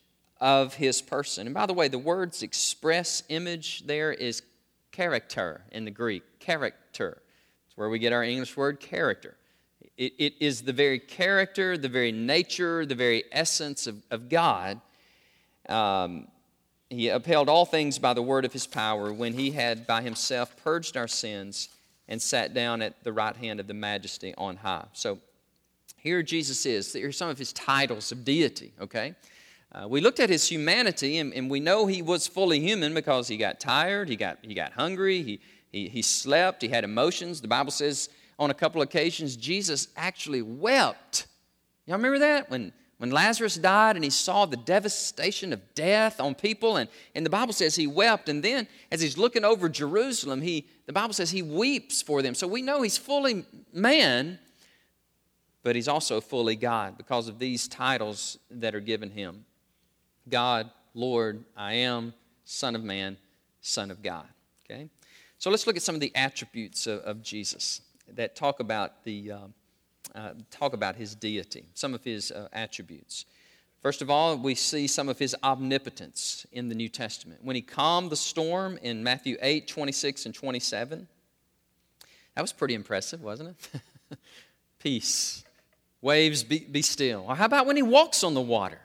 of 0.40 0.74
his 0.74 1.02
person. 1.02 1.46
And 1.46 1.54
by 1.54 1.66
the 1.66 1.74
way, 1.74 1.88
the 1.88 1.98
words 1.98 2.42
express 2.42 3.22
image 3.28 3.86
there 3.86 4.12
is 4.12 4.42
character 4.90 5.62
in 5.70 5.84
the 5.84 5.90
Greek. 5.90 6.22
Character. 6.40 7.22
It's 7.66 7.76
where 7.76 7.88
we 7.88 7.98
get 7.98 8.12
our 8.12 8.24
English 8.24 8.56
word 8.56 8.80
character. 8.80 9.36
It, 9.96 10.14
it 10.18 10.34
is 10.40 10.62
the 10.62 10.72
very 10.72 10.98
character, 10.98 11.76
the 11.76 11.88
very 11.88 12.12
nature, 12.12 12.86
the 12.86 12.94
very 12.94 13.24
essence 13.32 13.86
of, 13.86 14.02
of 14.10 14.28
God. 14.28 14.80
Um, 15.68 16.28
he 16.88 17.08
upheld 17.08 17.48
all 17.48 17.66
things 17.66 17.98
by 17.98 18.14
the 18.14 18.22
word 18.22 18.44
of 18.44 18.52
his 18.52 18.66
power 18.66 19.12
when 19.12 19.34
he 19.34 19.52
had 19.52 19.86
by 19.86 20.02
himself 20.02 20.56
purged 20.56 20.96
our 20.96 21.06
sins 21.06 21.68
and 22.08 22.20
sat 22.20 22.52
down 22.52 22.82
at 22.82 23.04
the 23.04 23.12
right 23.12 23.36
hand 23.36 23.60
of 23.60 23.68
the 23.68 23.74
majesty 23.74 24.34
on 24.36 24.56
high. 24.56 24.86
So 24.92 25.18
here 26.03 26.22
Jesus 26.22 26.66
is. 26.66 26.92
Here 26.92 27.09
are 27.09 27.12
some 27.12 27.28
of 27.28 27.38
his 27.38 27.53
titles 27.53 28.12
of 28.12 28.24
deity, 28.24 28.72
okay? 28.80 29.14
Uh, 29.72 29.86
we 29.88 30.01
looked 30.01 30.20
at 30.20 30.28
his 30.28 30.48
humanity, 30.48 31.18
and, 31.18 31.32
and, 31.32 31.48
we 31.48 31.61
know 31.61 31.86
he 31.86 32.03
was 32.03 32.26
fully 32.26 32.59
human 32.59 32.92
because 32.92 33.28
he 33.28 33.36
got 33.36 33.61
tired, 33.61 34.09
he 34.09 34.16
got, 34.16 34.38
he 34.42 34.53
got 34.53 34.72
hungry, 34.72 35.22
he, 35.22 35.40
he, 35.70 35.88
he 35.88 36.03
slept, 36.03 36.62
he 36.62 36.68
had 36.68 36.82
emotions. 36.82 37.40
The 37.40 37.48
Bible 37.48 37.70
says 37.70 38.09
on 38.38 38.51
a 38.51 38.55
couple 38.55 38.82
occasions 38.82 39.36
Jesus 39.36 39.88
actually 39.96 40.42
wept. 40.42 41.28
Y'all 41.86 41.96
remember 41.98 42.18
that? 42.18 42.51
When 42.51 42.72
when 43.01 43.11
Lazarus 43.11 43.55
died 43.55 43.96
and 43.96 44.05
he 44.05 44.11
saw 44.11 44.44
the 44.44 44.59
devastation 44.59 45.55
of 45.55 45.74
death 45.74 46.20
on 46.20 46.34
people, 46.34 46.76
and, 46.76 46.86
and 47.14 47.24
the 47.24 47.30
Bible 47.30 47.55
says 47.55 47.74
he 47.74 47.86
wept. 47.86 48.28
And 48.28 48.42
then, 48.42 48.68
as 48.92 49.01
he's 49.01 49.16
looking 49.16 49.42
over 49.42 49.70
Jerusalem, 49.70 50.42
he, 50.42 50.66
the 50.84 50.92
Bible 50.92 51.14
says 51.14 51.30
he 51.30 51.40
weeps 51.40 52.03
for 52.03 52.20
them. 52.20 52.34
So 52.34 52.46
we 52.46 52.61
know 52.61 52.82
he's 52.82 52.98
fully 52.98 53.46
man, 53.72 54.38
but 55.62 55.76
he's 55.76 55.88
also 55.88 56.20
fully 56.20 56.56
God 56.56 56.96
because 56.96 57.28
of 57.28 57.38
these 57.38 57.68
titles 57.68 58.38
that 58.50 58.74
are 58.74 58.80
given 58.80 59.11
him 59.11 59.44
God, 60.28 60.70
Lord, 60.94 61.44
I 61.56 61.74
am, 61.74 62.14
Son 62.44 62.76
of 62.76 62.84
Man, 62.84 63.16
Son 63.61 63.90
of 63.90 64.02
God. 64.02 64.26
Okay? 64.64 64.88
So 65.38 65.50
let's 65.50 65.66
look 65.66 65.76
at 65.76 65.82
some 65.82 65.94
of 65.94 66.00
the 66.00 66.14
attributes 66.14 66.86
of, 66.86 67.00
of 67.00 67.22
Jesus 67.22 67.80
that 68.14 68.36
talk 68.36 68.61
about 68.61 69.04
the. 69.04 69.32
Uh, 69.32 69.38
uh, 70.14 70.32
talk 70.50 70.72
about 70.72 70.96
his 70.96 71.14
deity, 71.14 71.64
some 71.74 71.94
of 71.94 72.02
his 72.02 72.32
uh, 72.32 72.48
attributes. 72.52 73.26
First 73.82 74.02
of 74.02 74.11
all, 74.11 74.36
we 74.36 74.54
see 74.54 74.86
some 74.86 75.08
of 75.08 75.18
his 75.18 75.34
omnipotence 75.42 76.46
in 76.52 76.68
the 76.68 76.74
New 76.74 76.88
Testament. 76.88 77.42
When 77.42 77.56
he 77.56 77.62
calmed 77.62 78.11
the 78.11 78.16
storm 78.16 78.78
in 78.82 79.02
Matthew 79.02 79.36
8, 79.40 79.66
26, 79.68 80.26
and 80.26 80.34
27, 80.34 81.08
that 82.34 82.42
was 82.42 82.52
pretty 82.52 82.74
impressive, 82.74 83.22
wasn't 83.22 83.50
it? 83.50 84.18
Peace. 84.78 85.44
Waves, 86.03 86.44
be, 86.44 86.61
be 86.61 86.82
still. 86.82 87.26
Or 87.28 87.36
how 87.36 87.44
about 87.44 87.66
when 87.66 87.76
he 87.76 87.82
walks 87.82 88.24
on 88.24 88.34
the 88.34 88.40
water? 88.40 88.80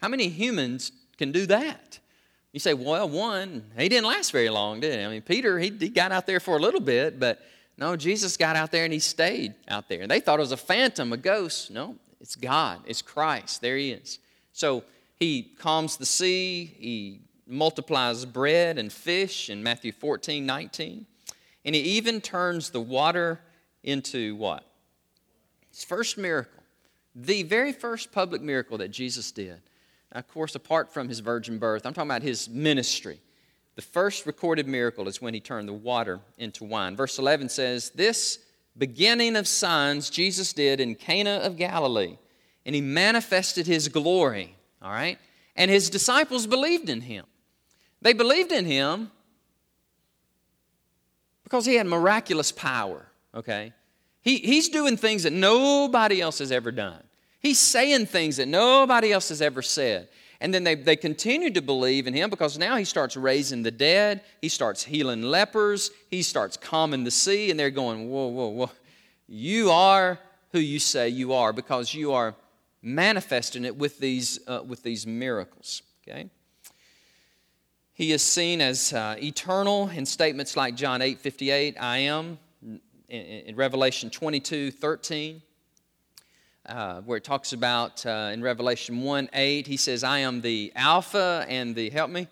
How 0.00 0.08
many 0.08 0.28
humans 0.28 0.92
can 1.16 1.32
do 1.32 1.46
that? 1.46 1.98
You 2.52 2.60
say, 2.60 2.74
well, 2.74 3.08
one, 3.08 3.64
he 3.78 3.88
didn't 3.88 4.06
last 4.06 4.32
very 4.32 4.48
long, 4.48 4.80
did 4.80 4.98
he? 4.98 5.04
I 5.04 5.08
mean, 5.08 5.22
Peter, 5.22 5.58
he, 5.58 5.70
he 5.70 5.88
got 5.88 6.12
out 6.12 6.26
there 6.26 6.40
for 6.40 6.56
a 6.56 6.60
little 6.60 6.80
bit, 6.80 7.20
but 7.20 7.40
no, 7.76 7.94
Jesus 7.96 8.36
got 8.36 8.56
out 8.56 8.70
there 8.70 8.84
and 8.84 8.92
he 8.92 8.98
stayed 8.98 9.54
out 9.68 9.88
there. 9.88 10.02
And 10.02 10.10
they 10.10 10.20
thought 10.20 10.38
it 10.38 10.42
was 10.42 10.52
a 10.52 10.56
phantom, 10.56 11.12
a 11.12 11.16
ghost. 11.16 11.70
No, 11.70 11.96
it's 12.20 12.36
God, 12.36 12.80
it's 12.86 13.02
Christ. 13.02 13.60
There 13.60 13.76
he 13.76 13.92
is. 13.92 14.18
So 14.52 14.84
he 15.16 15.54
calms 15.58 15.96
the 15.96 16.06
sea, 16.06 16.74
he 16.78 17.20
multiplies 17.46 18.24
bread 18.24 18.78
and 18.78 18.92
fish 18.92 19.50
in 19.50 19.62
Matthew 19.62 19.92
14, 19.92 20.44
19. 20.44 21.06
And 21.64 21.74
he 21.74 21.80
even 21.80 22.20
turns 22.20 22.70
the 22.70 22.80
water 22.80 23.40
into 23.82 24.36
what? 24.36 24.67
His 25.78 25.84
first 25.84 26.18
miracle. 26.18 26.60
The 27.14 27.44
very 27.44 27.72
first 27.72 28.10
public 28.10 28.42
miracle 28.42 28.78
that 28.78 28.88
Jesus 28.88 29.30
did. 29.30 29.60
Now, 30.12 30.18
of 30.18 30.26
course, 30.26 30.56
apart 30.56 30.92
from 30.92 31.08
his 31.08 31.20
virgin 31.20 31.58
birth, 31.58 31.86
I'm 31.86 31.94
talking 31.94 32.10
about 32.10 32.22
his 32.22 32.48
ministry. 32.48 33.20
The 33.76 33.82
first 33.82 34.26
recorded 34.26 34.66
miracle 34.66 35.06
is 35.06 35.22
when 35.22 35.34
he 35.34 35.40
turned 35.40 35.68
the 35.68 35.72
water 35.72 36.18
into 36.36 36.64
wine. 36.64 36.96
Verse 36.96 37.16
11 37.20 37.48
says, 37.50 37.90
This 37.90 38.40
beginning 38.76 39.36
of 39.36 39.46
signs 39.46 40.10
Jesus 40.10 40.52
did 40.52 40.80
in 40.80 40.96
Cana 40.96 41.42
of 41.44 41.56
Galilee, 41.56 42.18
and 42.66 42.74
he 42.74 42.80
manifested 42.80 43.68
his 43.68 43.86
glory. 43.86 44.56
All 44.82 44.90
right? 44.90 45.20
And 45.54 45.70
his 45.70 45.90
disciples 45.90 46.48
believed 46.48 46.88
in 46.88 47.02
him. 47.02 47.24
They 48.02 48.14
believed 48.14 48.50
in 48.50 48.64
him 48.64 49.12
because 51.44 51.66
he 51.66 51.76
had 51.76 51.86
miraculous 51.86 52.50
power, 52.50 53.06
okay? 53.32 53.74
He, 54.28 54.36
he's 54.36 54.68
doing 54.68 54.98
things 54.98 55.22
that 55.22 55.32
nobody 55.32 56.20
else 56.20 56.40
has 56.40 56.52
ever 56.52 56.70
done. 56.70 57.02
He's 57.40 57.58
saying 57.58 58.04
things 58.04 58.36
that 58.36 58.46
nobody 58.46 59.10
else 59.10 59.30
has 59.30 59.40
ever 59.40 59.62
said. 59.62 60.10
And 60.42 60.52
then 60.52 60.64
they, 60.64 60.74
they 60.74 60.96
continue 60.96 61.50
to 61.52 61.62
believe 61.62 62.06
in 62.06 62.12
him 62.12 62.28
because 62.28 62.58
now 62.58 62.76
he 62.76 62.84
starts 62.84 63.16
raising 63.16 63.62
the 63.62 63.70
dead, 63.70 64.20
he 64.42 64.50
starts 64.50 64.84
healing 64.84 65.22
lepers, 65.22 65.90
he 66.10 66.22
starts 66.22 66.58
calming 66.58 67.04
the 67.04 67.10
sea, 67.10 67.50
and 67.50 67.58
they're 67.58 67.70
going, 67.70 68.10
Whoa, 68.10 68.26
whoa, 68.26 68.48
whoa. 68.48 68.70
You 69.26 69.70
are 69.70 70.18
who 70.52 70.58
you 70.58 70.78
say 70.78 71.08
you 71.08 71.32
are 71.32 71.54
because 71.54 71.94
you 71.94 72.12
are 72.12 72.34
manifesting 72.82 73.64
it 73.64 73.78
with 73.78 73.98
these, 73.98 74.40
uh, 74.46 74.60
with 74.62 74.82
these 74.82 75.06
miracles. 75.06 75.80
Okay? 76.06 76.28
He 77.94 78.12
is 78.12 78.22
seen 78.22 78.60
as 78.60 78.92
uh, 78.92 79.16
eternal 79.22 79.88
in 79.88 80.04
statements 80.04 80.54
like 80.54 80.74
John 80.74 81.00
8 81.00 81.18
58, 81.18 81.76
I 81.80 81.96
am, 82.00 82.38
in, 83.08 83.20
in 83.20 83.56
Revelation 83.56 84.10
22 84.10 84.70
13 84.70 85.42
uh, 86.68 87.00
where 87.00 87.16
it 87.16 87.24
talks 87.24 87.52
about 87.52 88.04
uh, 88.04 88.30
in 88.32 88.42
Revelation 88.42 89.00
1 89.00 89.30
8, 89.32 89.66
he 89.66 89.76
says, 89.76 90.04
I 90.04 90.18
am 90.18 90.40
the 90.42 90.72
Alpha 90.76 91.46
and 91.48 91.74
the, 91.74 91.88
help 91.90 92.10
me, 92.10 92.28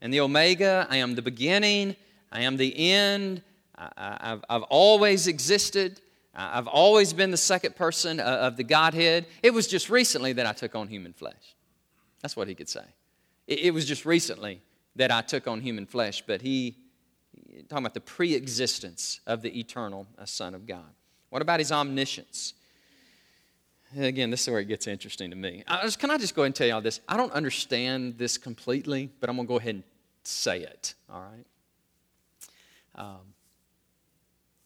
and 0.00 0.12
the 0.12 0.20
Omega. 0.20 0.86
I 0.90 0.98
am 0.98 1.14
the 1.14 1.22
beginning. 1.22 1.96
I 2.30 2.42
am 2.42 2.56
the 2.56 2.92
end. 2.92 3.42
I, 3.76 4.18
have 4.20 4.44
I've 4.50 4.62
always 4.64 5.26
existed. 5.26 6.00
I've 6.34 6.66
always 6.66 7.12
been 7.12 7.30
the 7.30 7.36
second 7.36 7.74
person 7.76 8.20
uh, 8.20 8.24
of 8.24 8.56
the 8.56 8.64
Godhead. 8.64 9.26
It 9.42 9.54
was 9.54 9.66
just 9.66 9.88
recently 9.88 10.32
that 10.34 10.46
I 10.46 10.52
took 10.52 10.74
on 10.74 10.88
human 10.88 11.12
flesh. 11.12 11.56
That's 12.20 12.36
what 12.36 12.48
he 12.48 12.54
could 12.54 12.68
say. 12.68 12.84
It, 13.46 13.60
it 13.60 13.70
was 13.72 13.86
just 13.86 14.04
recently 14.04 14.60
that 14.96 15.10
I 15.10 15.22
took 15.22 15.48
on 15.48 15.60
human 15.60 15.86
flesh, 15.86 16.22
but 16.26 16.42
he, 16.42 16.76
talking 17.68 17.84
about 17.84 17.94
the 17.94 18.00
pre 18.00 18.34
existence 18.34 19.20
of 19.26 19.42
the 19.42 19.58
eternal 19.58 20.06
uh, 20.18 20.24
Son 20.24 20.54
of 20.54 20.66
God. 20.66 20.92
What 21.30 21.42
about 21.42 21.60
his 21.60 21.72
omniscience? 21.72 22.54
again, 23.96 24.30
this 24.30 24.42
is 24.42 24.50
where 24.50 24.60
it 24.60 24.66
gets 24.66 24.86
interesting 24.86 25.30
to 25.30 25.36
me. 25.36 25.62
I 25.68 25.82
just, 25.82 25.98
can 25.98 26.10
I 26.10 26.18
just 26.18 26.34
go 26.34 26.42
ahead 26.42 26.46
and 26.46 26.54
tell 26.54 26.66
y'all 26.66 26.80
this? 26.80 27.00
I 27.08 27.16
don't 27.16 27.32
understand 27.32 28.18
this 28.18 28.38
completely, 28.38 29.10
but 29.20 29.30
I'm 29.30 29.36
going 29.36 29.46
to 29.46 29.48
go 29.48 29.58
ahead 29.58 29.76
and 29.76 29.84
say 30.24 30.60
it, 30.60 30.94
all 31.12 31.20
right? 31.20 31.46
Um, 32.96 33.34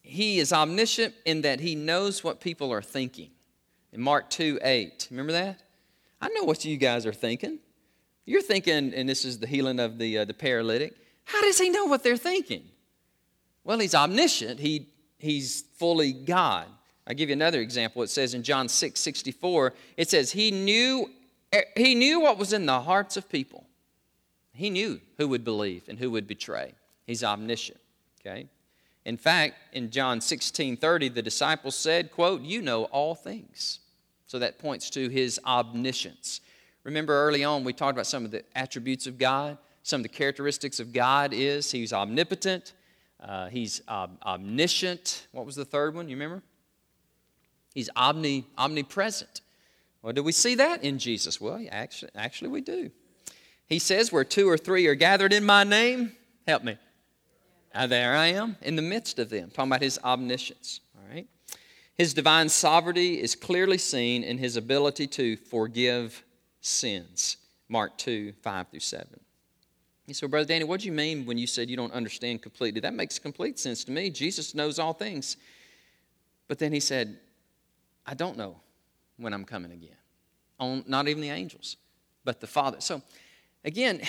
he 0.01 0.39
is 0.39 0.51
omniscient 0.51 1.13
in 1.25 1.41
that 1.41 1.59
he 1.59 1.75
knows 1.75 2.23
what 2.23 2.39
people 2.39 2.71
are 2.71 2.81
thinking. 2.81 3.29
In 3.91 4.01
Mark 4.01 4.29
2 4.29 4.59
8, 4.61 5.07
remember 5.11 5.33
that? 5.33 5.61
I 6.21 6.29
know 6.29 6.43
what 6.43 6.65
you 6.65 6.77
guys 6.77 7.05
are 7.05 7.13
thinking. 7.13 7.59
You're 8.25 8.41
thinking, 8.41 8.93
and 8.93 9.09
this 9.09 9.25
is 9.25 9.39
the 9.39 9.47
healing 9.47 9.79
of 9.79 9.97
the, 9.97 10.19
uh, 10.19 10.25
the 10.25 10.33
paralytic, 10.33 10.93
How 11.25 11.41
does 11.41 11.59
he 11.59 11.69
know 11.69 11.85
what 11.85 12.03
they're 12.03 12.17
thinking? 12.17 12.63
Well, 13.69 13.77
he's 13.77 13.93
omniscient, 13.93 14.59
he, 14.59 14.87
he's 15.19 15.61
fully 15.75 16.11
God. 16.11 16.65
I'll 17.05 17.13
give 17.13 17.29
you 17.29 17.33
another 17.33 17.61
example. 17.61 18.01
It 18.01 18.09
says 18.09 18.33
in 18.33 18.41
John 18.41 18.67
6 18.67 18.99
64, 18.99 19.75
it 19.95 20.09
says, 20.09 20.31
He 20.31 20.49
knew, 20.49 21.11
eh, 21.53 21.61
he 21.77 21.93
knew 21.93 22.19
what 22.19 22.39
was 22.39 22.51
in 22.51 22.65
the 22.65 22.81
hearts 22.81 23.15
of 23.15 23.29
people. 23.29 23.67
He 24.55 24.71
knew 24.71 24.99
who 25.19 25.27
would 25.27 25.43
believe 25.43 25.83
and 25.87 25.99
who 25.99 26.09
would 26.09 26.25
betray. 26.25 26.73
He's 27.05 27.23
omniscient. 27.23 27.79
Okay? 28.21 28.47
In 29.05 29.17
fact, 29.17 29.53
in 29.71 29.91
John 29.91 30.19
16 30.19 30.75
30, 30.77 31.09
the 31.09 31.21
disciples 31.21 31.75
said, 31.75 32.11
quote, 32.11 32.41
You 32.41 32.63
know 32.63 32.85
all 32.85 33.13
things. 33.13 33.81
So 34.25 34.39
that 34.39 34.57
points 34.57 34.89
to 34.89 35.09
his 35.09 35.39
omniscience. 35.45 36.41
Remember 36.83 37.13
early 37.13 37.43
on 37.43 37.63
we 37.63 37.73
talked 37.73 37.95
about 37.95 38.07
some 38.07 38.25
of 38.25 38.31
the 38.31 38.43
attributes 38.55 39.05
of 39.05 39.19
God. 39.19 39.59
Some 39.83 39.99
of 39.99 40.03
the 40.03 40.09
characteristics 40.09 40.79
of 40.79 40.91
God 40.91 41.33
is 41.35 41.69
he's 41.71 41.93
omnipotent, 41.93 42.73
uh, 43.21 43.49
he's 43.49 43.81
omniscient. 43.87 45.27
What 45.31 45.45
was 45.45 45.55
the 45.55 45.65
third 45.65 45.95
one? 45.95 46.07
You 46.09 46.15
remember? 46.15 46.41
He's 47.73 47.89
omni, 47.95 48.45
omnipresent. 48.57 49.41
Well, 50.01 50.13
do 50.13 50.23
we 50.23 50.31
see 50.31 50.55
that 50.55 50.83
in 50.83 50.97
Jesus? 50.97 51.41
Well, 51.41 51.63
actually, 51.71 52.11
actually, 52.15 52.49
we 52.49 52.61
do. 52.61 52.89
He 53.67 53.79
says, 53.79 54.11
Where 54.11 54.23
two 54.23 54.49
or 54.49 54.57
three 54.57 54.87
are 54.87 54.95
gathered 54.95 55.33
in 55.33 55.43
my 55.43 55.63
name, 55.63 56.13
help 56.47 56.63
me. 56.63 56.77
Uh, 57.73 57.85
there 57.85 58.15
I 58.15 58.27
am 58.27 58.57
in 58.61 58.75
the 58.75 58.81
midst 58.81 59.19
of 59.19 59.29
them, 59.29 59.51
talking 59.51 59.69
about 59.69 59.81
his 59.81 59.99
omniscience. 60.03 60.79
All 60.97 61.13
right. 61.13 61.27
His 61.95 62.13
divine 62.13 62.49
sovereignty 62.49 63.21
is 63.21 63.35
clearly 63.35 63.77
seen 63.77 64.23
in 64.23 64.37
his 64.37 64.55
ability 64.55 65.07
to 65.07 65.35
forgive 65.35 66.23
sins. 66.61 67.37
Mark 67.67 67.97
2, 67.97 68.33
5 68.41 68.69
through 68.69 68.79
7. 68.79 69.18
He 70.09 70.13
said, 70.15 70.31
Brother 70.31 70.47
Danny, 70.47 70.63
what 70.63 70.79
do 70.79 70.87
you 70.87 70.91
mean 70.91 71.27
when 71.27 71.37
you 71.37 71.45
said 71.45 71.69
you 71.69 71.77
don't 71.77 71.93
understand 71.93 72.41
completely? 72.41 72.81
That 72.81 72.95
makes 72.95 73.19
complete 73.19 73.59
sense 73.59 73.83
to 73.83 73.91
me. 73.91 74.09
Jesus 74.09 74.55
knows 74.55 74.79
all 74.79 74.91
things. 74.91 75.37
But 76.47 76.57
then 76.57 76.73
he 76.73 76.79
said, 76.79 77.19
I 78.07 78.15
don't 78.15 78.35
know 78.35 78.59
when 79.17 79.35
I'm 79.35 79.45
coming 79.45 79.71
again. 79.71 79.95
On, 80.59 80.83
not 80.87 81.07
even 81.07 81.21
the 81.21 81.29
angels, 81.29 81.77
but 82.25 82.41
the 82.41 82.47
Father. 82.47 82.81
So, 82.81 83.03
again, 83.63 84.01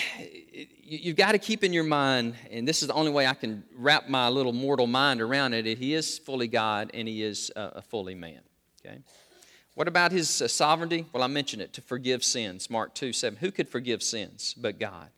you've 0.81 1.17
got 1.17 1.33
to 1.33 1.37
keep 1.37 1.63
in 1.63 1.71
your 1.71 1.83
mind, 1.83 2.33
and 2.49 2.67
this 2.67 2.81
is 2.81 2.87
the 2.87 2.95
only 2.95 3.11
way 3.11 3.27
I 3.27 3.35
can 3.35 3.63
wrap 3.77 4.09
my 4.09 4.27
little 4.27 4.53
mortal 4.53 4.87
mind 4.87 5.21
around 5.21 5.53
it, 5.53 5.65
that 5.65 5.77
he 5.77 5.93
is 5.93 6.17
fully 6.17 6.47
God 6.47 6.89
and 6.95 7.07
he 7.07 7.21
is 7.21 7.51
a 7.55 7.83
fully 7.83 8.15
man. 8.15 8.41
Okay? 8.83 8.97
What 9.75 9.87
about 9.87 10.11
his 10.11 10.41
uh, 10.41 10.47
sovereignty? 10.47 11.05
Well, 11.13 11.21
I 11.21 11.27
mentioned 11.27 11.61
it 11.61 11.73
to 11.73 11.81
forgive 11.81 12.23
sins. 12.23 12.71
Mark 12.71 12.95
2 12.95 13.13
7. 13.13 13.37
Who 13.37 13.51
could 13.51 13.69
forgive 13.69 14.01
sins 14.01 14.55
but 14.57 14.79
God? 14.79 15.09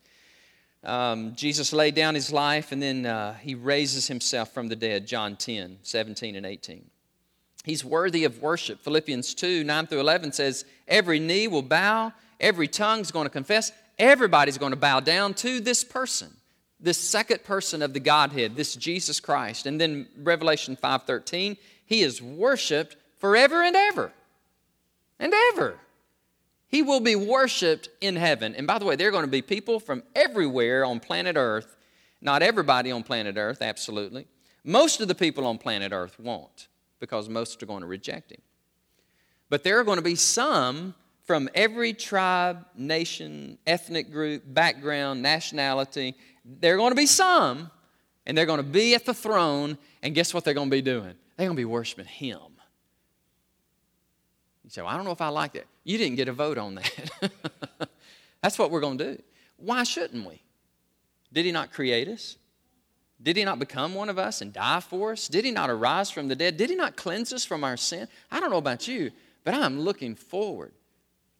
Um, 0.84 1.34
Jesus 1.34 1.72
laid 1.72 1.94
down 1.94 2.14
his 2.14 2.30
life 2.30 2.70
and 2.70 2.82
then 2.82 3.06
uh, 3.06 3.34
he 3.34 3.54
raises 3.54 4.06
himself 4.06 4.52
from 4.52 4.68
the 4.68 4.76
dead. 4.76 5.06
John 5.06 5.36
10 5.36 5.78
17 5.82 6.36
and 6.36 6.44
18. 6.44 6.90
He's 7.64 7.82
worthy 7.84 8.24
of 8.24 8.42
worship. 8.42 8.80
Philippians 8.80 9.34
2 9.34 9.64
9 9.64 9.86
through 9.86 10.00
11 10.00 10.32
says, 10.32 10.64
Every 10.86 11.18
knee 11.18 11.48
will 11.48 11.62
bow, 11.62 12.12
every 12.38 12.68
tongue 12.68 13.00
is 13.00 13.10
going 13.10 13.24
to 13.24 13.30
confess, 13.30 13.72
everybody's 13.98 14.58
going 14.58 14.72
to 14.72 14.76
bow 14.76 15.00
down 15.00 15.32
to 15.34 15.60
this 15.60 15.82
person, 15.82 16.30
this 16.78 16.98
second 16.98 17.42
person 17.42 17.80
of 17.80 17.94
the 17.94 18.00
Godhead, 18.00 18.54
this 18.54 18.76
Jesus 18.76 19.18
Christ. 19.18 19.64
And 19.64 19.80
then 19.80 20.06
Revelation 20.18 20.76
5 20.76 21.04
13, 21.04 21.56
he 21.86 22.02
is 22.02 22.20
worshiped 22.20 22.96
forever 23.18 23.62
and 23.62 23.74
ever. 23.74 24.12
And 25.18 25.32
ever. 25.52 25.78
He 26.74 26.82
will 26.82 26.98
be 26.98 27.14
worshiped 27.14 27.88
in 28.00 28.16
heaven. 28.16 28.56
And 28.56 28.66
by 28.66 28.80
the 28.80 28.84
way, 28.84 28.96
there 28.96 29.06
are 29.06 29.12
going 29.12 29.24
to 29.24 29.30
be 29.30 29.42
people 29.42 29.78
from 29.78 30.02
everywhere 30.16 30.84
on 30.84 30.98
planet 30.98 31.36
Earth. 31.36 31.76
Not 32.20 32.42
everybody 32.42 32.90
on 32.90 33.04
planet 33.04 33.36
Earth, 33.36 33.62
absolutely. 33.62 34.26
Most 34.64 35.00
of 35.00 35.06
the 35.06 35.14
people 35.14 35.46
on 35.46 35.56
planet 35.56 35.92
Earth 35.92 36.18
won't 36.18 36.66
because 36.98 37.28
most 37.28 37.62
are 37.62 37.66
going 37.66 37.82
to 37.82 37.86
reject 37.86 38.32
him. 38.32 38.40
But 39.50 39.62
there 39.62 39.78
are 39.78 39.84
going 39.84 39.98
to 39.98 40.02
be 40.02 40.16
some 40.16 40.96
from 41.22 41.48
every 41.54 41.92
tribe, 41.92 42.66
nation, 42.76 43.56
ethnic 43.68 44.10
group, 44.10 44.42
background, 44.44 45.22
nationality. 45.22 46.16
There 46.44 46.74
are 46.74 46.78
going 46.78 46.90
to 46.90 46.96
be 46.96 47.06
some, 47.06 47.70
and 48.26 48.36
they're 48.36 48.46
going 48.46 48.56
to 48.56 48.64
be 48.64 48.96
at 48.96 49.06
the 49.06 49.14
throne, 49.14 49.78
and 50.02 50.12
guess 50.12 50.34
what 50.34 50.44
they're 50.44 50.54
going 50.54 50.70
to 50.70 50.76
be 50.76 50.82
doing? 50.82 51.14
They're 51.36 51.46
going 51.46 51.56
to 51.56 51.60
be 51.60 51.66
worshiping 51.66 52.06
him. 52.06 52.53
You 54.64 54.70
say, 54.70 54.82
well, 54.82 54.90
I 54.90 54.96
don't 54.96 55.04
know 55.04 55.12
if 55.12 55.20
I 55.20 55.28
like 55.28 55.52
that. 55.52 55.66
You 55.84 55.98
didn't 55.98 56.16
get 56.16 56.28
a 56.28 56.32
vote 56.32 56.58
on 56.58 56.76
that. 56.76 57.30
That's 58.42 58.58
what 58.58 58.70
we're 58.70 58.80
going 58.80 58.98
to 58.98 59.16
do. 59.16 59.22
Why 59.56 59.84
shouldn't 59.84 60.26
we? 60.26 60.42
Did 61.32 61.44
he 61.44 61.52
not 61.52 61.72
create 61.72 62.08
us? 62.08 62.36
Did 63.22 63.36
he 63.36 63.44
not 63.44 63.58
become 63.58 63.94
one 63.94 64.08
of 64.08 64.18
us 64.18 64.40
and 64.40 64.52
die 64.52 64.80
for 64.80 65.12
us? 65.12 65.28
Did 65.28 65.44
he 65.44 65.50
not 65.50 65.70
arise 65.70 66.10
from 66.10 66.28
the 66.28 66.34
dead? 66.34 66.56
Did 66.56 66.70
he 66.70 66.76
not 66.76 66.96
cleanse 66.96 67.32
us 67.32 67.44
from 67.44 67.62
our 67.64 67.76
sin? 67.76 68.08
I 68.30 68.40
don't 68.40 68.50
know 68.50 68.58
about 68.58 68.88
you, 68.88 69.12
but 69.44 69.54
I'm 69.54 69.80
looking 69.80 70.14
forward. 70.14 70.72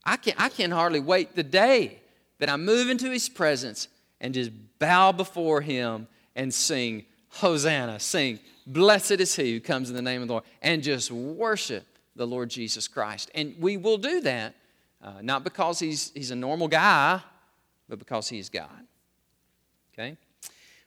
I 0.05 0.17
can, 0.17 0.35
I 0.37 0.49
can 0.49 0.71
hardly 0.71 1.01
wait 1.01 1.35
the 1.35 1.43
day 1.43 2.01
that 2.39 2.49
I 2.49 2.57
move 2.57 2.89
into 2.89 3.11
his 3.11 3.29
presence 3.29 3.89
and 4.21 4.35
just 4.35 4.51
bow 4.79 5.13
before 5.13 5.61
him 5.61 6.09
and 6.37 6.53
sing, 6.53 7.05
Hosanna, 7.29 8.01
sing, 8.01 8.39
Blessed 8.67 9.13
is 9.13 9.37
he 9.37 9.53
who 9.53 9.61
comes 9.61 9.91
in 9.91 9.97
the 9.97 10.03
name 10.03 10.23
of 10.23 10.29
the 10.29 10.35
Lord, 10.35 10.45
and 10.63 10.83
just 10.83 11.11
worship 11.11 11.87
the 12.17 12.27
Lord 12.27 12.51
Jesus 12.51 12.89
Christ. 12.89 13.31
And 13.35 13.55
we 13.59 13.77
will 13.77 13.99
do 13.99 14.21
that, 14.21 14.55
uh, 15.03 15.15
not 15.23 15.45
because 15.45 15.79
he's, 15.79 16.11
he's 16.15 16.31
a 16.31 16.37
normal 16.37 16.69
guy, 16.69 17.21
but 17.89 17.99
because 17.99 18.29
he 18.29 18.39
is 18.39 18.49
God. 18.49 18.87
Okay? 19.93 20.17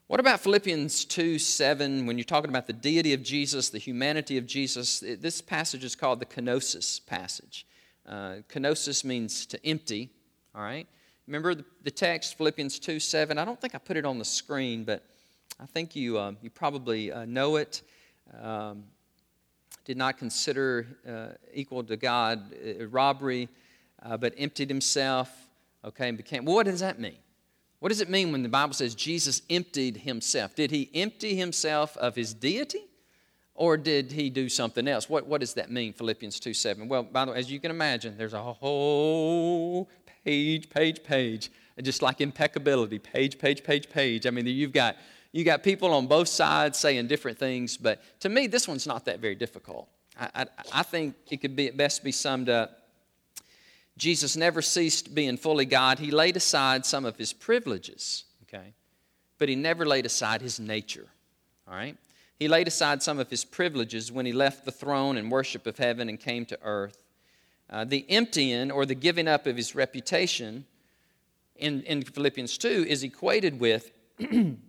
What 0.07 0.21
about 0.21 0.39
Philippians 0.39 1.03
2 1.05 1.37
7, 1.37 2.05
when 2.05 2.17
you're 2.17 2.23
talking 2.23 2.49
about 2.49 2.65
the 2.65 2.73
deity 2.73 3.13
of 3.13 3.23
Jesus, 3.23 3.69
the 3.69 3.77
humanity 3.77 4.37
of 4.37 4.45
Jesus? 4.45 5.01
This 5.01 5.41
passage 5.41 5.83
is 5.83 5.95
called 5.95 6.21
the 6.21 6.25
kenosis 6.25 7.05
passage. 7.05 7.67
Uh, 8.07 8.37
kenosis 8.49 9.03
means 9.03 9.45
to 9.47 9.65
empty, 9.65 10.09
all 10.55 10.61
right? 10.61 10.87
Remember 11.27 11.53
the, 11.53 11.65
the, 11.83 11.91
text, 11.91 12.37
Philippians 12.37 12.79
2 12.79 13.01
7? 13.01 13.37
I 13.37 13.43
don't 13.43 13.59
think 13.59 13.75
I 13.75 13.79
put 13.79 13.97
it 13.97 14.05
on 14.05 14.17
the 14.17 14.23
screen, 14.23 14.85
but 14.85 15.03
I 15.59 15.65
think 15.65 15.93
you, 15.93 16.17
uh, 16.17 16.31
you 16.41 16.49
probably 16.49 17.11
uh, 17.11 17.25
know 17.25 17.57
it. 17.57 17.81
Um, 18.41 18.85
did 19.87 19.95
not 19.95 20.17
consider 20.17 20.85
uh, 21.07 21.27
equal 21.53 21.81
to 21.81 21.95
God 21.95 22.53
uh, 22.53 22.87
robbery, 22.87 23.47
uh, 24.03 24.17
but 24.17 24.33
emptied 24.37 24.69
himself, 24.69 25.31
okay, 25.83 26.09
and 26.09 26.17
became. 26.17 26.43
Well, 26.43 26.55
what 26.55 26.65
does 26.65 26.81
that 26.81 26.99
mean? 26.99 27.15
What 27.79 27.87
does 27.89 28.01
it 28.01 28.09
mean 28.09 28.33
when 28.33 28.43
the 28.43 28.49
Bible 28.49 28.73
says 28.73 28.95
Jesus 28.95 29.43
emptied 29.49 29.95
himself? 29.97 30.55
Did 30.55 30.71
he 30.71 30.89
empty 30.93 31.35
himself 31.35 31.95
of 31.95 32.15
his 32.15 32.33
deity? 32.33 32.83
Or 33.55 33.77
did 33.77 34.11
he 34.11 34.29
do 34.29 34.49
something 34.49 34.87
else? 34.89 35.09
What, 35.09 35.25
what 35.25 35.39
does 35.39 35.53
that 35.53 35.71
mean, 35.71 35.93
Philippians 35.93 36.39
2 36.41 36.53
7? 36.53 36.89
Well, 36.89 37.03
by 37.03 37.23
the 37.23 37.31
way, 37.31 37.37
as 37.37 37.49
you 37.49 37.59
can 37.61 37.71
imagine, 37.71 38.17
there's 38.17 38.33
a 38.33 38.43
whole 38.43 39.89
page, 40.25 40.69
page, 40.69 41.01
page, 41.01 41.49
just 41.81 42.01
like 42.01 42.19
impeccability, 42.19 42.99
page, 42.99 43.39
page, 43.39 43.63
page, 43.63 43.89
page. 43.89 44.27
I 44.27 44.31
mean, 44.31 44.45
you've 44.47 44.73
got, 44.73 44.97
you 45.37 45.43
got 45.43 45.63
people 45.63 45.93
on 45.93 46.07
both 46.07 46.27
sides 46.27 46.79
saying 46.79 47.07
different 47.07 47.37
things, 47.37 47.77
but 47.77 48.01
to 48.21 48.29
me, 48.29 48.47
this 48.47 48.67
one's 48.67 48.87
not 48.87 49.05
that 49.05 49.19
very 49.19 49.35
difficult. 49.35 49.87
I, 50.19 50.29
I, 50.33 50.45
I 50.73 50.83
think 50.83 51.15
it 51.29 51.37
could 51.41 51.55
be 51.55 51.67
at 51.67 51.77
best 51.77 52.03
be 52.03 52.11
summed 52.11 52.49
up 52.49 52.87
Jesus 53.97 54.37
never 54.37 54.61
ceased 54.61 55.13
being 55.13 55.37
fully 55.37 55.65
God. 55.65 55.99
He 55.99 56.11
laid 56.11 56.37
aside 56.37 56.85
some 56.85 57.03
of 57.03 57.17
his 57.17 57.33
privileges, 57.33 58.25
okay? 58.43 58.73
But 59.39 59.49
he 59.49 59.55
never 59.55 59.85
laid 59.85 60.05
aside 60.05 60.41
his 60.41 60.59
nature, 60.59 61.07
all 61.67 61.73
right? 61.73 61.97
He 62.39 62.47
laid 62.47 62.67
aside 62.67 63.01
some 63.01 63.17
of 63.17 63.29
his 63.31 63.43
privileges 63.43 64.11
when 64.11 64.27
he 64.27 64.31
left 64.31 64.65
the 64.65 64.71
throne 64.71 65.17
and 65.17 65.31
worship 65.31 65.65
of 65.65 65.77
heaven 65.79 66.09
and 66.09 66.19
came 66.19 66.45
to 66.45 66.59
earth. 66.61 66.99
Uh, 67.69 67.83
the 67.83 68.05
emptying 68.09 68.69
or 68.71 68.85
the 68.85 68.95
giving 68.95 69.27
up 69.27 69.47
of 69.47 69.57
his 69.57 69.73
reputation 69.73 70.65
in, 71.55 71.81
in 71.83 72.03
Philippians 72.03 72.57
2 72.59 72.85
is 72.87 73.01
equated 73.01 73.59
with 73.59 73.91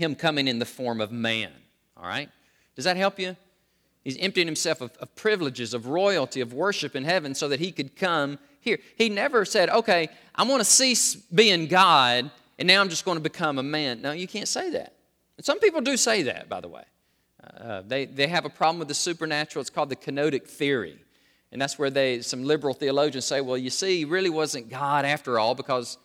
him 0.00 0.14
coming 0.14 0.48
in 0.48 0.58
the 0.58 0.64
form 0.64 1.00
of 1.00 1.12
man, 1.12 1.52
all 1.96 2.06
right? 2.06 2.28
Does 2.74 2.84
that 2.84 2.96
help 2.96 3.18
you? 3.18 3.36
He's 4.02 4.16
emptying 4.16 4.46
himself 4.46 4.80
of, 4.80 4.96
of 4.96 5.14
privileges, 5.14 5.74
of 5.74 5.86
royalty, 5.86 6.40
of 6.40 6.52
worship 6.52 6.96
in 6.96 7.04
heaven 7.04 7.34
so 7.34 7.48
that 7.48 7.60
he 7.60 7.70
could 7.70 7.94
come 7.94 8.38
here. 8.60 8.78
He 8.96 9.08
never 9.08 9.44
said, 9.44 9.68
okay, 9.70 10.08
I 10.34 10.42
want 10.44 10.60
to 10.60 10.64
cease 10.64 11.14
being 11.14 11.66
God 11.66 12.30
and 12.60 12.66
now 12.66 12.82
I'm 12.82 12.90
just 12.90 13.06
going 13.06 13.16
to 13.16 13.22
become 13.22 13.58
a 13.58 13.62
man. 13.62 14.02
No, 14.02 14.12
you 14.12 14.28
can't 14.28 14.46
say 14.46 14.70
that. 14.72 14.92
And 15.38 15.46
some 15.46 15.58
people 15.60 15.80
do 15.80 15.96
say 15.96 16.24
that, 16.24 16.50
by 16.50 16.60
the 16.60 16.68
way. 16.68 16.84
Uh, 17.58 17.80
they, 17.86 18.04
they 18.04 18.26
have 18.26 18.44
a 18.44 18.50
problem 18.50 18.78
with 18.78 18.88
the 18.88 18.94
supernatural. 18.94 19.62
It's 19.62 19.70
called 19.70 19.88
the 19.88 19.96
kenotic 19.96 20.46
theory. 20.46 20.98
And 21.52 21.60
that's 21.60 21.78
where 21.78 21.88
they, 21.88 22.20
some 22.20 22.44
liberal 22.44 22.74
theologians 22.74 23.24
say, 23.24 23.40
well, 23.40 23.56
you 23.56 23.70
see, 23.70 24.00
he 24.00 24.04
really 24.04 24.28
wasn't 24.28 24.68
God 24.68 25.06
after 25.06 25.38
all 25.38 25.54
because, 25.54 25.96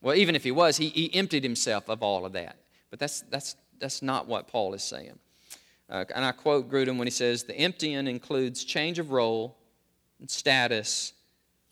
well, 0.00 0.14
even 0.14 0.36
if 0.36 0.44
he 0.44 0.52
was, 0.52 0.76
he, 0.76 0.88
he 0.88 1.12
emptied 1.14 1.42
himself 1.42 1.88
of 1.88 2.00
all 2.00 2.24
of 2.24 2.32
that. 2.34 2.56
But 2.92 2.98
that's, 2.98 3.22
that's, 3.22 3.56
that's 3.80 4.02
not 4.02 4.28
what 4.28 4.48
Paul 4.48 4.74
is 4.74 4.82
saying. 4.82 5.18
Uh, 5.88 6.04
and 6.14 6.26
I 6.26 6.32
quote 6.32 6.70
Grudem 6.70 6.98
when 6.98 7.06
he 7.06 7.10
says, 7.10 7.44
the 7.44 7.56
emptying 7.56 8.06
includes 8.06 8.64
change 8.64 8.98
of 8.98 9.12
role 9.12 9.56
and 10.20 10.30
status 10.30 11.14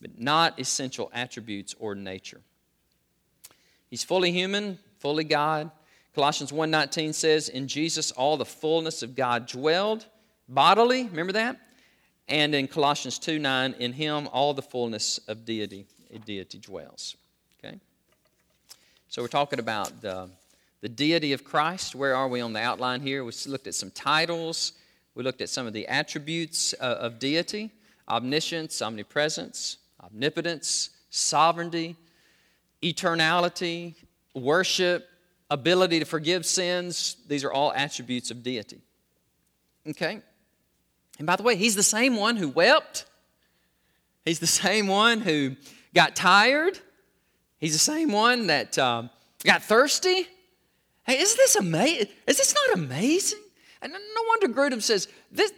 but 0.00 0.18
not 0.18 0.58
essential 0.58 1.10
attributes 1.12 1.74
or 1.78 1.94
nature. 1.94 2.40
He's 3.90 4.02
fully 4.02 4.32
human, 4.32 4.78
fully 4.98 5.24
God. 5.24 5.70
Colossians 6.14 6.52
1:19 6.52 7.12
says, 7.12 7.50
"In 7.50 7.68
Jesus 7.68 8.10
all 8.12 8.38
the 8.38 8.46
fullness 8.46 9.02
of 9.02 9.14
God 9.14 9.46
dwelled 9.46 10.06
bodily." 10.48 11.04
Remember 11.04 11.32
that? 11.32 11.60
And 12.28 12.54
in 12.54 12.66
Colossians 12.66 13.18
2:9, 13.18 13.74
"In 13.74 13.92
him 13.92 14.26
all 14.28 14.54
the 14.54 14.62
fullness 14.62 15.18
of 15.28 15.44
deity, 15.44 15.86
deity 16.24 16.58
dwells." 16.58 17.14
Okay? 17.58 17.78
So 19.08 19.20
we're 19.20 19.28
talking 19.28 19.58
about 19.58 20.00
the, 20.00 20.30
the 20.80 20.88
deity 20.88 21.32
of 21.32 21.44
Christ. 21.44 21.94
Where 21.94 22.14
are 22.14 22.28
we 22.28 22.40
on 22.40 22.52
the 22.52 22.60
outline 22.60 23.00
here? 23.00 23.24
We 23.24 23.32
looked 23.46 23.66
at 23.66 23.74
some 23.74 23.90
titles. 23.90 24.72
We 25.14 25.22
looked 25.22 25.40
at 25.40 25.48
some 25.48 25.66
of 25.66 25.72
the 25.72 25.86
attributes 25.88 26.74
uh, 26.80 26.96
of 27.00 27.18
deity 27.18 27.72
omniscience, 28.08 28.82
omnipresence, 28.82 29.76
omnipotence, 30.02 30.90
sovereignty, 31.10 31.94
eternality, 32.82 33.94
worship, 34.34 35.08
ability 35.48 36.00
to 36.00 36.04
forgive 36.04 36.44
sins. 36.44 37.16
These 37.28 37.44
are 37.44 37.52
all 37.52 37.72
attributes 37.72 38.32
of 38.32 38.42
deity. 38.42 38.80
Okay? 39.86 40.20
And 41.18 41.26
by 41.26 41.36
the 41.36 41.42
way, 41.42 41.54
he's 41.54 41.76
the 41.76 41.82
same 41.82 42.16
one 42.16 42.36
who 42.36 42.48
wept. 42.48 43.06
He's 44.24 44.40
the 44.40 44.46
same 44.46 44.88
one 44.88 45.20
who 45.20 45.56
got 45.94 46.16
tired. 46.16 46.78
He's 47.58 47.72
the 47.72 47.78
same 47.78 48.10
one 48.10 48.48
that 48.48 48.78
um, 48.78 49.10
got 49.44 49.62
thirsty. 49.62 50.26
Hey, 51.04 51.18
isn't 51.18 51.36
this 51.36 51.56
amazing? 51.56 52.08
Is 52.26 52.38
this 52.38 52.54
not 52.54 52.78
amazing? 52.78 53.40
And 53.82 53.92
no 53.92 54.22
wonder 54.28 54.48
Grudem 54.48 54.82
says 54.82 55.08
this, 55.32 55.52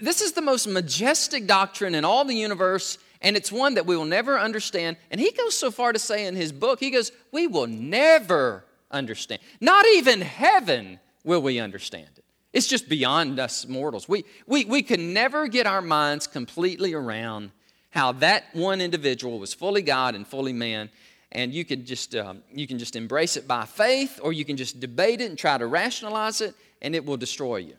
this 0.00 0.20
is 0.20 0.32
the 0.32 0.42
most 0.42 0.66
majestic 0.66 1.46
doctrine 1.46 1.94
in 1.94 2.04
all 2.04 2.24
the 2.24 2.34
universe, 2.34 2.98
and 3.20 3.36
it's 3.36 3.50
one 3.50 3.74
that 3.74 3.86
we 3.86 3.96
will 3.96 4.04
never 4.04 4.38
understand. 4.38 4.96
And 5.10 5.20
he 5.20 5.32
goes 5.32 5.56
so 5.56 5.70
far 5.70 5.92
to 5.92 5.98
say 5.98 6.26
in 6.26 6.36
his 6.36 6.52
book, 6.52 6.80
he 6.80 6.90
goes, 6.90 7.10
We 7.32 7.46
will 7.46 7.66
never 7.66 8.64
understand. 8.90 9.40
Not 9.60 9.86
even 9.86 10.20
heaven 10.20 11.00
will 11.24 11.42
we 11.42 11.58
understand 11.58 12.08
it. 12.16 12.24
It's 12.52 12.66
just 12.66 12.88
beyond 12.88 13.38
us 13.38 13.66
mortals. 13.66 14.08
We, 14.08 14.24
we, 14.46 14.64
we 14.64 14.82
can 14.82 15.12
never 15.12 15.48
get 15.48 15.66
our 15.66 15.82
minds 15.82 16.26
completely 16.26 16.94
around 16.94 17.50
how 17.90 18.12
that 18.12 18.44
one 18.52 18.80
individual 18.80 19.38
was 19.38 19.52
fully 19.52 19.82
God 19.82 20.14
and 20.14 20.26
fully 20.26 20.52
man. 20.52 20.90
And 21.32 21.52
you, 21.52 21.64
could 21.64 21.84
just, 21.84 22.14
um, 22.14 22.42
you 22.52 22.66
can 22.66 22.78
just 22.78 22.96
embrace 22.96 23.36
it 23.36 23.46
by 23.46 23.66
faith, 23.66 24.18
or 24.22 24.32
you 24.32 24.44
can 24.44 24.56
just 24.56 24.80
debate 24.80 25.20
it 25.20 25.28
and 25.28 25.38
try 25.38 25.58
to 25.58 25.66
rationalize 25.66 26.40
it, 26.40 26.54
and 26.80 26.94
it 26.94 27.04
will 27.04 27.18
destroy 27.18 27.56
you. 27.56 27.74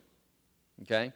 Okay? 0.84 1.12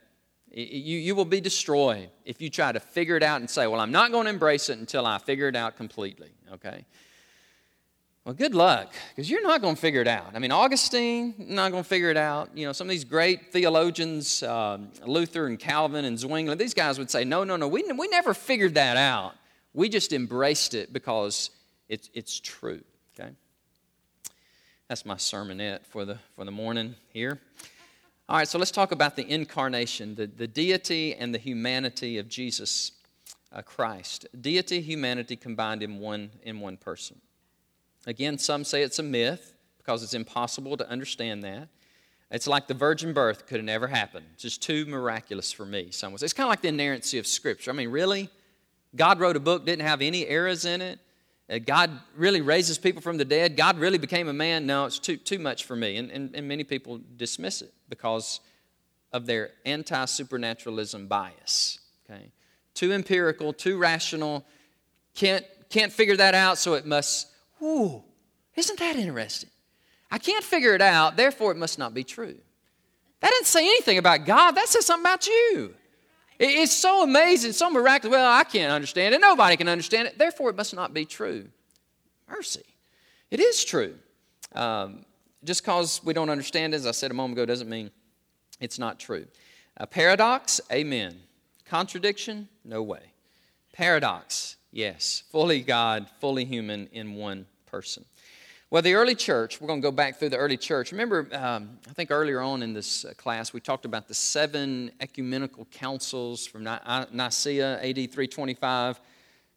You, 0.52 0.98
you 0.98 1.16
will 1.16 1.26
be 1.26 1.42
destroyed 1.42 2.10
if 2.26 2.42
you 2.42 2.50
try 2.50 2.72
to 2.72 2.80
figure 2.80 3.16
it 3.18 3.24
out 3.24 3.42
and 3.42 3.50
say, 3.50 3.66
Well, 3.66 3.80
I'm 3.80 3.92
not 3.92 4.12
going 4.12 4.26
to 4.26 4.30
embrace 4.30 4.70
it 4.70 4.78
until 4.78 5.06
I 5.06 5.18
figure 5.18 5.48
it 5.48 5.56
out 5.56 5.78
completely. 5.78 6.30
Okay? 6.54 6.86
Well, 8.26 8.36
good 8.36 8.56
luck, 8.56 8.94
because 9.10 9.30
you're 9.30 9.44
not 9.44 9.62
going 9.62 9.76
to 9.76 9.82
figure 9.82 10.00
it 10.00 10.08
out. 10.08 10.32
I 10.34 10.40
mean, 10.40 10.52
Augustine, 10.52 11.34
not 11.38 11.72
going 11.72 11.84
to 11.84 11.90
figure 11.90 12.10
it 12.10 12.16
out. 12.16 12.56
You 12.56 12.66
know, 12.66 12.72
some 12.72 12.88
of 12.88 12.92
these 12.92 13.04
great 13.04 13.52
theologians, 13.52 14.42
um, 14.44 14.92
Luther 15.06 15.46
and 15.48 15.60
Calvin 15.60 16.06
and 16.06 16.18
Zwingli, 16.18 16.56
these 16.56 16.74
guys 16.74 16.98
would 16.98 17.12
say, 17.12 17.26
no, 17.26 17.44
no, 17.44 17.58
no, 17.58 17.68
we, 17.68 17.84
we 17.92 18.08
never 18.08 18.34
figured 18.34 18.76
that 18.76 18.96
out. 18.96 19.34
We 19.74 19.90
just 19.90 20.14
embraced 20.14 20.74
it 20.74 20.94
because 20.94 21.50
it's, 21.90 22.10
it's 22.14 22.40
true, 22.40 22.84
okay? 23.18 23.32
That's 24.88 25.06
my 25.06 25.16
sermonette 25.16 25.86
for 25.86 26.06
the, 26.06 26.18
for 26.36 26.46
the 26.46 26.52
morning 26.52 26.96
here. 27.10 27.40
All 28.30 28.38
right, 28.38 28.48
so 28.48 28.58
let's 28.58 28.72
talk 28.72 28.92
about 28.92 29.16
the 29.16 29.30
incarnation, 29.30 30.16
the, 30.16 30.28
the 30.28 30.48
deity 30.48 31.14
and 31.16 31.34
the 31.34 31.40
humanity 31.40 32.18
of 32.18 32.28
Jesus 32.30 32.94
uh, 33.52 33.62
Christ. 33.62 34.26
Deity, 34.40 34.82
humanity 34.82 35.36
combined 35.36 35.84
in 35.84 36.00
one, 36.00 36.32
in 36.44 36.60
one 36.60 36.78
person. 36.78 37.20
Again, 38.06 38.38
some 38.38 38.64
say 38.64 38.82
it's 38.82 39.00
a 39.00 39.04
myth 39.04 39.54
because 39.78 40.04
it's 40.04 40.14
impossible 40.14 40.78
to 40.78 40.90
understand 40.90 41.44
that. 41.44 41.70
It's 42.32 42.48
like 42.48 42.68
the 42.68 42.74
virgin 42.74 43.14
birth 43.14 43.46
could 43.46 43.58
have 43.58 43.66
never 43.66 43.88
happened. 43.88 44.26
It's 44.34 44.44
just 44.44 44.64
too 44.64 44.86
miraculous 44.86 45.52
for 45.52 45.66
me. 45.66 45.92
Some 45.92 46.18
say. 46.18 46.26
It's 46.26 46.34
kind 46.34 46.48
of 46.48 46.50
like 46.50 46.62
the 46.62 46.70
inerrancy 46.70 47.20
of 47.20 47.28
Scripture. 47.28 47.70
I 47.70 47.74
mean, 47.76 47.90
really? 47.90 48.30
God 48.96 49.20
wrote 49.20 49.36
a 49.36 49.40
book, 49.40 49.66
didn't 49.66 49.86
have 49.86 50.02
any 50.02 50.26
errors 50.28 50.66
in 50.66 50.82
it. 50.82 51.00
Uh, 51.50 51.60
God 51.60 51.92
really 52.16 52.42
raises 52.42 52.78
people 52.78 53.02
from 53.02 53.18
the 53.18 53.26
dead. 53.26 53.58
God 53.58 53.78
really 53.78 53.98
became 53.98 54.28
a 54.28 54.34
man. 54.34 54.66
No, 54.66 54.86
it's 54.86 55.00
too, 55.00 55.18
too 55.18 55.40
much 55.40 55.66
for 55.66 55.76
me. 55.76 55.98
And, 55.98 56.10
and, 56.12 56.36
and 56.36 56.48
many 56.48 56.64
people 56.64 57.02
dismiss 57.18 57.62
it 57.62 57.74
because 57.90 58.40
of 59.12 59.26
their 59.26 59.52
anti 59.66 60.06
supernaturalism 60.06 61.08
bias. 61.08 61.80
Okay? 62.10 62.32
Too 62.74 62.92
empirical, 62.92 63.54
too 63.54 63.78
rational. 63.78 64.46
Can't, 65.16 65.46
can't 65.70 65.92
figure 65.92 66.18
that 66.18 66.34
out, 66.34 66.58
so 66.58 66.74
it 66.74 66.86
must 66.86 67.28
Ooh, 67.64 68.04
isn't 68.56 68.80
that 68.80 68.98
interesting? 68.98 69.50
I 70.12 70.18
can't 70.18 70.44
figure 70.44 70.76
it 70.76 70.82
out, 70.82 71.16
therefore 71.16 71.52
it 71.52 71.58
must 71.58 71.80
not 71.80 71.94
be 71.94 72.04
true. 72.04 72.36
That 73.22 73.30
didn't 73.30 73.48
say 73.48 73.66
anything 73.66 73.98
about 73.98 74.26
God, 74.26 74.52
that 74.52 74.68
says 74.68 74.86
something 74.86 75.06
about 75.06 75.26
you. 75.28 75.74
It's 76.40 76.72
so 76.72 77.04
amazing, 77.04 77.52
so 77.54 77.70
miraculous. 77.70 78.16
Well, 78.16 78.32
I 78.32 78.44
can't 78.44 78.72
understand 78.72 79.16
it. 79.16 79.22
Nobody 79.22 79.56
can 79.56 79.68
understand 79.68 80.08
it. 80.08 80.18
Therefore, 80.18 80.50
it 80.50 80.56
must 80.56 80.74
not 80.74 80.94
be 80.94 81.06
true. 81.06 81.48
Mercy. 82.28 82.64
It 83.30 83.40
is 83.40 83.64
true. 83.64 83.96
Um, 84.54 85.06
just 85.44 85.64
because 85.64 86.04
we 86.04 86.14
don't 86.14 86.30
understand 86.30 86.74
as 86.74 86.86
I 86.86 86.92
said 86.92 87.12
a 87.12 87.14
moment 87.14 87.38
ago, 87.38 87.46
doesn't 87.46 87.70
mean 87.70 87.92
it's 88.60 88.80
not 88.80 89.00
true. 89.00 89.26
A 89.78 89.88
paradox, 89.88 90.62
amen. 90.72 91.16
Contradiction, 91.66 92.48
no 92.64 92.84
way. 92.84 93.12
Paradox, 93.74 94.58
yes. 94.72 95.24
Fully 95.32 95.62
God, 95.62 96.08
fully 96.20 96.46
human 96.46 96.88
in 96.92 97.16
one 97.16 97.46
person. 97.66 98.06
Well, 98.74 98.82
the 98.82 98.96
early 98.96 99.14
church, 99.14 99.62
we're 99.62 99.68
going 99.68 99.84
to 99.84 99.86
go 99.86 99.92
back 99.92 100.18
through 100.18 100.30
the 100.30 100.38
early 100.38 100.58
church. 100.58 100.92
Remember, 100.92 101.28
um, 101.32 101.78
I 101.88 101.94
think 101.94 102.10
earlier 102.10 102.42
on 102.42 102.64
in 102.64 102.74
this 102.74 103.06
uh, 103.06 103.14
class, 103.18 103.54
we 103.54 103.60
talked 103.60 103.86
about 103.86 104.08
the 104.08 104.16
seven 104.16 104.90
ecumenical 105.00 105.66
councils 105.66 106.48
from 106.48 106.66
uh, 106.66 107.06
Nicaea, 107.12 107.76
AD 107.76 107.96
325, 107.96 109.00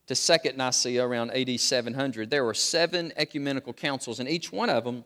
to 0.08 0.14
Second 0.14 0.58
Nicaea 0.58 1.02
around 1.02 1.30
AD 1.30 1.58
700. 1.58 2.28
There 2.28 2.44
were 2.44 2.52
seven 2.52 3.10
ecumenical 3.16 3.72
councils, 3.72 4.20
and 4.20 4.28
each 4.28 4.52
one 4.52 4.68
of 4.68 4.84
them 4.84 5.02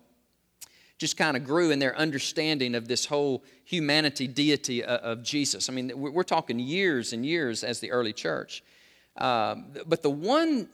just 0.98 1.16
kind 1.16 1.36
of 1.36 1.44
grew 1.44 1.70
in 1.70 1.78
their 1.78 1.96
understanding 1.96 2.74
of 2.74 2.88
this 2.88 3.06
whole 3.06 3.44
humanity 3.64 4.26
deity 4.26 4.84
uh, 4.84 4.96
of 4.96 5.22
Jesus. 5.22 5.68
I 5.68 5.72
mean, 5.72 5.92
we're 5.94 6.24
talking 6.24 6.58
years 6.58 7.12
and 7.12 7.24
years 7.24 7.62
as 7.62 7.78
the 7.78 7.92
early 7.92 8.12
church. 8.12 8.64
Um, 9.18 9.66
but 9.86 10.02
the 10.02 10.10
one 10.10 10.68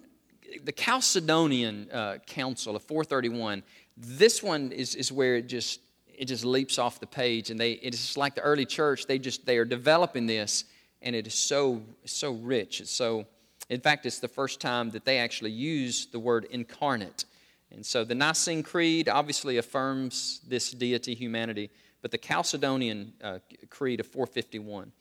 the 0.65 0.73
Chalcedonian 0.73 1.95
uh, 1.95 2.19
Council 2.27 2.77
of 2.77 2.83
431, 2.83 3.63
this 3.97 4.43
one 4.43 4.73
is, 4.73 4.95
is 4.95 5.11
where 5.11 5.37
it 5.37 5.49
just 5.49 5.81
it 6.19 6.27
just 6.27 6.45
leaps 6.47 6.79
off 6.79 6.99
the 6.99 7.07
page, 7.07 7.51
and 7.51 7.61
they 7.61 7.73
it's 7.73 8.17
like 8.17 8.35
the 8.35 8.41
early 8.41 8.65
church. 8.65 9.07
They 9.07 9.19
just 9.19 9.45
they 9.45 9.59
are 9.59 9.65
developing 9.65 10.27
this, 10.27 10.65
and 11.03 11.15
it 11.15 11.27
is 11.27 11.35
so 11.35 11.83
so 12.05 12.33
rich. 12.33 12.81
It's 12.81 12.91
so 12.91 13.27
in 13.69 13.81
fact, 13.81 14.07
it's 14.07 14.21
the 14.21 14.29
first 14.29 14.61
time 14.61 14.91
that 14.91 15.05
they 15.05 15.19
actually 15.19 15.51
use 15.51 16.07
the 16.07 16.19
word 16.19 16.47
incarnate. 16.51 17.25
And 17.73 17.85
so 17.85 18.05
the 18.05 18.15
Nicene 18.15 18.63
Creed 18.63 19.09
obviously 19.09 19.57
affirms 19.57 20.41
this 20.47 20.71
deity 20.71 21.15
humanity, 21.15 21.71
but 22.01 22.13
the 22.13 22.19
Chalcedonian 22.19 23.11
uh, 23.23 23.39
Creed 23.69 23.99
of 24.01 24.07
451. 24.07 24.93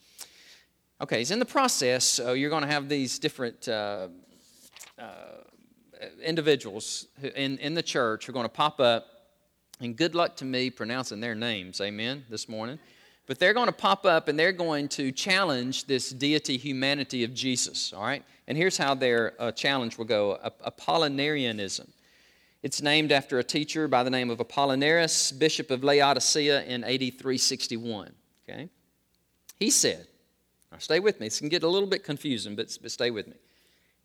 Okay, 1.01 1.21
it's 1.21 1.29
in 1.29 1.39
the 1.39 1.45
process. 1.45 2.05
So 2.05 2.33
you're 2.33 2.49
going 2.49 2.63
to 2.63 2.69
have 2.69 2.89
these 2.89 3.19
different 3.19 3.67
uh, 3.67 4.07
uh, 4.99 5.43
individuals 6.23 7.07
in, 7.35 7.57
in 7.57 7.73
the 7.73 7.83
church 7.83 8.27
are 8.29 8.31
going 8.31 8.45
to 8.45 8.49
pop 8.49 8.79
up, 8.79 9.05
and 9.79 9.95
good 9.95 10.15
luck 10.15 10.35
to 10.37 10.45
me 10.45 10.69
pronouncing 10.69 11.19
their 11.19 11.35
names, 11.35 11.81
amen, 11.81 12.25
this 12.29 12.47
morning. 12.47 12.79
But 13.27 13.39
they're 13.39 13.53
going 13.53 13.67
to 13.67 13.73
pop 13.73 14.05
up 14.05 14.27
and 14.27 14.37
they're 14.37 14.51
going 14.51 14.87
to 14.89 15.11
challenge 15.11 15.85
this 15.85 16.11
deity 16.11 16.57
humanity 16.57 17.23
of 17.23 17.33
Jesus, 17.33 17.91
all 17.91 18.03
right? 18.03 18.23
And 18.47 18.57
here's 18.57 18.77
how 18.77 18.93
their 18.93 19.33
uh, 19.39 19.51
challenge 19.51 19.97
will 19.97 20.05
go 20.05 20.37
Apollinarianism. 20.65 21.89
It's 22.61 22.81
named 22.81 23.11
after 23.11 23.39
a 23.39 23.43
teacher 23.43 23.87
by 23.87 24.03
the 24.03 24.09
name 24.09 24.29
of 24.29 24.39
Apollinaris, 24.39 25.37
Bishop 25.37 25.71
of 25.71 25.83
Laodicea 25.83 26.63
in 26.63 26.83
AD 26.83 26.99
361. 26.99 28.13
Okay? 28.47 28.69
He 29.59 29.69
said, 29.69 30.07
now 30.71 30.77
stay 30.77 30.99
with 30.99 31.19
me, 31.19 31.27
this 31.27 31.39
can 31.39 31.49
get 31.49 31.63
a 31.63 31.67
little 31.67 31.89
bit 31.89 32.03
confusing, 32.03 32.55
but, 32.55 32.77
but 32.81 32.91
stay 32.91 33.11
with 33.11 33.27
me. 33.27 33.35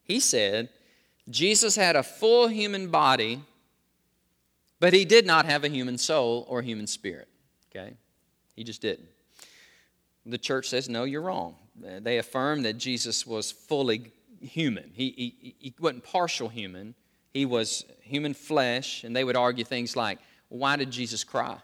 He 0.02 0.18
said 0.20 0.70
Jesus 1.30 1.76
had 1.76 1.96
a 1.96 2.02
full 2.02 2.48
human 2.48 2.88
body, 2.88 3.42
but 4.80 4.92
he 4.92 5.04
did 5.04 5.26
not 5.26 5.46
have 5.46 5.64
a 5.64 5.68
human 5.68 5.96
soul 5.98 6.44
or 6.48 6.62
human 6.62 6.86
spirit. 6.86 7.28
Okay? 7.70 7.94
He 8.56 8.64
just 8.64 8.82
didn't. 8.82 9.08
The 10.26 10.38
church 10.38 10.68
says, 10.68 10.88
no, 10.88 11.04
you're 11.04 11.22
wrong. 11.22 11.56
They 11.76 12.18
affirm 12.18 12.62
that 12.62 12.74
Jesus 12.74 13.26
was 13.26 13.50
fully 13.50 14.12
human. 14.40 14.90
He, 14.92 15.34
he, 15.40 15.54
he 15.58 15.74
wasn't 15.78 16.04
partial 16.04 16.48
human, 16.48 16.94
he 17.32 17.46
was 17.46 17.84
human 18.02 18.34
flesh, 18.34 19.04
and 19.04 19.14
they 19.14 19.24
would 19.24 19.36
argue 19.36 19.64
things 19.64 19.96
like, 19.96 20.18
why 20.48 20.76
did 20.76 20.90
Jesus 20.90 21.24
cry? 21.24 21.58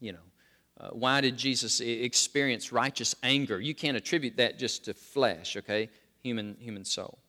You 0.00 0.12
know, 0.12 0.18
uh, 0.80 0.88
why 0.88 1.20
did 1.20 1.36
Jesus 1.36 1.80
experience 1.80 2.72
righteous 2.72 3.14
anger? 3.22 3.60
You 3.60 3.74
can't 3.74 3.96
attribute 3.96 4.36
that 4.38 4.58
just 4.58 4.84
to 4.86 4.94
flesh, 4.94 5.56
okay? 5.56 5.88
Human, 6.22 6.56
human 6.58 6.84
soul. 6.84 7.19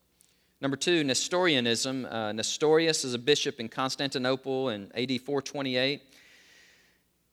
Number 0.61 0.77
two, 0.77 1.03
Nestorianism. 1.03 2.05
Uh, 2.05 2.31
Nestorius 2.31 3.03
is 3.03 3.15
a 3.15 3.19
bishop 3.19 3.59
in 3.59 3.67
Constantinople 3.67 4.69
in 4.69 4.91
AD 4.95 5.19
428. 5.21 6.01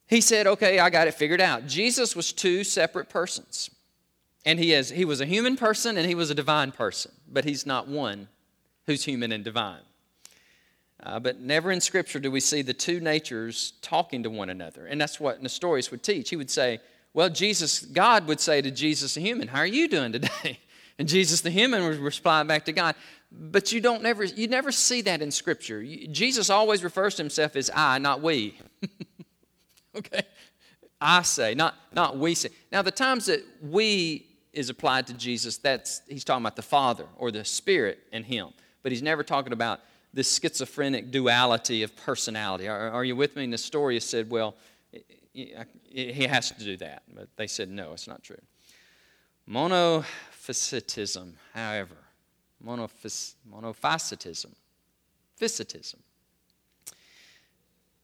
he 0.07 0.21
said, 0.23 0.47
Okay, 0.47 0.79
I 0.79 0.89
got 0.89 1.07
it 1.07 1.15
figured 1.15 1.41
out. 1.41 1.67
Jesus 1.67 2.17
was 2.17 2.33
two 2.33 2.65
separate 2.65 3.11
persons. 3.11 3.71
And 4.47 4.59
he, 4.59 4.73
is, 4.73 4.89
he 4.89 5.05
was 5.05 5.21
a 5.21 5.27
human 5.27 5.57
person 5.57 5.99
and 5.99 6.07
he 6.07 6.15
was 6.15 6.31
a 6.31 6.35
divine 6.35 6.73
person, 6.73 7.13
but 7.31 7.45
he's 7.45 7.67
not 7.67 7.87
one 7.87 8.29
who's 8.87 9.05
human 9.05 9.31
and 9.31 9.45
divine. 9.45 9.83
Uh, 11.03 11.21
but 11.21 11.39
never 11.41 11.71
in 11.71 11.83
Scripture 11.83 12.19
do 12.19 12.31
we 12.31 12.41
see 12.41 12.63
the 12.63 12.73
two 12.73 12.99
natures 12.99 13.75
talking 13.83 14.23
to 14.23 14.31
one 14.31 14.49
another. 14.49 14.87
And 14.87 14.99
that's 14.99 15.21
what 15.21 15.43
Nestorius 15.43 15.91
would 15.91 16.03
teach. 16.03 16.31
He 16.31 16.37
would 16.37 16.51
say, 16.51 16.81
Well, 17.13 17.29
Jesus, 17.29 17.81
God 17.81 18.27
would 18.27 18.41
say 18.41 18.63
to 18.63 18.71
Jesus, 18.71 19.15
the 19.15 19.21
human, 19.21 19.49
How 19.49 19.59
are 19.59 19.67
you 19.67 19.87
doing 19.87 20.13
today? 20.13 20.61
And 21.01 21.07
Jesus, 21.07 21.43
the 21.43 21.51
human, 21.51 21.85
would 21.85 21.99
reply 21.99 22.43
back 22.43 22.65
to 22.65 22.73
God. 22.73 22.97
But 23.31 23.73
you 23.73 23.81
don't 23.81 24.03
never, 24.03 24.25
you 24.25 24.49
never 24.49 24.73
see 24.73 25.03
that 25.03 25.21
in 25.21 25.31
Scripture. 25.31 25.83
Jesus 25.85 26.49
always 26.49 26.83
refers 26.83 27.17
to 27.17 27.23
himself 27.23 27.57
as 27.57 27.71
I, 27.75 27.99
not 27.99 28.23
we. 28.23 28.59
okay? 29.97 30.23
I 31.01 31.23
say, 31.23 31.55
not, 31.55 31.75
not 31.93 32.17
we 32.17 32.35
say. 32.35 32.49
Now, 32.73 32.83
the 32.83 32.91
times 32.91 33.27
that 33.27 33.45
we 33.63 34.27
is 34.53 34.71
applied 34.71 35.07
to 35.09 35.15
Jesus, 35.15 35.59
that's 35.59 36.03
he's 36.09 36.25
talking 36.25 36.43
about 36.43 36.57
the 36.57 36.63
Father 36.63 37.07
or 37.17 37.31
the 37.31 37.45
Spirit 37.45 38.01
in 38.13 38.25
him. 38.25 38.49
But 38.83 38.93
he's 38.93 39.03
never 39.03 39.23
talking 39.23 39.53
about 39.53 39.81
this 40.15 40.35
schizophrenic 40.35 41.11
duality 41.11 41.83
of 41.83 41.95
personality. 41.95 42.67
Are, 42.67 42.91
are 42.91 43.05
you 43.05 43.15
with 43.15 43.37
me? 43.37 43.45
And 43.45 43.51
Nestorius 43.51 44.09
said, 44.09 44.31
well, 44.31 44.57
he 45.33 46.25
has 46.25 46.51
to 46.51 46.65
do 46.65 46.77
that. 46.79 47.03
But 47.15 47.29
they 47.37 47.47
said, 47.47 47.69
no, 47.69 47.93
it's 47.93 48.09
not 48.09 48.23
true. 48.23 48.41
Monophysitism, 49.49 51.35
however, 51.55 51.97
monophys, 52.65 53.35
monophysitism, 53.51 54.53
physitism, 55.37 56.01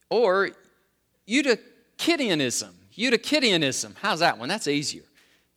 or 0.09 0.49
Eutychianism. 1.27 2.71
Eutychianism. 2.95 3.95
How's 4.01 4.19
that 4.19 4.37
one? 4.37 4.47
That's 4.47 4.67
easier. 4.67 5.03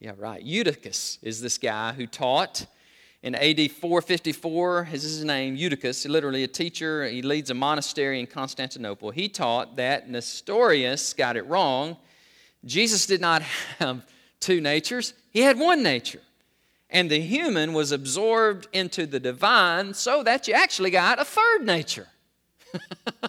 Yeah, 0.00 0.12
right. 0.16 0.42
Eutychus 0.42 1.18
is 1.22 1.40
this 1.40 1.58
guy 1.58 1.92
who 1.92 2.06
taught 2.06 2.66
in 3.22 3.34
AD 3.34 3.70
454. 3.72 4.88
Is 4.92 5.02
his 5.02 5.24
name? 5.24 5.56
Eutychus, 5.56 6.06
literally 6.06 6.44
a 6.44 6.48
teacher. 6.48 7.06
He 7.06 7.22
leads 7.22 7.50
a 7.50 7.54
monastery 7.54 8.20
in 8.20 8.26
Constantinople. 8.26 9.10
He 9.10 9.28
taught 9.28 9.76
that 9.76 10.08
Nestorius 10.08 11.12
got 11.14 11.36
it 11.36 11.46
wrong. 11.46 11.96
Jesus 12.64 13.06
did 13.06 13.20
not 13.20 13.42
have 13.78 14.06
two 14.40 14.60
natures, 14.60 15.14
he 15.30 15.40
had 15.40 15.58
one 15.58 15.82
nature. 15.82 16.20
And 16.90 17.10
the 17.10 17.20
human 17.20 17.74
was 17.74 17.92
absorbed 17.92 18.68
into 18.72 19.06
the 19.06 19.20
divine 19.20 19.92
so 19.94 20.22
that 20.22 20.48
you 20.48 20.54
actually 20.54 20.90
got 20.90 21.20
a 21.20 21.24
third 21.24 21.64
nature. 21.64 22.06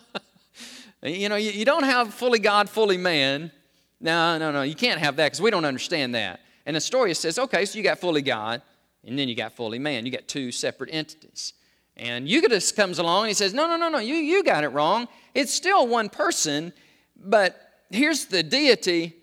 you 1.03 1.27
know, 1.27 1.35
you, 1.35 1.51
you 1.51 1.65
don't 1.65 1.83
have 1.83 2.13
fully 2.13 2.39
God, 2.39 2.69
fully 2.69 2.97
man. 2.97 3.51
No, 3.99 4.37
no, 4.37 4.51
no, 4.51 4.61
you 4.61 4.75
can't 4.75 4.99
have 4.99 5.17
that 5.17 5.25
because 5.25 5.41
we 5.41 5.51
don't 5.51 5.65
understand 5.65 6.15
that. 6.15 6.39
And 6.65 6.73
Nestorius 6.73 7.19
says, 7.19 7.37
okay, 7.37 7.65
so 7.65 7.77
you 7.77 7.83
got 7.83 7.99
fully 7.99 8.21
God, 8.21 8.61
and 9.05 9.19
then 9.19 9.27
you 9.27 9.35
got 9.35 9.53
fully 9.53 9.79
man. 9.79 10.05
You 10.05 10.11
got 10.11 10.27
two 10.27 10.51
separate 10.51 10.89
entities. 10.93 11.53
And 11.97 12.29
Eutychus 12.29 12.71
comes 12.71 12.97
along 12.97 13.23
and 13.23 13.27
he 13.29 13.33
says, 13.33 13.53
no, 13.53 13.67
no, 13.67 13.75
no, 13.75 13.89
no, 13.89 13.97
you, 13.97 14.15
you 14.15 14.41
got 14.41 14.63
it 14.63 14.69
wrong. 14.69 15.09
It's 15.33 15.53
still 15.53 15.85
one 15.85 16.07
person, 16.07 16.71
but 17.17 17.73
here's 17.89 18.25
the 18.25 18.41
deity 18.41 19.18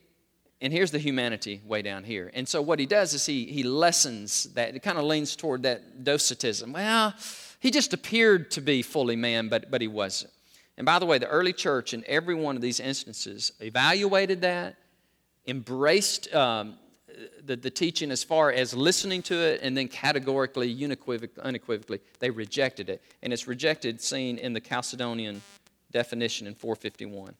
and 0.61 0.73
here's 0.73 0.91
the 0.91 0.99
humanity 0.99 1.61
way 1.67 1.83
down 1.83 2.05
here. 2.05 2.31
And 2.35 2.49
so 2.49 2.63
what 2.63 2.79
he 2.79 2.87
does 2.87 3.13
is 3.13 3.27
he, 3.27 3.45
he 3.45 3.63
lessens 3.63 4.45
that. 4.55 4.75
It 4.75 4.83
kind 4.83 4.99
of 4.99 5.05
leans 5.05 5.37
toward 5.37 5.65
that 5.65 6.03
docetism. 6.03 6.73
Well, 6.73 7.15
he 7.61 7.71
just 7.71 7.93
appeared 7.93 8.51
to 8.53 8.61
be 8.61 8.83
fully 8.83 9.17
man, 9.17 9.49
but, 9.49 9.71
but 9.71 9.81
he 9.81 9.89
wasn't. 9.89 10.33
And 10.79 10.87
by 10.87 10.99
the 10.99 11.07
way, 11.07 11.19
the 11.19 11.29
early 11.29 11.53
church 11.53 11.95
in 11.95 12.05
every 12.07 12.35
one 12.35 12.57
of 12.57 12.63
these 12.63 12.81
instances 12.81 13.53
evaluated 13.61 14.43
that, 14.43 14.77
embraced 15.47 16.35
um, 16.35 16.77
the, 17.45 17.57
the 17.57 17.71
teaching 17.71 18.11
as 18.11 18.25
far 18.25 18.51
as 18.51 18.75
listening 18.75 19.23
to 19.23 19.35
it 19.35 19.61
and 19.63 19.77
then 19.77 19.89
categorically, 19.89 20.73
unequivocally, 21.43 22.01
they 22.19 22.31
rejected 22.31 22.89
it. 22.89 23.03
And 23.23 23.33
it's 23.33 23.47
rejected, 23.47 24.01
seen 24.01 24.39
in 24.39 24.53
the 24.53 24.61
Chalcedonian 24.61 25.41
definition 25.93 26.47
in 26.47 26.55
451. 26.55 27.35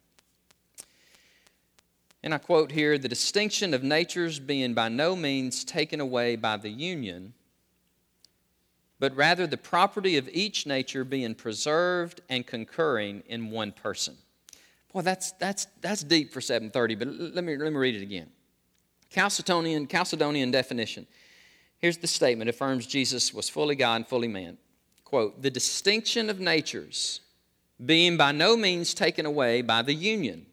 And 2.27 2.35
I 2.35 2.39
quote 2.39 2.73
here 2.73 2.99
the 2.99 3.09
distinction 3.09 3.73
of 3.73 3.85
natures 3.85 4.41
being 4.41 4.75
by 4.75 4.89
no 4.89 5.15
means 5.15 5.63
taken 5.63 6.01
away 6.01 6.35
by 6.35 6.57
the 6.57 6.69
union, 6.69 7.35
but 8.99 9.15
rather 9.15 9.47
the 9.47 9.57
property 9.57 10.17
of 10.17 10.29
each 10.33 10.67
nature 10.67 11.05
being 11.05 11.37
preserved 11.37 12.23
and 12.29 12.45
concurring 12.45 13.23
in 13.29 13.53
one 13.53 13.71
person. 13.71 14.17
Boy, 14.93 15.03
that's, 15.03 15.31
that's, 15.39 15.69
that's 15.81 16.03
deep 16.03 16.33
for 16.33 16.41
730, 16.41 16.97
but 16.97 17.07
let 17.07 17.45
me, 17.45 17.57
let 17.57 17.73
me 17.73 17.79
read 17.79 17.95
it 17.95 18.03
again. 18.03 18.29
Chalcedonian, 19.15 19.87
Chalcedonian 19.87 20.51
definition. 20.51 21.07
Here's 21.79 21.99
the 21.99 22.09
statement 22.09 22.51
affirms 22.51 22.89
Jesus 22.89 23.33
was 23.33 23.49
fully 23.49 23.77
God 23.77 23.95
and 23.95 24.09
fully 24.09 24.27
man. 24.27 24.59
Quote, 25.05 25.43
the 25.43 25.51
distinction 25.53 26.29
of 26.29 26.41
natures 26.41 27.21
being 27.85 28.17
by 28.17 28.33
no 28.33 28.57
means 28.57 28.95
taken 28.95 29.27
away 29.27 29.63
by 29.63 29.83
the 29.83 29.95
union, 29.95 30.47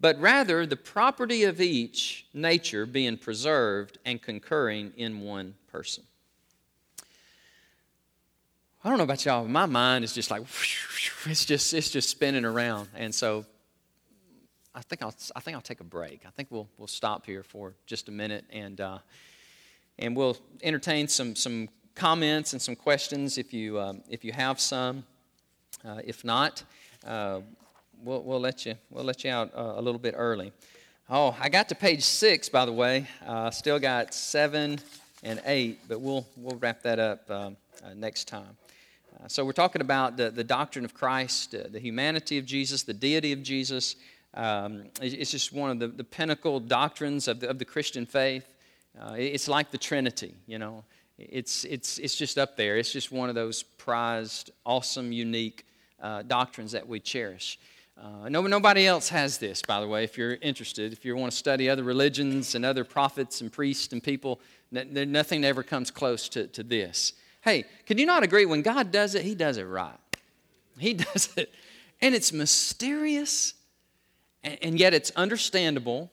but 0.00 0.18
rather 0.20 0.66
the 0.66 0.76
property 0.76 1.44
of 1.44 1.60
each 1.60 2.26
nature 2.32 2.86
being 2.86 3.16
preserved 3.16 3.98
and 4.04 4.20
concurring 4.22 4.92
in 4.96 5.20
one 5.20 5.54
person. 5.66 6.04
I 8.84 8.88
don't 8.88 8.98
know 8.98 9.04
about 9.04 9.24
y'all, 9.24 9.46
my 9.46 9.66
mind 9.66 10.04
is 10.04 10.12
just 10.12 10.30
like 10.30 10.42
it's 11.26 11.44
just 11.44 11.74
it's 11.74 11.90
just 11.90 12.08
spinning 12.08 12.44
around, 12.44 12.88
and 12.94 13.14
so 13.14 13.44
I 14.78 14.80
think 14.82 15.02
I'll, 15.02 15.14
I 15.34 15.40
think 15.40 15.56
I'll 15.56 15.60
take 15.60 15.80
a 15.80 15.84
break. 15.84 16.20
I 16.24 16.30
think 16.30 16.52
we'll, 16.52 16.68
we'll 16.78 16.86
stop 16.86 17.26
here 17.26 17.42
for 17.42 17.74
just 17.86 18.08
a 18.08 18.12
minute 18.12 18.44
and, 18.50 18.80
uh, 18.80 18.98
and 19.98 20.16
we'll 20.16 20.36
entertain 20.62 21.08
some, 21.08 21.34
some 21.34 21.68
comments 21.96 22.52
and 22.52 22.62
some 22.62 22.76
questions 22.76 23.38
if 23.38 23.52
you, 23.52 23.80
um, 23.80 24.02
if 24.08 24.24
you 24.24 24.32
have 24.32 24.60
some. 24.60 25.04
Uh, 25.84 25.98
if 26.04 26.24
not, 26.24 26.62
uh, 27.04 27.40
we'll, 28.02 28.22
we'll, 28.22 28.40
let 28.40 28.66
you, 28.66 28.74
we'll 28.90 29.04
let 29.04 29.24
you 29.24 29.30
out 29.30 29.52
uh, 29.54 29.74
a 29.76 29.82
little 29.82 29.98
bit 29.98 30.14
early. 30.16 30.52
Oh, 31.10 31.36
I 31.40 31.48
got 31.48 31.68
to 31.70 31.74
page 31.74 32.02
six, 32.02 32.48
by 32.48 32.64
the 32.64 32.72
way. 32.72 33.06
Uh, 33.26 33.50
still 33.50 33.78
got 33.78 34.14
seven 34.14 34.78
and 35.22 35.40
eight, 35.46 35.80
but 35.88 36.00
we'll, 36.00 36.26
we'll 36.36 36.58
wrap 36.58 36.82
that 36.82 36.98
up 36.98 37.30
um, 37.30 37.56
uh, 37.84 37.94
next 37.94 38.28
time. 38.28 38.56
so, 39.26 39.44
we're 39.44 39.52
talking 39.52 39.80
about 39.80 40.16
the, 40.16 40.30
the 40.30 40.44
doctrine 40.44 40.84
of 40.84 40.94
Christ, 40.94 41.54
the 41.72 41.80
humanity 41.80 42.38
of 42.38 42.46
Jesus, 42.46 42.82
the 42.82 42.94
deity 42.94 43.32
of 43.32 43.42
Jesus, 43.42 43.96
um, 44.34 44.84
it's 45.00 45.30
just 45.30 45.52
one 45.52 45.70
of 45.70 45.78
the, 45.78 45.88
the 45.88 46.04
pinnacle 46.04 46.60
doctrines 46.60 47.28
of 47.28 47.40
the, 47.40 47.48
of 47.48 47.58
the 47.58 47.64
Christian 47.64 48.06
faith. 48.06 48.46
Uh, 49.00 49.14
it's 49.16 49.48
like 49.48 49.70
the 49.70 49.78
Trinity, 49.78 50.34
you 50.46 50.58
know. 50.58 50.84
It's, 51.18 51.64
it's, 51.64 51.98
it's 51.98 52.14
just 52.14 52.38
up 52.38 52.56
there. 52.56 52.76
It's 52.76 52.92
just 52.92 53.10
one 53.10 53.28
of 53.28 53.34
those 53.34 53.62
prized, 53.62 54.52
awesome, 54.64 55.10
unique 55.10 55.66
uh, 56.00 56.22
doctrines 56.22 56.72
that 56.72 56.86
we 56.86 57.00
cherish. 57.00 57.58
Uh, 58.00 58.28
no, 58.28 58.42
nobody 58.42 58.86
else 58.86 59.08
has 59.08 59.38
this, 59.38 59.60
by 59.62 59.80
the 59.80 59.88
way, 59.88 60.04
if 60.04 60.16
you're 60.16 60.34
interested. 60.40 60.92
If 60.92 61.04
you 61.04 61.16
want 61.16 61.32
to 61.32 61.36
study 61.36 61.68
other 61.68 61.82
religions 61.82 62.54
and 62.54 62.64
other 62.64 62.84
prophets 62.84 63.40
and 63.40 63.52
priests 63.52 63.92
and 63.92 64.02
people, 64.02 64.40
nothing 64.70 65.44
ever 65.44 65.62
comes 65.62 65.90
close 65.90 66.28
to, 66.30 66.46
to 66.48 66.62
this. 66.62 67.14
Hey, 67.40 67.64
can 67.86 67.98
you 67.98 68.06
not 68.06 68.22
agree? 68.22 68.46
When 68.46 68.62
God 68.62 68.92
does 68.92 69.14
it, 69.14 69.22
He 69.22 69.34
does 69.34 69.56
it 69.56 69.64
right. 69.64 69.98
He 70.78 70.94
does 71.12 71.30
it. 71.36 71.52
And 72.00 72.14
it's 72.14 72.32
mysterious 72.32 73.54
and 74.44 74.78
yet 74.78 74.94
it's 74.94 75.10
understandable 75.16 76.10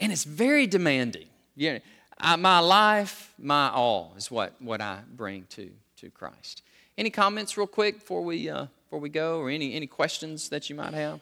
and 0.00 0.10
it's 0.10 0.24
very 0.24 0.66
demanding. 0.66 1.26
Yeah, 1.54 1.78
I, 2.18 2.36
my 2.36 2.58
life, 2.58 3.32
my 3.38 3.70
all 3.70 4.14
is 4.16 4.30
what, 4.30 4.60
what 4.60 4.80
I 4.80 5.00
bring 5.14 5.44
to, 5.50 5.70
to 5.98 6.10
Christ. 6.10 6.62
Any 6.98 7.10
comments, 7.10 7.56
real 7.56 7.66
quick, 7.66 8.00
before 8.00 8.22
we, 8.22 8.48
uh, 8.50 8.66
before 8.84 9.00
we 9.00 9.08
go, 9.08 9.40
or 9.40 9.48
any, 9.48 9.74
any 9.74 9.86
questions 9.86 10.50
that 10.50 10.68
you 10.68 10.76
might 10.76 10.92
have? 10.92 11.20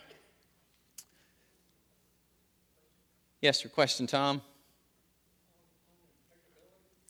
Yes, 3.40 3.62
your 3.62 3.70
question, 3.70 4.06
Tom? 4.06 4.42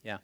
Yeah. 0.03 0.17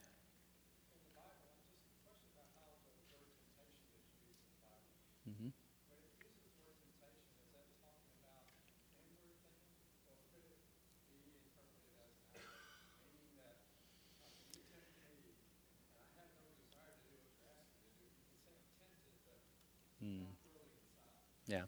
Yeah. 21.48 21.62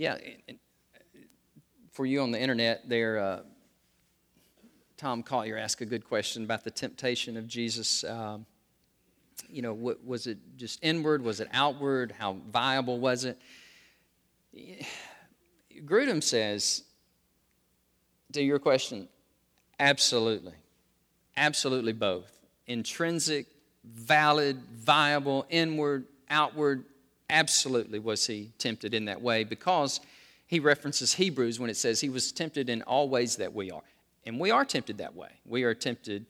Yeah. 0.00 0.16
For 1.92 2.06
you 2.06 2.22
on 2.22 2.30
the 2.30 2.40
internet, 2.40 2.88
there, 2.88 3.18
uh, 3.18 3.40
Tom 4.96 5.22
Collier 5.22 5.58
asked 5.58 5.82
a 5.82 5.84
good 5.84 6.06
question 6.06 6.42
about 6.42 6.64
the 6.64 6.70
temptation 6.70 7.36
of 7.36 7.46
Jesus. 7.46 8.02
Um, 8.04 8.46
you 9.50 9.60
know, 9.60 9.74
what, 9.74 10.02
was 10.02 10.26
it 10.26 10.38
just 10.56 10.78
inward? 10.82 11.22
Was 11.22 11.40
it 11.40 11.48
outward? 11.52 12.14
How 12.18 12.38
viable 12.50 12.98
was 12.98 13.26
it? 13.26 13.38
Grudem 15.84 16.22
says 16.22 16.84
to 18.32 18.42
your 18.42 18.58
question, 18.58 19.06
absolutely. 19.78 20.54
Absolutely 21.36 21.92
both. 21.92 22.32
Intrinsic, 22.66 23.48
valid, 23.84 24.62
viable, 24.72 25.44
inward, 25.50 26.06
outward, 26.30 26.86
absolutely 27.30 27.98
was 27.98 28.26
he 28.26 28.50
tempted 28.58 28.94
in 28.94 29.06
that 29.06 29.20
way 29.22 29.44
because 29.44 30.00
he 30.46 30.60
references 30.60 31.14
Hebrews 31.14 31.60
when 31.60 31.70
it 31.70 31.76
says 31.76 32.00
he 32.00 32.08
was 32.08 32.32
tempted 32.32 32.68
in 32.68 32.82
all 32.82 33.08
ways 33.08 33.36
that 33.36 33.54
we 33.54 33.70
are. 33.70 33.82
And 34.26 34.38
we 34.38 34.50
are 34.50 34.64
tempted 34.64 34.98
that 34.98 35.14
way. 35.14 35.30
We 35.46 35.62
are 35.62 35.74
tempted. 35.74 36.26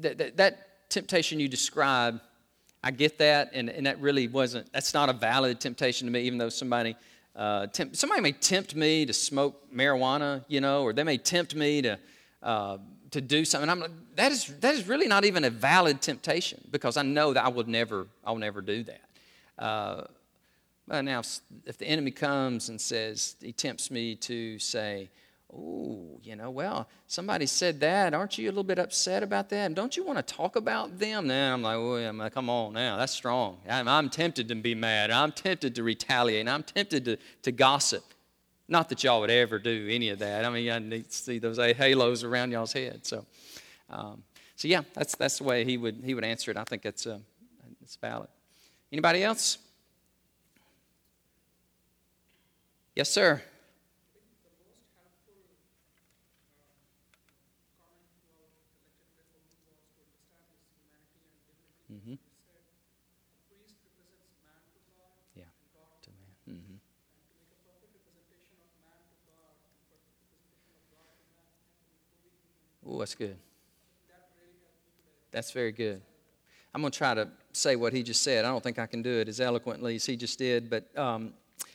That, 0.00 0.18
that, 0.18 0.36
that 0.36 0.88
temptation 0.90 1.40
you 1.40 1.48
describe, 1.48 2.20
I 2.84 2.90
get 2.90 3.18
that, 3.18 3.50
and, 3.54 3.68
and 3.68 3.86
that 3.86 4.00
really 4.00 4.28
wasn't, 4.28 4.72
that's 4.72 4.94
not 4.94 5.08
a 5.08 5.12
valid 5.12 5.60
temptation 5.60 6.06
to 6.06 6.12
me, 6.12 6.20
even 6.20 6.38
though 6.38 6.48
somebody 6.48 6.96
uh, 7.36 7.66
somebody 7.92 8.22
may 8.22 8.32
tempt 8.32 8.74
me 8.74 9.04
to 9.04 9.12
smoke 9.12 9.70
marijuana, 9.70 10.42
you 10.48 10.60
know, 10.60 10.82
or 10.82 10.94
they 10.94 11.04
may 11.04 11.18
tempt 11.18 11.54
me 11.54 11.82
to, 11.82 11.98
uh, 12.42 12.78
to 13.10 13.20
do 13.20 13.44
something. 13.44 13.68
I'm 13.68 13.84
that 14.14 14.32
is, 14.32 14.46
that 14.60 14.74
is 14.74 14.88
really 14.88 15.06
not 15.06 15.26
even 15.26 15.44
a 15.44 15.50
valid 15.50 16.00
temptation 16.00 16.66
because 16.70 16.96
I 16.96 17.02
know 17.02 17.34
that 17.34 17.44
I 17.44 17.48
will 17.48 17.68
never, 17.68 18.06
I 18.24 18.32
will 18.32 18.38
never 18.38 18.62
do 18.62 18.82
that. 18.84 19.02
Uh, 19.58 20.04
but 20.88 21.02
now, 21.02 21.22
if 21.64 21.78
the 21.78 21.86
enemy 21.86 22.12
comes 22.12 22.68
and 22.68 22.80
says, 22.80 23.36
he 23.40 23.52
tempts 23.52 23.90
me 23.90 24.14
to 24.16 24.58
say, 24.58 25.10
Oh, 25.52 26.18
you 26.22 26.34
know, 26.34 26.50
well, 26.50 26.88
somebody 27.06 27.46
said 27.46 27.80
that. 27.80 28.12
Aren't 28.14 28.36
you 28.36 28.46
a 28.46 28.50
little 28.50 28.64
bit 28.64 28.78
upset 28.78 29.22
about 29.22 29.48
that? 29.50 29.74
Don't 29.74 29.96
you 29.96 30.04
want 30.04 30.18
to 30.18 30.34
talk 30.34 30.56
about 30.56 30.98
them? 30.98 31.28
Now 31.28 31.54
I'm 31.54 31.62
like, 31.62 31.76
oh, 31.76 31.94
I'm 31.94 32.18
like, 32.18 32.34
come 32.34 32.50
on 32.50 32.72
now, 32.72 32.96
that's 32.96 33.12
strong. 33.12 33.58
I'm, 33.68 33.86
I'm 33.86 34.10
tempted 34.10 34.48
to 34.48 34.54
be 34.56 34.74
mad. 34.74 35.10
I'm 35.10 35.32
tempted 35.32 35.74
to 35.76 35.82
retaliate. 35.82 36.48
I'm 36.48 36.64
tempted 36.64 37.04
to, 37.04 37.18
to 37.42 37.52
gossip. 37.52 38.04
Not 38.68 38.88
that 38.88 39.04
y'all 39.04 39.20
would 39.20 39.30
ever 39.30 39.60
do 39.60 39.86
any 39.88 40.08
of 40.08 40.18
that. 40.18 40.44
I 40.44 40.50
mean, 40.50 40.68
I 40.68 40.80
need 40.80 41.10
to 41.10 41.16
see 41.16 41.38
those 41.38 41.58
halos 41.58 42.24
around 42.24 42.50
y'all's 42.50 42.72
head. 42.72 43.06
So, 43.06 43.24
um, 43.88 44.24
so 44.56 44.66
yeah, 44.66 44.82
that's, 44.94 45.14
that's 45.14 45.38
the 45.38 45.44
way 45.44 45.64
he 45.64 45.78
would, 45.78 46.02
he 46.04 46.14
would 46.14 46.24
answer 46.24 46.50
it. 46.50 46.56
I 46.56 46.64
think 46.64 46.84
it's, 46.84 47.06
uh, 47.06 47.20
it's 47.80 47.94
valid. 47.96 48.28
Anybody 48.92 49.22
else? 49.24 49.58
Yes, 52.94 53.10
sir. 53.10 53.42
Mm-hmm. 61.92 62.14
Yeah. 65.34 65.44
Oh, 72.88 72.98
that's 73.00 73.14
good. 73.14 73.36
That's 75.32 75.50
very 75.50 75.72
good. 75.72 76.00
I'm 76.72 76.80
going 76.80 76.92
to 76.92 76.96
try 76.96 77.14
to 77.14 77.28
say 77.56 77.76
what 77.76 77.92
he 77.92 78.02
just 78.02 78.22
said. 78.22 78.44
I 78.44 78.48
don't 78.48 78.62
think 78.62 78.78
I 78.78 78.86
can 78.86 79.02
do 79.02 79.20
it 79.20 79.28
as 79.28 79.40
eloquently 79.40 79.96
as 79.96 80.06
he 80.06 80.16
just 80.16 80.38
did, 80.38 80.70
but 80.70 80.86
um, 80.98 81.32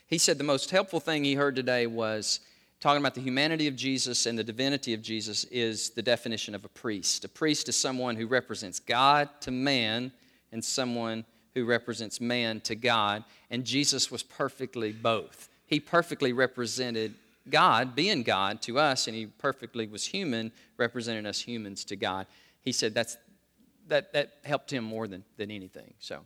he 0.07 0.17
said 0.17 0.37
the 0.37 0.43
most 0.43 0.69
helpful 0.71 0.99
thing 0.99 1.23
he 1.23 1.35
heard 1.35 1.55
today 1.55 1.87
was 1.87 2.41
talking 2.79 3.01
about 3.01 3.15
the 3.15 3.21
humanity 3.21 3.67
of 3.67 3.75
Jesus 3.75 4.25
and 4.25 4.37
the 4.37 4.43
divinity 4.43 4.93
of 4.93 5.01
Jesus 5.01 5.43
is 5.45 5.91
the 5.91 6.01
definition 6.01 6.55
of 6.55 6.65
a 6.65 6.69
priest. 6.69 7.23
A 7.25 7.29
priest 7.29 7.69
is 7.69 7.75
someone 7.75 8.15
who 8.15 8.27
represents 8.27 8.79
God 8.79 9.29
to 9.41 9.51
man 9.51 10.11
and 10.51 10.63
someone 10.63 11.23
who 11.53 11.65
represents 11.65 12.19
man 12.19 12.61
to 12.61 12.75
God, 12.75 13.23
and 13.49 13.65
Jesus 13.65 14.09
was 14.09 14.23
perfectly 14.23 14.91
both. 14.91 15.49
He 15.65 15.79
perfectly 15.79 16.33
represented 16.33 17.13
God, 17.49 17.95
being 17.95 18.23
God 18.23 18.61
to 18.63 18.79
us, 18.79 19.07
and 19.07 19.15
he 19.15 19.25
perfectly 19.25 19.87
was 19.87 20.05
human, 20.05 20.51
representing 20.77 21.25
us 21.25 21.39
humans 21.39 21.83
to 21.85 21.95
God. 21.95 22.27
He 22.61 22.71
said 22.71 22.93
that's, 22.93 23.17
that, 23.91 24.13
that 24.13 24.31
helped 24.45 24.71
him 24.71 24.85
more 24.85 25.05
than, 25.05 25.21
than 25.35 25.51
anything. 25.51 25.93
So, 25.99 26.21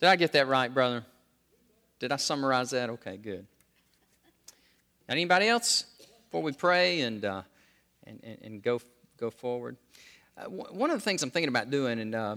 did 0.00 0.08
I 0.08 0.16
get 0.16 0.32
that 0.32 0.48
right, 0.48 0.72
brother? 0.72 1.04
Did 1.98 2.10
I 2.10 2.16
summarize 2.16 2.70
that? 2.70 2.88
Okay, 2.88 3.18
good. 3.18 3.46
Anybody 5.10 5.46
else 5.48 5.84
before 6.24 6.42
we 6.42 6.52
pray 6.52 7.02
and, 7.02 7.22
uh, 7.22 7.42
and, 8.06 8.18
and, 8.24 8.38
and, 8.42 8.62
go, 8.62 8.80
go 9.18 9.30
forward? 9.30 9.76
Uh, 10.38 10.44
w- 10.44 10.64
one 10.70 10.90
of 10.90 10.96
the 10.96 11.02
things 11.02 11.22
I'm 11.22 11.30
thinking 11.30 11.50
about 11.50 11.70
doing, 11.70 12.00
and 12.00 12.14
uh, 12.14 12.36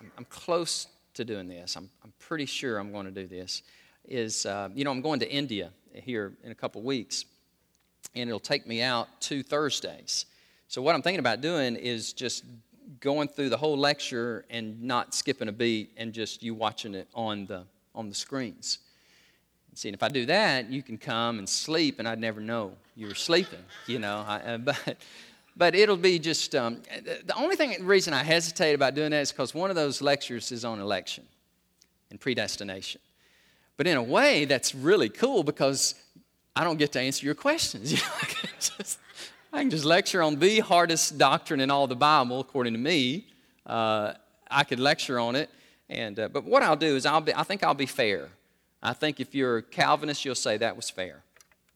I'm, 0.00 0.12
I'm, 0.18 0.24
close 0.26 0.86
to 1.14 1.24
doing 1.24 1.48
this, 1.48 1.76
I'm, 1.76 1.88
I'm 2.04 2.12
pretty 2.18 2.46
sure 2.46 2.78
I'm 2.78 2.92
going 2.92 3.06
to 3.06 3.12
do 3.12 3.26
this, 3.26 3.62
is, 4.06 4.44
uh, 4.44 4.68
you 4.74 4.84
know, 4.84 4.90
I'm 4.90 5.00
going 5.00 5.20
to 5.20 5.30
India 5.30 5.70
here 5.94 6.34
in 6.44 6.52
a 6.52 6.54
couple 6.54 6.82
weeks, 6.82 7.24
and 8.14 8.28
it'll 8.28 8.38
take 8.40 8.66
me 8.66 8.82
out 8.82 9.08
two 9.20 9.42
Thursdays. 9.42 10.26
So, 10.68 10.82
what 10.82 10.94
I'm 10.94 11.02
thinking 11.02 11.20
about 11.20 11.40
doing 11.40 11.76
is 11.76 12.12
just 12.12 12.44
going 13.00 13.28
through 13.28 13.48
the 13.48 13.56
whole 13.56 13.76
lecture 13.76 14.44
and 14.50 14.82
not 14.82 15.14
skipping 15.14 15.48
a 15.48 15.52
beat 15.52 15.92
and 15.96 16.12
just 16.12 16.42
you 16.42 16.54
watching 16.54 16.94
it 16.94 17.08
on 17.14 17.46
the, 17.46 17.64
on 17.94 18.08
the 18.08 18.14
screens. 18.14 18.78
See, 19.74 19.88
and 19.88 19.94
if 19.94 20.02
I 20.02 20.08
do 20.08 20.26
that, 20.26 20.70
you 20.70 20.82
can 20.82 20.98
come 20.98 21.38
and 21.38 21.48
sleep, 21.48 21.98
and 21.98 22.06
I'd 22.06 22.20
never 22.20 22.40
know 22.40 22.72
you 22.94 23.08
were 23.08 23.14
sleeping, 23.14 23.64
you 23.86 23.98
know. 23.98 24.24
I, 24.26 24.36
uh, 24.38 24.58
but, 24.58 24.96
but 25.56 25.74
it'll 25.74 25.96
be 25.96 26.18
just 26.18 26.54
um, 26.54 26.80
the 27.26 27.34
only 27.36 27.56
thing 27.56 27.84
reason 27.84 28.14
I 28.14 28.22
hesitate 28.22 28.74
about 28.74 28.94
doing 28.94 29.10
that 29.10 29.20
is 29.20 29.32
because 29.32 29.54
one 29.54 29.70
of 29.70 29.76
those 29.76 30.00
lectures 30.00 30.52
is 30.52 30.64
on 30.64 30.80
election 30.80 31.24
and 32.10 32.20
predestination. 32.20 33.00
But 33.76 33.88
in 33.88 33.96
a 33.96 34.02
way, 34.02 34.44
that's 34.44 34.74
really 34.74 35.08
cool 35.08 35.42
because 35.42 35.96
I 36.54 36.62
don't 36.62 36.78
get 36.78 36.92
to 36.92 37.00
answer 37.00 37.26
your 37.26 37.34
questions. 37.34 37.92
You 37.92 37.98
know, 37.98 38.48
just, 38.78 38.98
I, 39.54 39.60
can 39.60 39.70
just, 39.70 39.84
lecture 39.84 40.20
on 40.20 40.40
the 40.40 40.58
hardest 40.58 41.16
doctrine 41.16 41.60
in 41.60 41.70
all 41.70 41.86
the 41.86 41.94
Bible, 41.94 42.40
according 42.40 42.72
to 42.72 42.78
me. 42.78 43.28
Uh, 43.64 44.14
I 44.50 44.64
could 44.64 44.80
lecture 44.80 45.20
on 45.20 45.36
it, 45.36 45.48
and 45.88 46.18
uh, 46.18 46.28
but 46.28 46.44
what 46.44 46.64
I'll 46.64 46.74
do 46.74 46.96
is 46.96 47.06
I'll 47.06 47.20
be, 47.20 47.32
I 47.32 47.44
think 47.44 47.62
I'll 47.62 47.72
be 47.72 47.86
fair. 47.86 48.30
I 48.82 48.92
think 48.94 49.20
if 49.20 49.32
you're 49.32 49.58
a 49.58 49.62
Calvinist, 49.62 50.24
you'll 50.24 50.34
say 50.34 50.56
that 50.56 50.74
was 50.74 50.90
fair. 50.90 51.22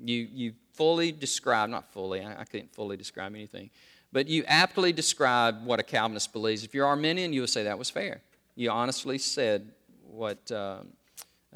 You, 0.01 0.26
you 0.33 0.55
fully 0.72 1.12
describe, 1.12 1.70
not 1.70 1.93
fully, 1.93 2.20
I, 2.20 2.41
I 2.41 2.45
can't 2.45 2.72
fully 2.74 2.97
describe 2.97 3.33
anything, 3.33 3.70
but 4.12 4.26
you 4.26 4.43
aptly 4.49 4.93
describe 4.93 5.64
what 5.64 5.79
a 5.79 5.85
Calvinist 5.85 6.33
believes. 6.33 6.64
If 6.64 6.74
you're 6.74 6.87
Arminian, 6.87 7.33
you 7.33 7.43
will 7.43 7.47
say 7.47 7.62
that 7.62 7.79
was 7.79 7.91
fair. 7.91 8.22
You 8.57 8.70
honestly 8.70 9.18
said 9.18 9.70
what 10.11 10.51
uh, 10.51 10.79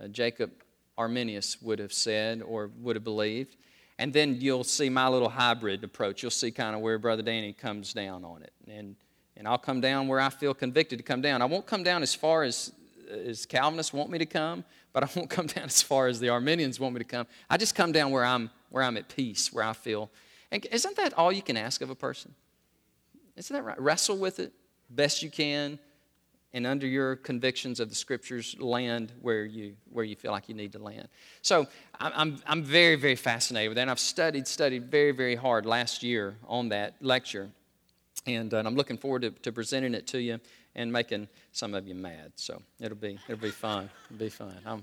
uh, 0.01 0.07
Jacob 0.07 0.53
Arminius 0.97 1.61
would 1.61 1.81
have 1.81 1.93
said 1.93 2.43
or 2.43 2.71
would 2.81 2.95
have 2.95 3.05
believed. 3.05 3.57
And 4.03 4.13
then 4.13 4.41
you'll 4.41 4.65
see 4.65 4.89
my 4.89 5.07
little 5.07 5.29
hybrid 5.29 5.85
approach. 5.85 6.25
You'll 6.25 6.33
see 6.33 6.51
kind 6.51 6.75
of 6.75 6.83
where 6.83 6.99
Brother 6.99 7.23
Danny 7.23 7.53
comes 7.53 7.93
down 7.93 8.25
on 8.25 8.43
it. 8.43 8.53
And, 8.67 8.97
and 9.37 9.47
I'll 9.47 9.59
come 9.59 9.81
down 9.81 10.09
where 10.09 10.19
I 10.19 10.29
feel 10.29 10.55
convicted 10.55 10.99
to 10.99 11.05
come 11.05 11.21
down. 11.21 11.41
I 11.41 11.45
won't 11.45 11.67
come 11.67 11.85
down 11.85 12.03
as 12.03 12.13
far 12.13 12.43
as, 12.43 12.73
as 13.09 13.47
Calvinists 13.47 13.93
want 13.93 14.11
me 14.11 14.19
to 14.19 14.27
come, 14.27 14.65
but 14.93 15.05
I 15.05 15.09
won't 15.15 15.31
come 15.31 15.47
down 15.47 15.67
as 15.67 15.81
far 15.83 16.09
as 16.09 16.19
the 16.19 16.31
Arminians 16.31 16.81
want 16.81 16.95
me 16.95 16.99
to 16.99 17.05
come. 17.05 17.29
I 17.49 17.57
just 17.57 17.77
come 17.77 17.93
down 17.93 18.11
where 18.11 18.25
I'm, 18.25 18.51
where 18.71 18.83
I'm 18.83 18.97
at 18.97 19.09
peace, 19.09 19.53
where 19.53 19.63
I 19.63 19.73
feel. 19.73 20.11
And 20.51 20.67
isn't 20.73 20.97
that 20.97 21.17
all 21.17 21.31
you 21.31 21.43
can 21.43 21.57
ask 21.57 21.81
of 21.81 21.89
a 21.89 21.95
person? 21.95 22.35
Isn't 23.37 23.55
that 23.55 23.63
right? 23.63 23.81
Wrestle 23.81 24.19
with 24.19 24.41
it 24.41 24.53
best 24.91 25.23
you 25.23 25.31
can, 25.31 25.79
and 26.55 26.67
under 26.67 26.87
your 26.87 27.17
convictions 27.17 27.81
of 27.81 27.89
the 27.89 27.95
scriptures, 27.95 28.57
land 28.59 29.13
where 29.23 29.45
you, 29.45 29.75
where 29.91 30.05
you 30.05 30.17
feel 30.17 30.33
like 30.33 30.49
you 30.49 30.55
need 30.55 30.73
to 30.73 30.79
land. 30.79 31.09
So 31.41 31.67
I'm, 31.99 32.39
I'm 32.47 32.63
very, 32.63 32.97
very 32.97 33.17
fascinated 33.17 33.71
with 33.71 33.77
that. 33.77 33.83
And 33.83 33.91
I've 33.91 33.99
studied, 33.99 34.47
studied 34.47 34.91
very, 34.91 35.13
very 35.13 35.35
hard 35.35 35.65
last 35.65 36.03
year 36.03 36.37
on 36.47 36.69
that 36.69 36.95
lecture. 37.01 37.51
And, 38.27 38.53
uh, 38.53 38.59
and 38.59 38.69
I'm 38.69 38.75
looking 38.75 38.99
forward 38.99 39.23
to, 39.23 39.31
to 39.31 39.53
presenting 39.53 39.95
it 39.95 40.07
to 40.09 40.21
you 40.21 40.41
and 40.75 40.93
making 40.93 41.29
some 41.53 41.75
of 41.75 41.87
you 41.87 41.95
mad. 41.95 42.33
So 42.37 42.63
it'll 42.81 42.97
be, 42.97 43.19
it'll 43.29 43.41
be 43.41 43.51
fun. 43.51 43.89
It'll 44.11 44.19
be 44.19 44.29
fun. 44.29 44.55
I'll 44.67 44.83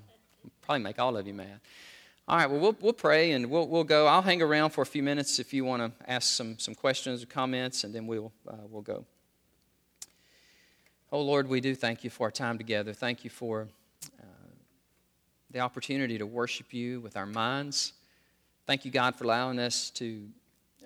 probably 0.61 0.83
make 0.83 0.99
all 0.99 1.15
of 1.17 1.27
you 1.27 1.33
mad. 1.33 1.59
All 2.27 2.37
right, 2.37 2.49
well, 2.49 2.59
we'll, 2.59 2.75
we'll 2.79 2.93
pray 2.93 3.31
and 3.31 3.49
we'll, 3.49 3.67
we'll 3.67 3.83
go. 3.83 4.05
I'll 4.05 4.21
hang 4.21 4.41
around 4.41 4.71
for 4.71 4.81
a 4.81 4.85
few 4.85 5.01
minutes 5.01 5.39
if 5.39 5.53
you 5.53 5.65
want 5.65 5.81
to 5.81 6.11
ask 6.11 6.31
some, 6.35 6.59
some 6.59 6.75
questions 6.75 7.23
or 7.23 7.25
comments, 7.25 7.83
and 7.83 7.93
then 7.93 8.05
we'll, 8.05 8.31
uh, 8.47 8.53
we'll 8.69 8.83
go. 8.83 9.05
Oh, 11.11 11.21
Lord, 11.21 11.47
we 11.47 11.59
do 11.59 11.73
thank 11.73 12.03
you 12.03 12.11
for 12.11 12.27
our 12.27 12.31
time 12.31 12.59
together. 12.59 12.93
Thank 12.93 13.23
you 13.23 13.31
for 13.31 13.67
uh, 14.21 14.25
the 15.49 15.59
opportunity 15.59 16.19
to 16.19 16.27
worship 16.27 16.71
you 16.71 17.01
with 17.01 17.17
our 17.17 17.25
minds. 17.25 17.93
Thank 18.67 18.85
you, 18.85 18.91
God, 18.91 19.15
for 19.15 19.23
allowing 19.23 19.57
us 19.57 19.89
to 19.95 20.27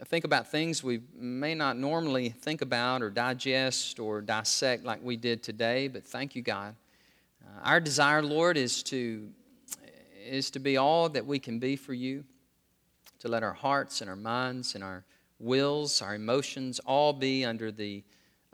think 0.05 0.23
about 0.23 0.49
things 0.49 0.81
we 0.81 1.01
may 1.13 1.53
not 1.53 1.75
normally 1.75 2.29
think 2.29 2.61
about 2.61 3.01
or 3.01 3.09
digest 3.09 3.99
or 3.99 4.21
dissect 4.21 4.85
like 4.85 5.03
we 5.03 5.17
did 5.17 5.43
today, 5.43 5.89
but 5.89 6.05
thank 6.05 6.37
you, 6.37 6.41
God. 6.41 6.73
Uh, 7.43 7.59
our 7.63 7.81
desire, 7.81 8.23
Lord, 8.23 8.55
is 8.55 8.81
to, 8.83 9.27
is 10.25 10.49
to 10.51 10.59
be 10.59 10.77
all 10.77 11.09
that 11.09 11.25
we 11.25 11.37
can 11.37 11.59
be 11.59 11.75
for 11.75 11.93
you, 11.93 12.23
to 13.19 13.27
let 13.27 13.43
our 13.43 13.51
hearts 13.51 13.99
and 13.99 14.09
our 14.09 14.15
minds 14.15 14.73
and 14.73 14.85
our 14.85 15.03
wills, 15.37 16.01
our 16.01 16.15
emotions 16.15 16.79
all 16.85 17.11
be 17.11 17.43
under 17.43 17.73
the, 17.73 18.01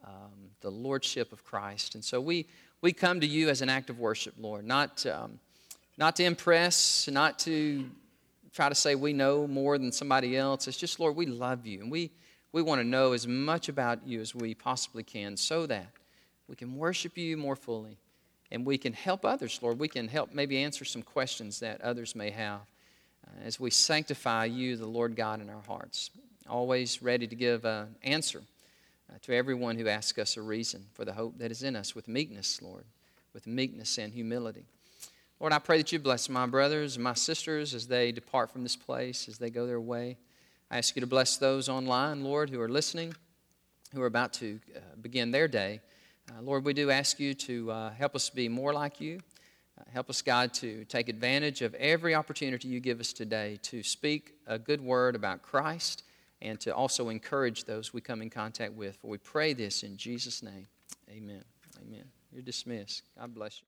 um, 0.03 0.38
the 0.61 0.69
lordship 0.69 1.31
of 1.31 1.43
Christ. 1.43 1.95
And 1.95 2.03
so 2.03 2.19
we, 2.19 2.45
we 2.81 2.93
come 2.93 3.19
to 3.19 3.27
you 3.27 3.49
as 3.49 3.61
an 3.61 3.69
act 3.69 3.89
of 3.89 3.99
worship, 3.99 4.33
Lord, 4.39 4.65
not, 4.65 5.05
um, 5.05 5.39
not 5.97 6.15
to 6.17 6.23
impress, 6.23 7.07
not 7.09 7.39
to 7.39 7.89
try 8.53 8.69
to 8.69 8.75
say 8.75 8.95
we 8.95 9.13
know 9.13 9.47
more 9.47 9.77
than 9.77 9.91
somebody 9.91 10.37
else. 10.37 10.67
It's 10.67 10.77
just, 10.77 10.99
Lord, 10.99 11.15
we 11.15 11.25
love 11.25 11.65
you. 11.65 11.81
And 11.81 11.91
we, 11.91 12.11
we 12.51 12.61
want 12.61 12.81
to 12.81 12.87
know 12.87 13.13
as 13.13 13.27
much 13.27 13.69
about 13.69 14.05
you 14.05 14.21
as 14.21 14.33
we 14.33 14.53
possibly 14.53 15.03
can 15.03 15.37
so 15.37 15.65
that 15.67 15.87
we 16.47 16.55
can 16.55 16.75
worship 16.75 17.17
you 17.17 17.37
more 17.37 17.55
fully 17.55 17.97
and 18.51 18.65
we 18.65 18.77
can 18.77 18.93
help 18.93 19.23
others, 19.25 19.59
Lord. 19.61 19.79
We 19.79 19.87
can 19.87 20.07
help 20.07 20.33
maybe 20.33 20.57
answer 20.57 20.83
some 20.83 21.03
questions 21.03 21.59
that 21.59 21.81
others 21.81 22.15
may 22.15 22.31
have 22.31 22.61
uh, 23.27 23.45
as 23.45 23.59
we 23.59 23.69
sanctify 23.69 24.45
you, 24.45 24.75
the 24.75 24.87
Lord 24.87 25.15
God, 25.15 25.41
in 25.41 25.49
our 25.49 25.61
hearts. 25.67 26.09
Always 26.49 27.01
ready 27.01 27.27
to 27.27 27.35
give 27.35 27.65
an 27.65 27.95
answer 28.01 28.41
uh, 29.09 29.17
to 29.23 29.33
everyone 29.33 29.77
who 29.77 29.87
asks 29.87 30.17
us 30.19 30.37
a 30.37 30.41
reason 30.41 30.85
for 30.93 31.05
the 31.05 31.13
hope 31.13 31.37
that 31.39 31.51
is 31.51 31.63
in 31.63 31.75
us 31.75 31.95
with 31.95 32.07
meekness, 32.07 32.61
Lord, 32.61 32.85
with 33.33 33.47
meekness 33.47 33.97
and 33.97 34.13
humility. 34.13 34.65
Lord, 35.39 35.53
I 35.53 35.59
pray 35.59 35.77
that 35.77 35.91
you 35.91 35.99
bless 35.99 36.27
my 36.29 36.45
brothers 36.45 36.95
and 36.95 37.03
my 37.03 37.13
sisters 37.13 37.73
as 37.73 37.87
they 37.87 38.11
depart 38.11 38.51
from 38.51 38.63
this 38.63 38.75
place, 38.75 39.27
as 39.29 39.37
they 39.37 39.49
go 39.49 39.65
their 39.65 39.79
way. 39.79 40.17
I 40.69 40.77
ask 40.77 40.95
you 40.95 40.99
to 40.99 41.07
bless 41.07 41.37
those 41.37 41.69
online, 41.69 42.23
Lord, 42.23 42.49
who 42.49 42.59
are 42.61 42.69
listening, 42.69 43.13
who 43.93 44.01
are 44.01 44.07
about 44.07 44.33
to 44.33 44.59
uh, 44.75 44.79
begin 45.01 45.31
their 45.31 45.47
day. 45.47 45.81
Uh, 46.29 46.41
Lord, 46.41 46.65
we 46.65 46.73
do 46.73 46.91
ask 46.91 47.19
you 47.19 47.33
to 47.33 47.71
uh, 47.71 47.91
help 47.91 48.15
us 48.15 48.29
be 48.29 48.49
more 48.49 48.73
like 48.73 49.01
you. 49.01 49.19
Uh, 49.79 49.83
help 49.93 50.09
us, 50.09 50.21
God, 50.21 50.53
to 50.55 50.83
take 50.85 51.09
advantage 51.09 51.61
of 51.61 51.73
every 51.75 52.13
opportunity 52.13 52.67
you 52.67 52.79
give 52.81 52.99
us 52.99 53.13
today 53.13 53.57
to 53.63 53.81
speak 53.81 54.33
a 54.45 54.59
good 54.59 54.81
word 54.81 55.15
about 55.15 55.41
Christ 55.41 56.03
and 56.41 56.59
to 56.61 56.73
also 56.73 57.09
encourage 57.09 57.65
those 57.65 57.93
we 57.93 58.01
come 58.01 58.21
in 58.21 58.29
contact 58.29 58.73
with. 58.73 58.97
For 58.97 59.07
we 59.07 59.17
pray 59.17 59.53
this 59.53 59.83
in 59.83 59.97
Jesus' 59.97 60.41
name. 60.41 60.67
Amen. 61.09 61.43
Amen. 61.81 62.05
You're 62.31 62.41
dismissed. 62.41 63.03
God 63.17 63.33
bless 63.33 63.61
you. 63.61 63.67